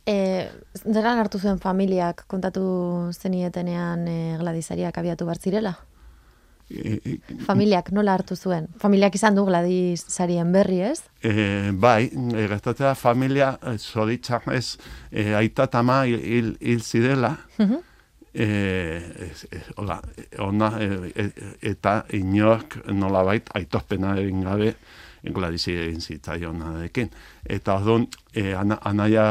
E, 0.06 0.16
zelan 0.82 1.22
hartu 1.22 1.40
zuen 1.40 1.60
familiak 1.62 2.26
kontatu 2.28 2.66
zenietenean 3.14 4.08
e, 4.08 4.20
gladizariak 4.42 4.98
abiatu 4.98 5.30
bartzirela? 5.30 5.78
E, 6.72 7.18
Familiak 7.46 7.92
nola 7.92 8.14
hartu 8.16 8.36
zuen? 8.40 8.68
Familiak 8.80 9.16
izan 9.20 9.36
du 9.36 9.44
gladizarien 9.46 10.52
berri, 10.56 10.80
ez? 10.88 11.02
E, 11.24 11.72
bai, 11.74 12.06
e, 12.14 12.48
gertatzea 12.48 12.94
familia 12.96 13.58
e, 13.62 13.76
zoritxarrez 13.78 14.78
e, 15.12 15.34
aita 15.36 15.68
eta 15.68 15.80
ama 15.84 16.04
hil, 16.08 16.56
hil, 16.62 16.82
zirela, 16.82 17.36
e, 18.34 18.48
ez- 19.28 19.46
ez, 19.52 19.64
hola, 19.76 20.00
e, 20.16 20.28
ona, 20.40 20.72
e, 20.80 21.30
eta 21.74 22.06
inork 22.16 22.80
nolabait 22.88 23.50
aitozpena 23.60 24.16
egin 24.24 24.44
gabe 24.48 24.76
Gladizi 25.22 25.76
egin 25.78 26.00
zitzaionarekin. 26.02 27.12
Eta 27.46 27.76
orduan, 27.78 28.08
e, 28.34 28.56
ana, 28.58 28.80
anaia, 28.90 29.26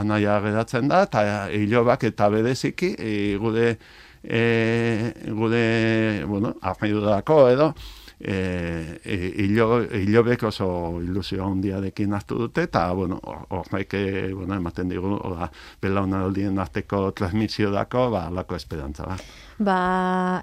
anaia 0.00 0.40
geratzen 0.42 0.88
da, 0.90 1.04
eta 1.06 1.22
hilobak 1.54 2.02
eta 2.08 2.26
bereziki 2.34 2.96
e, 2.98 3.12
gude, 3.38 3.76
e, 4.22 5.12
gude, 5.28 6.24
bueno, 6.26 6.54
armaidurako 6.60 7.48
edo, 7.50 7.74
e, 8.20 9.00
e, 9.04 9.14
ilo, 9.46 9.82
ilobek 9.96 10.42
oso 10.44 11.00
ilusio 11.02 11.44
handiarekin 11.46 12.12
hartu 12.12 12.36
dute, 12.38 12.66
eta, 12.68 12.92
bueno, 12.92 13.20
hor- 13.22 13.46
horrek, 13.48 13.94
e, 13.94 14.34
bueno, 14.34 14.54
ematen 14.54 14.88
digu, 14.92 15.14
oda, 15.24 15.50
belaunaldien 15.80 16.58
arteko 16.58 17.12
transmisio 17.12 17.70
dako, 17.70 18.10
ba, 18.10 18.26
lako 18.30 18.56
esperantza, 18.56 19.06
ba. 19.08 19.16
Ba, 19.60 19.78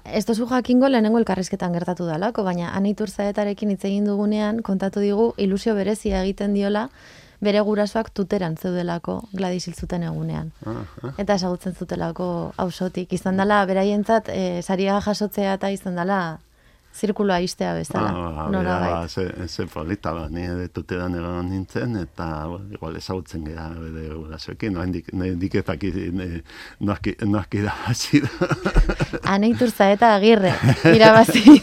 ez 0.04 0.24
dozu 0.26 0.46
jakingo 0.46 0.88
lehenengo 0.88 1.18
elkarrizketan 1.18 1.72
gertatu 1.74 2.06
dalako, 2.06 2.44
baina 2.46 2.72
anitur 2.74 3.10
zaetarekin 3.10 3.70
hitz 3.74 3.84
egin 3.84 4.04
dugunean 4.06 4.62
kontatu 4.62 5.00
digu 5.02 5.32
ilusio 5.36 5.74
berezia 5.74 6.22
egiten 6.22 6.54
diola 6.54 6.88
bere 7.40 7.60
gurasoak 7.60 8.10
tuteran 8.14 8.56
zeudelako 8.56 9.20
Gladys 9.32 9.66
hil 9.68 9.74
zuten 9.78 10.02
egunean. 10.02 10.50
Eta 11.18 11.34
ezagutzen 11.38 11.74
zutelako 11.78 12.52
ausotik. 12.56 13.12
Izan 13.12 13.36
dela, 13.38 13.64
beraientzat, 13.66 14.28
e, 14.34 14.62
saria 14.62 15.00
jasotzea 15.00 15.54
eta 15.54 15.70
izan 15.70 15.94
dela 15.96 16.38
zirkuloa 16.98 17.36
iztea 17.44 17.74
bezala. 17.76 18.08
Ah, 18.10 18.46
Nola 18.50 18.58
bera, 18.58 18.78
bait. 18.80 18.90
ba, 18.90 19.08
ze, 19.08 19.48
ze 19.48 19.66
polita, 19.70 20.10
ba, 20.16 20.24
ni 20.32 20.42
ere 20.42 20.66
tuteran 20.68 21.14
egon 21.14 21.50
nintzen, 21.52 21.94
eta 22.00 22.46
bueno, 22.48 22.64
igual 22.74 22.96
ezagutzen 22.98 23.44
gara 23.44 23.68
bere 23.78 24.08
gurasoekin, 24.16 24.72
no, 24.74 24.82
hendik, 24.82 25.12
hendik 25.14 25.54
ez 25.60 25.64
dakit, 25.68 25.94
ne- 26.12 26.42
noski, 26.80 27.14
noski 27.22 27.62
da 27.62 27.74
hasi 27.86 28.20
da. 28.24 28.28
Aneitur 29.36 29.70
zaeta 29.70 30.14
agirre, 30.16 30.54
irabazi. 30.96 31.60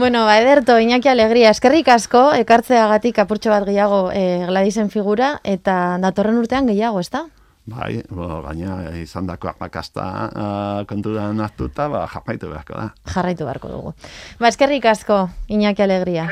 bueno, 0.00 0.24
ba, 0.24 0.40
ederto, 0.40 0.78
Iñaki 0.80 1.08
Alegria, 1.08 1.50
eskerrik 1.52 1.88
asko, 1.92 2.30
ekartzeagatik 2.40 3.18
apurtxo 3.20 3.52
bat 3.52 3.66
gehiago 3.68 4.08
e, 4.16 4.46
Gladisen 4.48 4.88
figura, 4.88 5.34
eta 5.44 5.74
datorren 6.00 6.40
urtean 6.40 6.70
gehiago, 6.72 7.02
ezta? 7.04 7.26
Bai, 7.68 8.00
bo, 8.08 8.40
gaina 8.46 8.78
izan 8.96 9.28
dako 9.28 9.50
arrakasta 9.52 10.06
uh, 10.30 10.80
kontudan 10.88 11.38
hartuta, 11.44 11.90
ba, 11.92 12.06
jarraitu 12.08 12.48
beharko 12.48 12.78
da. 12.80 12.88
Jarraitu 13.12 13.44
beharko 13.44 13.68
dugu. 13.74 13.92
Ba, 14.40 14.48
eskerrik 14.48 14.88
asko, 14.88 15.28
Iñaki 15.52 15.84
Alegria. 15.84 16.26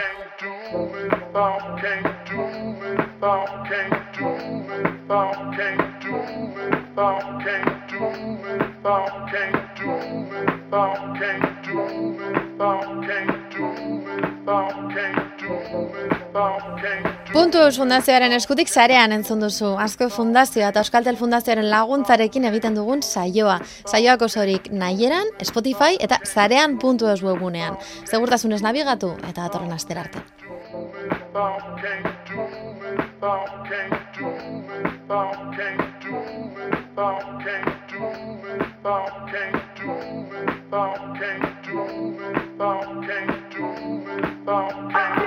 Puntus 17.32 17.78
Fundazioaren 17.78 18.34
eskutik 18.34 18.68
zarean 18.68 19.14
entzun 19.14 19.44
duzu. 19.44 19.76
Azko 19.78 20.08
Fundazioa 20.10 20.72
eta 20.72 20.82
Euskaltel 20.82 21.20
Fundazioaren 21.20 21.70
laguntzarekin 21.70 22.50
egiten 22.50 22.74
dugun 22.74 23.02
saioa. 23.06 23.60
Saioak 23.86 24.26
osorik 24.26 24.66
nahieran, 24.72 25.30
Spotify 25.46 26.00
eta 26.00 26.18
zarean 26.26 26.80
puntu 26.82 27.06
ez 27.14 27.22
webunean. 27.22 27.78
Segurtasunez 28.10 28.62
nabigatu 28.66 29.14
eta 29.22 29.46
datorren 29.46 29.72
astera 29.78 30.02
arte. 30.08 30.26
without, 36.98 37.40
can't 37.44 37.88
do 37.88 38.00
without, 38.42 39.28
can't 39.28 39.76
do 39.76 39.92
without, 40.30 41.14
can't 41.16 41.62
do 41.62 41.78
without, 42.18 43.06
can't 43.06 43.50
do 43.54 43.66
without, 44.04 44.90
can't. 44.90 45.17